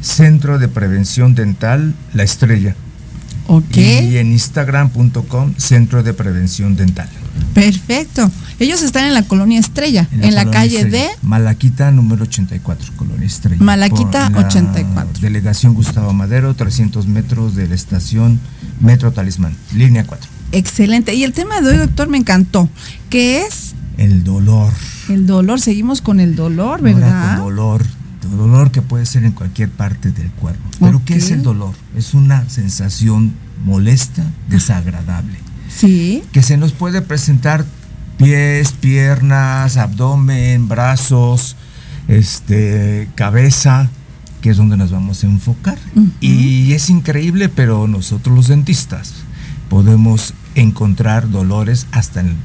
Centro 0.00 0.58
de 0.58 0.66
Prevención 0.66 1.34
Dental 1.36 1.94
La 2.12 2.24
Estrella. 2.24 2.74
Ok. 3.46 3.76
Y 3.76 4.18
en 4.18 4.32
instagram.com 4.32 5.54
Centro 5.56 6.02
de 6.02 6.14
Prevención 6.14 6.76
Dental. 6.76 7.08
Perfecto. 7.54 8.30
Ellos 8.58 8.82
están 8.82 9.06
en 9.06 9.14
la 9.14 9.22
colonia 9.22 9.58
Estrella, 9.58 10.08
en 10.12 10.34
la, 10.34 10.50
calle 10.50 10.84
de 10.84 11.06
Malaquita 11.22 11.90
número 11.90 12.22
84, 12.24 12.92
colonia 12.96 13.26
Estrella. 13.26 13.62
Malaquita 13.62 14.30
84. 14.34 15.20
Delegación 15.20 15.74
Gustavo 15.74 16.12
Madero, 16.12 16.54
300 16.54 17.06
metros 17.06 17.54
de 17.54 17.68
la 17.68 17.74
estación 17.74 18.40
Metro 18.80 19.12
Talismán, 19.12 19.54
línea 19.74 20.04
4. 20.04 20.30
Excelente. 20.52 21.14
Y 21.14 21.24
el 21.24 21.32
tema 21.32 21.60
de 21.60 21.70
hoy, 21.70 21.76
doctor, 21.78 22.08
me 22.08 22.18
encantó, 22.18 22.68
que 23.10 23.42
es 23.42 23.74
el 23.98 24.24
dolor. 24.24 24.72
El 25.08 25.26
dolor, 25.26 25.60
seguimos 25.60 26.00
con 26.00 26.20
el 26.20 26.36
dolor, 26.36 26.80
¿verdad? 26.80 27.38
con 27.38 27.46
dolor, 27.46 27.84
dolor 28.28 28.70
que 28.70 28.82
puede 28.82 29.06
ser 29.06 29.24
en 29.24 29.32
cualquier 29.32 29.70
parte 29.70 30.10
del 30.10 30.30
cuerpo. 30.30 30.62
Pero 30.80 31.02
¿qué 31.04 31.16
es 31.16 31.30
el 31.30 31.42
dolor? 31.42 31.74
Es 31.96 32.14
una 32.14 32.48
sensación 32.48 33.32
molesta, 33.64 34.24
desagradable. 34.48 35.38
Sí. 35.68 36.22
Que 36.32 36.42
se 36.42 36.56
nos 36.56 36.72
puede 36.72 37.02
presentar 37.02 37.64
pies, 38.18 38.72
piernas, 38.72 39.76
abdomen, 39.76 40.68
brazos, 40.68 41.56
este, 42.08 43.08
cabeza, 43.14 43.88
que 44.40 44.50
es 44.50 44.56
donde 44.56 44.76
nos 44.76 44.90
vamos 44.90 45.22
a 45.24 45.26
enfocar. 45.26 45.78
Y 46.20 46.72
es 46.72 46.90
increíble, 46.90 47.48
pero 47.48 47.86
nosotros 47.86 48.34
los 48.34 48.48
dentistas 48.48 49.14
podemos 49.68 50.34
encontrar 50.54 51.30
dolores 51.30 51.86
hasta 51.92 52.20
en 52.20 52.36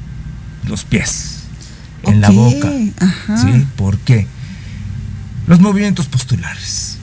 los 0.66 0.84
pies, 0.84 1.40
en 2.04 2.20
la 2.20 2.30
boca. 2.30 2.70
¿Sí? 2.70 3.66
¿Por 3.76 3.98
qué? 3.98 4.26
Los 5.48 5.60
movimientos 5.60 6.06
postulares, 6.06 6.98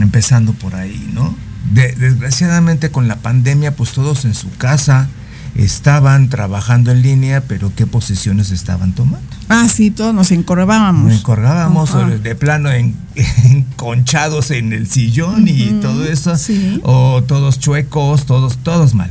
empezando 0.00 0.52
por 0.54 0.74
ahí, 0.74 1.10
¿no? 1.12 1.34
desgraciadamente 1.72 2.90
con 2.90 3.08
la 3.08 3.16
pandemia, 3.16 3.74
pues 3.74 3.92
todos 3.92 4.24
en 4.24 4.34
su 4.34 4.50
casa 4.50 5.08
estaban 5.56 6.28
trabajando 6.28 6.92
en 6.92 7.02
línea, 7.02 7.42
pero 7.42 7.72
¿qué 7.74 7.86
posiciones 7.86 8.50
estaban 8.50 8.92
tomando? 8.92 9.26
Ah, 9.48 9.68
sí, 9.68 9.90
todos 9.90 10.14
nos 10.14 10.30
encorvábamos. 10.30 11.10
Nos 11.10 11.20
encorvábamos 11.20 12.22
de 12.22 12.34
plano 12.34 12.70
enconchados 13.44 14.50
en 14.50 14.72
el 14.72 14.88
sillón 14.88 15.46
y 15.48 15.80
todo 15.80 16.04
eso, 16.06 16.34
o 16.82 17.22
todos 17.22 17.58
chuecos, 17.58 18.26
todos, 18.26 18.58
todos 18.58 18.94
mal. 18.94 19.10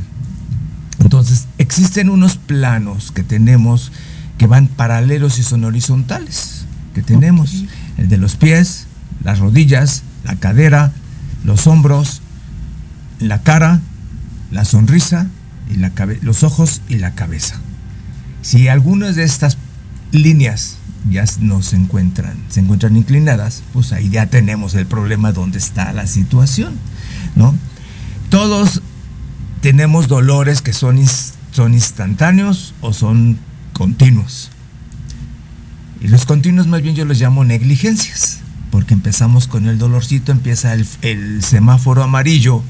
Entonces, 1.00 1.46
existen 1.58 2.08
unos 2.08 2.36
planos 2.36 3.10
que 3.10 3.22
tenemos 3.22 3.92
que 4.38 4.46
van 4.46 4.68
paralelos 4.68 5.38
y 5.38 5.42
son 5.42 5.64
horizontales, 5.64 6.64
que 6.94 7.02
tenemos 7.02 7.64
el 7.98 8.08
de 8.08 8.16
los 8.18 8.36
pies, 8.36 8.86
las 9.22 9.38
rodillas, 9.38 10.02
la 10.24 10.36
cadera, 10.36 10.92
los 11.44 11.66
hombros, 11.66 12.22
la 13.20 13.42
cara, 13.42 13.80
la 14.50 14.64
sonrisa 14.64 15.28
y 15.70 15.76
la 15.76 15.92
los 16.22 16.42
ojos 16.42 16.80
y 16.88 16.96
la 16.96 17.14
cabeza. 17.14 17.60
Si 18.42 18.68
algunas 18.68 19.16
de 19.16 19.24
estas 19.24 19.58
líneas 20.12 20.76
ya 21.10 21.24
no 21.40 21.62
se 21.62 21.76
encuentran, 21.76 22.36
se 22.48 22.60
encuentran 22.60 22.96
inclinadas, 22.96 23.62
pues 23.72 23.92
ahí 23.92 24.08
ya 24.10 24.26
tenemos 24.26 24.74
el 24.74 24.86
problema 24.86 25.32
donde 25.32 25.58
está 25.58 25.92
la 25.92 26.06
situación, 26.06 26.74
¿no? 27.36 27.54
Todos 28.30 28.82
tenemos 29.60 30.08
dolores 30.08 30.62
que 30.62 30.72
son, 30.72 31.00
son 31.52 31.74
instantáneos 31.74 32.74
o 32.80 32.92
son 32.92 33.38
continuos. 33.72 34.50
Y 36.04 36.08
los 36.08 36.26
continuos 36.26 36.66
más 36.66 36.82
bien 36.82 36.94
yo 36.94 37.06
los 37.06 37.18
llamo 37.18 37.46
negligencias, 37.46 38.40
porque 38.70 38.92
empezamos 38.92 39.48
con 39.48 39.66
el 39.66 39.78
dolorcito, 39.78 40.32
empieza 40.32 40.74
el, 40.74 41.42
semáforo 41.42 42.02
amarillo 42.02 42.62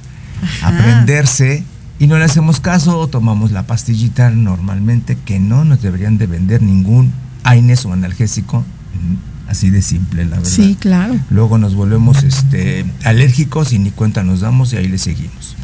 a 0.63 0.71
prenderse 0.71 1.65
y 1.99 2.07
no 2.07 2.17
le 2.17 2.27
hacemos 2.27 2.61
caso 2.61 2.97
o 2.97 3.09
tomamos 3.09 3.51
la 3.51 3.67
pastillita 3.67 4.31
normalmente 4.31 5.19
que 5.25 5.41
no 5.41 5.65
nos 5.65 5.83
deberían 5.83 6.17
de 6.17 6.29
vender 6.29 6.63
ningún 6.63 7.13
AINES 7.43 7.87
o 7.87 7.93
analgésico, 7.93 8.61
mm, 8.61 9.51
así 9.51 9.69
de 9.69 9.83
simple 9.83 10.27
la 10.27 10.37
verdad. 10.37 10.49
Sí, 10.49 10.77
claro. 10.79 11.19
Luego 11.29 11.59
nos 11.59 11.75
volvemos 11.75 12.23
este, 12.23 12.85
alérgicos 13.03 13.73
y 13.73 13.81
ni 13.81 13.91
cuenta 13.91 14.23
nos 14.23 14.43
damos 14.43 14.73
y 14.73 14.77
ahí 14.77 14.87
le 14.87 14.99
seguimos. 14.99 15.57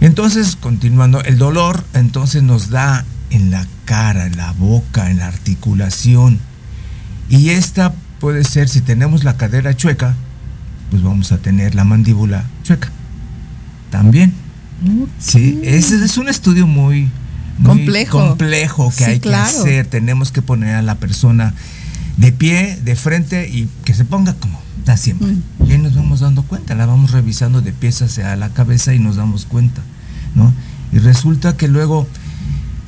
Entonces, 0.00 0.54
continuando, 0.54 1.24
el 1.24 1.38
dolor 1.38 1.82
entonces 1.92 2.44
nos 2.44 2.70
da 2.70 3.04
en 3.30 3.50
la 3.50 3.66
cara, 3.84 4.26
en 4.26 4.36
la 4.36 4.52
boca, 4.52 5.10
en 5.10 5.18
la 5.18 5.26
articulación, 5.26 6.38
y 7.28 7.50
esta 7.50 7.94
puede 8.20 8.44
ser, 8.44 8.68
si 8.68 8.80
tenemos 8.80 9.24
la 9.24 9.36
cadera 9.36 9.76
chueca, 9.76 10.14
pues 10.90 11.02
vamos 11.02 11.32
a 11.32 11.38
tener 11.38 11.74
la 11.74 11.84
mandíbula 11.84 12.44
chueca. 12.62 12.90
También. 13.90 14.32
Sí, 15.18 15.60
ese 15.62 16.04
es 16.04 16.18
un 16.18 16.28
estudio 16.28 16.66
muy, 16.66 17.10
complejo. 17.64 18.18
complejo 18.18 18.92
que 18.96 19.04
hay 19.04 19.20
que 19.20 19.34
hacer. 19.34 19.86
Tenemos 19.86 20.32
que 20.32 20.42
poner 20.42 20.74
a 20.74 20.82
la 20.82 20.96
persona 20.96 21.54
de 22.16 22.32
pie, 22.32 22.78
de 22.84 22.96
frente 22.96 23.48
y 23.48 23.68
que 23.84 23.94
se 23.94 24.04
ponga 24.04 24.34
como 24.34 24.60
está 24.78 24.96
siempre. 24.96 25.28
Mm. 25.28 25.42
Y 25.66 25.72
ahí 25.72 25.78
nos 25.78 25.94
vamos 25.94 26.20
dando 26.20 26.42
cuenta, 26.42 26.74
la 26.74 26.86
vamos 26.86 27.10
revisando 27.12 27.62
de 27.62 27.72
pies 27.72 28.02
hacia 28.02 28.36
la 28.36 28.50
cabeza 28.50 28.94
y 28.94 28.98
nos 28.98 29.16
damos 29.16 29.46
cuenta, 29.46 29.82
¿no? 30.34 30.52
Y 30.92 30.98
resulta 30.98 31.56
que 31.56 31.68
luego 31.68 32.06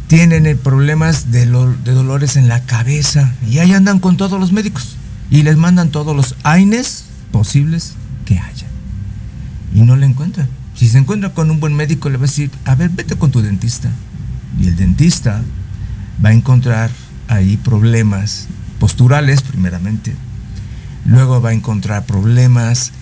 tienen 0.07 0.59
problemas 0.59 1.31
de, 1.31 1.47
dolores 1.47 2.37
en 2.37 2.49
la 2.49 2.63
cabeza. 2.63 3.33
Y 3.49 3.59
ahí 3.59 3.73
andan 3.73 3.99
con 3.99 4.17
todos 4.17 4.39
los 4.39 4.53
médicos. 4.53 4.97
Y 5.31 5.43
les 5.43 5.57
mandan 5.57 5.91
todos 5.91 6.15
los 6.15 6.37
AINES 6.43 7.07
posibles 7.33 7.95
que 8.25 8.39
haya. 8.39 8.67
Y 9.75 9.83
no 9.83 9.97
le 9.97 10.07
encuentran. 10.07 10.49
Si 10.75 10.89
se 10.89 10.99
encuentra 10.99 11.33
con 11.33 11.51
un 11.51 11.59
buen 11.59 11.75
médico 11.75 12.11
le 12.11 12.19
va 12.19 12.25
a 12.25 12.29
decir, 12.29 12.51
a 12.65 12.75
ver, 12.75 12.91
vete 12.91 13.17
con 13.17 13.31
tu 13.31 13.41
dentista 13.41 13.91
y 14.61 14.69
el 14.69 14.77
dentista 14.77 15.43
va 16.25 16.31
a 16.31 16.33
encontrar 16.33 16.91
ahí 17.29 17.57
problemas 17.57 18.47
posturales 18.79 19.43
primeramente, 19.43 20.15
luego 21.05 21.41
va 21.41 21.51
a 21.51 21.55
encontrar 21.55 22.05
problemas 22.05 22.93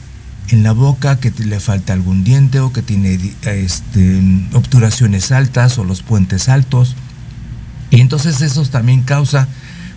en 0.48 0.62
la 0.62 0.72
boca, 0.72 1.18
que 1.18 1.32
le 1.44 1.60
falta 1.60 1.92
algún 1.92 2.24
diente 2.24 2.60
o 2.60 2.72
que 2.72 2.82
tiene 2.82 3.18
este, 3.44 4.22
obturaciones 4.52 5.32
altas 5.32 5.78
o 5.78 5.84
los 5.84 6.02
puentes 6.02 6.48
altos. 6.48 6.96
Y 7.90 8.00
entonces 8.00 8.40
eso 8.40 8.64
también 8.66 9.02
causa 9.02 9.48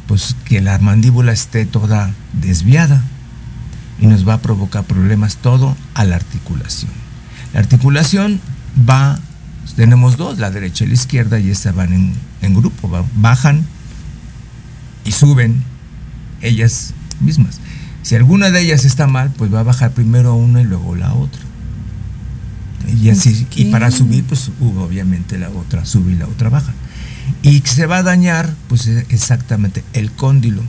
pues, 0.08 0.36
que 0.46 0.62
la 0.62 0.78
mandíbula 0.80 1.32
esté 1.32 1.66
toda 1.66 2.12
desviada 2.34 3.02
y 4.00 4.08
nos 4.08 4.28
va 4.28 4.36
a 4.36 4.42
provocar 4.42 4.84
problemas 4.84 5.38
todo 5.38 5.76
a 5.94 6.06
la 6.06 6.16
articulación. 6.16 6.92
La 7.54 7.60
articulación 7.60 8.40
va, 8.88 9.20
tenemos 9.76 10.18
dos, 10.18 10.38
la 10.38 10.52
derecha 10.52 10.86
y 10.86 10.88
la 10.88 10.94
izquierda, 10.94 11.40
y 11.40 11.50
estas 11.50 11.76
van 11.76 11.94
en, 11.94 12.14
en 12.42 12.54
grupo, 12.54 12.90
bajan 13.16 13.66
y 15.04 15.12
suben 15.12 15.64
ellas 16.42 16.94
mismas. 17.20 17.60
Si 18.08 18.16
alguna 18.16 18.52
de 18.52 18.62
ellas 18.62 18.86
está 18.86 19.06
mal, 19.06 19.34
pues 19.38 19.54
va 19.54 19.60
a 19.60 19.64
bajar 19.64 19.92
primero 19.92 20.34
una 20.34 20.62
y 20.62 20.64
luego 20.64 20.96
la 20.96 21.14
otra. 21.14 21.42
Y 23.02 23.10
así, 23.10 23.46
y 23.54 23.66
para 23.66 23.92
subir, 23.92 24.24
pues 24.24 24.50
obviamente 24.62 25.38
la 25.38 25.50
otra 25.50 25.84
sube 25.84 26.14
y 26.14 26.16
la 26.16 26.26
otra 26.26 26.48
baja. 26.48 26.74
Y 27.42 27.60
se 27.66 27.86
va 27.86 27.98
a 27.98 28.04
dañar, 28.04 28.56
pues 28.70 28.88
exactamente 28.88 29.84
el 29.92 30.10
cóndilo. 30.14 30.62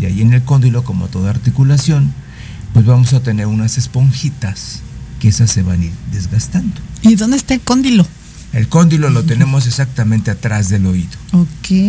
Y 0.00 0.06
ahí 0.06 0.22
en 0.22 0.32
el 0.32 0.42
cóndilo, 0.42 0.84
como 0.84 1.08
toda 1.08 1.28
articulación, 1.28 2.14
pues 2.72 2.86
vamos 2.86 3.12
a 3.12 3.20
tener 3.20 3.46
unas 3.46 3.76
esponjitas 3.76 4.80
que 5.20 5.28
esas 5.28 5.50
se 5.50 5.62
van 5.62 5.82
a 5.82 5.84
ir 5.84 5.92
desgastando. 6.12 6.80
¿Y 7.02 7.16
dónde 7.16 7.36
está 7.36 7.52
el 7.52 7.60
cóndilo? 7.60 8.06
El 8.56 8.68
cóndilo 8.68 9.10
lo 9.10 9.22
tenemos 9.22 9.66
exactamente 9.66 10.30
atrás 10.30 10.70
del 10.70 10.86
oído. 10.86 11.10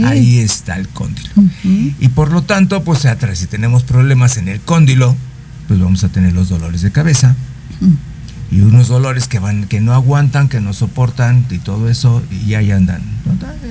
Ahí 0.05 0.39
está 0.39 0.76
el 0.76 0.89
cóndilo. 0.89 1.30
Y 1.63 2.09
por 2.09 2.30
lo 2.30 2.41
tanto, 2.41 2.84
pues 2.84 3.05
atrás, 3.05 3.38
si 3.38 3.47
tenemos 3.47 3.84
problemas 3.84 4.36
en 4.36 4.49
el 4.49 4.59
cóndilo, 4.59 5.15
pues 5.70 5.80
vamos 5.80 6.03
a 6.03 6.09
tener 6.09 6.34
los 6.34 6.49
dolores 6.49 6.82
de 6.82 6.91
cabeza. 6.91 7.38
Y 8.51 8.59
unos 8.59 8.89
dolores 8.89 9.30
que 9.30 9.39
van, 9.39 9.63
que 9.68 9.80
no 9.80 9.93
aguantan, 9.93 10.49
que 10.49 10.59
no 10.59 10.74
soportan 10.74 11.45
y 11.49 11.59
todo 11.59 11.88
eso, 11.88 12.22
y 12.45 12.55
ahí 12.55 12.72
andan. 12.72 13.01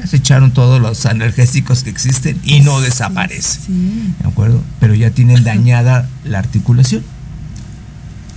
Se 0.08 0.16
echaron 0.16 0.52
todos 0.52 0.80
los 0.80 1.04
analgésicos 1.04 1.82
que 1.82 1.90
existen 1.90 2.40
y 2.44 2.60
no 2.60 2.80
desaparece. 2.80 3.60
¿De 3.68 4.26
acuerdo? 4.26 4.62
Pero 4.80 4.94
ya 4.94 5.10
tienen 5.10 5.44
dañada 5.44 6.08
la 6.24 6.38
articulación. 6.38 7.02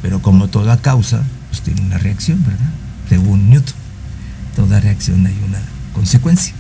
Pero 0.02 0.22
como 0.22 0.50
toda 0.50 0.82
causa, 0.82 1.24
pues 1.50 1.62
tiene 1.62 1.80
una 1.80 1.98
reacción, 1.98 2.44
¿verdad? 2.44 2.72
Según 3.08 3.50
Newton 3.50 3.79
toda 4.60 4.82
reacción 4.82 5.26
hay 5.26 5.38
una 5.48 5.62
consecuencia. 5.94 6.54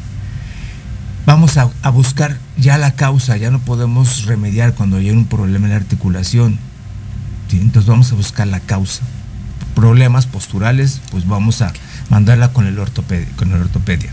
vamos 1.25 1.57
a, 1.57 1.65
buscar 1.89 2.37
ya 2.57 2.77
la 2.77 2.93
causa, 2.93 3.35
ya 3.35 3.51
no 3.51 3.59
podemos 3.59 4.23
remediar 4.25 4.73
cuando 4.73 4.97
hay 4.97 5.11
un 5.11 5.25
problema 5.25 5.67
en 5.67 5.71
la 5.71 5.77
articulación. 5.77 6.57
Entonces 7.51 7.89
vamos 7.89 8.09
a 8.13 8.15
buscar 8.15 8.47
la 8.47 8.61
causa. 8.61 9.01
Problemas 9.75 10.27
posturales, 10.27 11.01
pues 11.11 11.27
vamos 11.27 11.61
a 11.61 11.73
mandarla 12.09 12.53
con 12.53 12.67
el 12.67 12.79
ortopedia. 12.79 13.27
Con 13.35 13.51
el 13.51 13.61
ortopedia. 13.61 14.11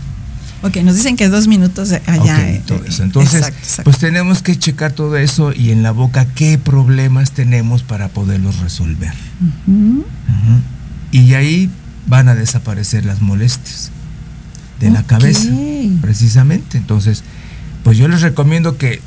Ok, 0.63 0.77
nos 0.77 0.95
dicen 0.95 1.15
que 1.15 1.29
dos 1.29 1.47
minutos 1.47 1.93
allá. 2.07 2.49
Eh, 2.49 2.61
todo 2.65 2.83
eso. 2.83 3.03
Entonces, 3.03 3.53
pues 3.85 3.99
tenemos 3.99 4.41
que 4.41 4.57
checar 4.57 4.91
todo 4.91 5.15
eso 5.15 5.53
y 5.53 5.71
en 5.71 5.81
la 5.81 5.91
boca 5.91 6.25
qué 6.25 6.57
problemas 6.57 7.31
tenemos 7.31 7.83
para 7.83 8.09
poderlos 8.09 8.59
resolver. 8.59 9.13
Y 11.11 11.33
ahí 11.35 11.71
van 12.07 12.29
a 12.29 12.35
desaparecer 12.35 13.05
las 13.05 13.21
molestias 13.21 13.91
de 14.79 14.89
la 14.89 15.03
cabeza, 15.03 15.49
precisamente. 16.01 16.77
Entonces, 16.77 17.23
pues 17.83 17.97
yo 17.97 18.07
les 18.07 18.21
recomiendo 18.21 18.77
que 18.77 19.01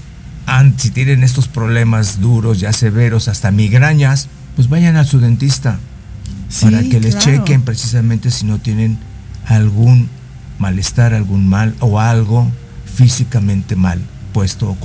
si 0.76 0.90
tienen 0.90 1.22
estos 1.22 1.48
problemas 1.48 2.20
duros, 2.20 2.60
ya 2.60 2.72
severos, 2.72 3.28
hasta 3.28 3.50
migrañas, 3.50 4.28
pues 4.56 4.68
vayan 4.68 4.96
a 4.96 5.04
su 5.04 5.20
dentista 5.20 5.78
para 6.60 6.82
que 6.82 7.00
les 7.00 7.18
chequen 7.18 7.62
precisamente 7.62 8.30
si 8.30 8.44
no 8.44 8.58
tienen 8.58 8.98
algún 9.46 10.08
malestar, 10.58 11.14
algún 11.14 11.48
mal 11.48 11.74
o 11.80 12.00
algo 12.00 12.50
físicamente 12.94 13.76
mal 13.76 14.00
puesto 14.32 14.68
o 14.70 14.76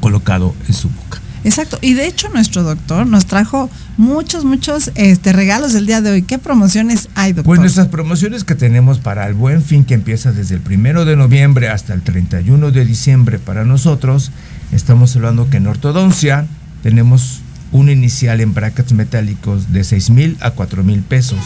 colocado 0.00 0.54
en 0.66 0.74
su 0.74 0.88
boca. 0.88 1.20
Exacto, 1.44 1.78
y 1.80 1.94
de 1.94 2.06
hecho 2.06 2.28
nuestro 2.28 2.62
doctor 2.62 3.06
nos 3.06 3.26
trajo 3.26 3.70
muchos, 3.96 4.44
muchos 4.44 4.90
este, 4.94 5.32
regalos 5.32 5.72
del 5.72 5.86
día 5.86 6.00
de 6.00 6.10
hoy. 6.10 6.22
¿Qué 6.22 6.38
promociones 6.38 7.08
hay, 7.14 7.32
doctor? 7.32 7.46
Pues 7.46 7.60
nuestras 7.60 7.88
promociones 7.88 8.44
que 8.44 8.54
tenemos 8.54 8.98
para 8.98 9.26
el 9.26 9.34
buen 9.34 9.62
fin, 9.62 9.84
que 9.84 9.94
empieza 9.94 10.32
desde 10.32 10.56
el 10.56 10.60
primero 10.60 11.04
de 11.04 11.16
noviembre 11.16 11.68
hasta 11.68 11.94
el 11.94 12.02
31 12.02 12.70
de 12.70 12.84
diciembre 12.84 13.38
para 13.38 13.64
nosotros, 13.64 14.30
estamos 14.72 15.14
hablando 15.16 15.48
que 15.50 15.58
en 15.58 15.66
ortodoncia 15.66 16.46
tenemos 16.82 17.40
un 17.72 17.90
inicial 17.90 18.40
en 18.40 18.54
brackets 18.54 18.92
metálicos 18.92 19.72
de 19.72 19.84
6 19.84 20.10
mil 20.10 20.36
a 20.40 20.52
4 20.52 20.82
mil 20.84 21.02
pesos 21.02 21.38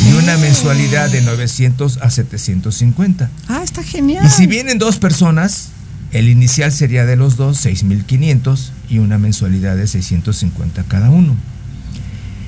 y 0.00 0.12
una 0.14 0.36
mensualidad 0.38 1.10
de 1.10 1.20
900 1.22 1.98
a 1.98 2.10
750. 2.10 3.30
Ah, 3.48 3.60
está 3.62 3.82
genial. 3.82 4.24
Y 4.26 4.30
si 4.30 4.46
vienen 4.46 4.78
dos 4.78 4.98
personas, 4.98 5.68
el 6.12 6.28
inicial 6.28 6.70
sería 6.72 7.06
de 7.06 7.16
los 7.16 7.36
dos 7.36 7.58
6500 7.58 8.72
y 8.88 8.98
una 8.98 9.18
mensualidad 9.18 9.76
de 9.76 9.86
650 9.86 10.84
cada 10.84 11.10
uno. 11.10 11.36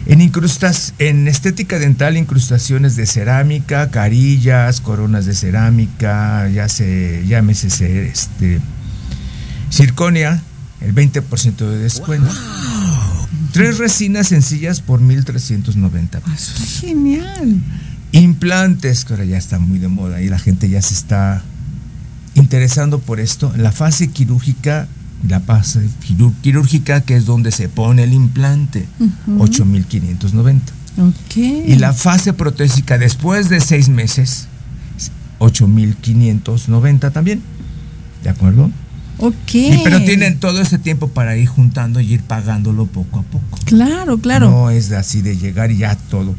En 0.06 0.20
incrustas, 0.20 0.92
en 0.98 1.26
estética 1.28 1.78
dental, 1.78 2.18
incrustaciones 2.18 2.94
de 2.94 3.06
cerámica, 3.06 3.90
carillas, 3.90 4.82
coronas 4.82 5.24
de 5.24 5.34
cerámica, 5.34 6.46
ya 6.50 6.68
se 6.68 7.24
llámese 7.26 7.68
este 8.06 8.60
circonia, 9.70 10.42
el 10.82 10.94
20% 10.94 11.56
de 11.56 11.78
descuento. 11.78 12.30
Tres 13.52 13.78
resinas 13.78 14.28
sencillas 14.28 14.82
por 14.82 15.00
1.390 15.00 16.20
pesos. 16.20 16.80
Genial. 16.80 17.62
Implantes, 18.12 19.06
que 19.06 19.14
ahora 19.14 19.24
ya 19.24 19.38
está 19.38 19.58
muy 19.58 19.78
de 19.78 19.88
moda 19.88 20.20
y 20.20 20.28
la 20.28 20.38
gente 20.38 20.68
ya 20.68 20.82
se 20.82 20.92
está 20.92 21.42
interesando 22.34 22.98
por 22.98 23.20
esto. 23.20 23.52
La 23.56 23.72
fase 23.72 24.08
quirúrgica, 24.08 24.88
la 25.28 25.40
fase 25.40 25.80
quirúrgica 26.42 27.00
que 27.00 27.16
es 27.16 27.24
donde 27.26 27.50
se 27.50 27.68
pone 27.68 28.04
el 28.04 28.12
implante, 28.12 28.86
8.590. 29.28 30.60
Y 31.66 31.76
la 31.76 31.92
fase 31.92 32.32
protésica 32.32 32.98
después 32.98 33.48
de 33.48 33.60
seis 33.60 33.88
meses, 33.88 34.46
8.590 35.40 37.12
también. 37.12 37.42
¿De 38.22 38.30
acuerdo? 38.30 38.70
Ok. 39.18 39.52
pero 39.84 40.02
tienen 40.02 40.38
todo 40.40 40.60
ese 40.60 40.78
tiempo 40.78 41.08
para 41.08 41.36
ir 41.36 41.46
juntando 41.46 42.00
y 42.00 42.14
ir 42.14 42.22
pagándolo 42.22 42.86
poco 42.86 43.20
a 43.20 43.22
poco. 43.22 43.58
Claro, 43.64 44.18
claro. 44.18 44.50
No 44.50 44.70
es 44.70 44.90
así 44.92 45.22
de 45.22 45.36
llegar 45.36 45.70
y 45.70 45.78
ya 45.78 45.96
todo. 45.96 46.34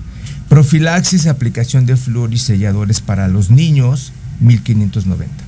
Profilaxis, 0.50 1.28
aplicación 1.28 1.86
de 1.86 1.96
flúor 1.96 2.34
y 2.34 2.38
selladores 2.38 3.02
para 3.02 3.28
los 3.28 3.50
niños, 3.50 4.12
1590. 4.41 5.45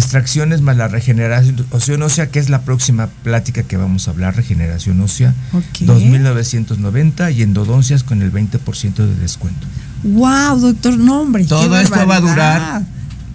Extracciones 0.00 0.62
más 0.62 0.78
la 0.78 0.88
regeneración 0.88 2.02
ósea, 2.02 2.30
que 2.30 2.38
es 2.38 2.48
la 2.48 2.62
próxima 2.62 3.08
plática 3.22 3.64
que 3.64 3.76
vamos 3.76 4.08
a 4.08 4.12
hablar, 4.12 4.34
regeneración 4.34 4.98
ósea, 5.02 5.34
2990 5.78 7.30
y 7.32 7.42
endodoncias 7.42 8.02
con 8.02 8.22
el 8.22 8.32
20% 8.32 8.94
de 8.94 9.14
descuento. 9.16 9.66
Wow, 10.02 10.58
doctor, 10.58 10.96
nombre. 10.96 11.44
Todo 11.44 11.78
esto 11.78 12.06
va 12.06 12.16
a 12.16 12.20
durar 12.20 12.82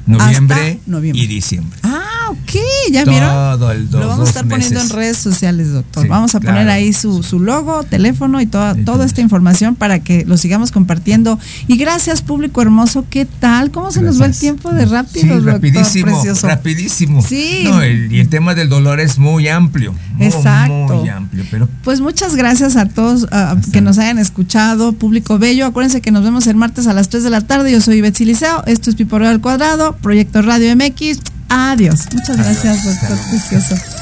noviembre, 0.08 0.80
y 1.14 1.28
diciembre. 1.28 1.78
Ah, 1.84 2.05
ok, 2.30 2.92
ya 2.92 3.06
vieron. 3.06 3.30
Todo 3.60 3.72
el 3.72 3.90
Lo 3.92 4.08
vamos 4.08 4.28
a 4.28 4.30
estar 4.30 4.48
poniendo 4.48 4.80
en 4.80 4.90
redes 4.90 5.18
sociales, 5.18 5.72
doctor. 5.72 6.08
vamos 6.08 6.36
a 6.36 6.40
poner 6.40 6.70
ahí 6.70 6.94
su, 6.94 7.24
su, 7.24 7.40
logo, 7.40 7.84
teléfono 7.84 8.42
y 8.42 8.46
toda, 8.46 8.76
toda 8.76 9.06
esta 9.06 9.22
información 9.22 9.76
para 9.76 10.00
que 10.00 10.26
lo 10.26 10.38
sigamos 10.38 10.72
compartiendo. 10.72 11.40
Y 11.68 11.78
gracias, 11.78 12.22
público 12.22 12.62
hermoso. 12.62 13.06
¿Qué 13.10 13.26
tal? 13.26 13.72
¿Cómo 13.72 13.92
se 13.92 14.02
nos 14.02 14.22
va 14.22 14.26
el 14.26 14.38
tiempo 14.38 14.72
de 14.72 14.86
rápido, 14.86 15.40
sí, 15.40 15.46
rapidísimo, 15.46 16.24
Rapidísimo. 16.44 17.22
Sí. 17.22 17.68
y 18.10 18.20
el 18.20 18.30
tema 18.30 18.56
del 18.56 18.70
dolor 18.70 19.00
es 19.00 19.18
muy 19.18 19.48
amplio. 19.48 19.94
Exacto. 20.20 21.00
Muy 21.00 21.10
amplio, 21.10 21.44
pero. 21.52 21.68
Pues 21.84 22.02
muchas 22.02 22.36
gracias 22.36 22.76
a 22.76 22.88
todos 22.88 23.28
que 23.72 23.82
nos 23.82 23.98
hayan 23.98 24.20
escuchado, 24.20 24.94
público 24.94 25.40
bello. 25.40 25.66
Acuérdense 25.66 26.02
que 26.02 26.12
nos 26.12 26.24
vemos 26.24 26.48
el 26.48 26.56
martes 26.56 26.88
a 26.88 26.94
las 26.94 27.10
3 27.10 27.24
de 27.24 27.30
la 27.30 27.42
tarde. 27.42 27.72
Yo 27.72 27.82
soy 27.82 28.02
Betsy 28.02 28.26
Liceo. 28.26 28.64
Esto 28.66 28.90
es 28.90 28.96
Piporeo 28.96 29.30
al 29.30 29.42
Cuadrado. 29.42 29.96
Proyecto 30.02 30.42
Radio 30.42 30.76
MX. 30.76 31.35
Adiós. 31.50 32.08
Muchas 32.14 32.38
gracias, 32.38 32.84
doctor 32.84 33.18
Precioso. 33.30 33.95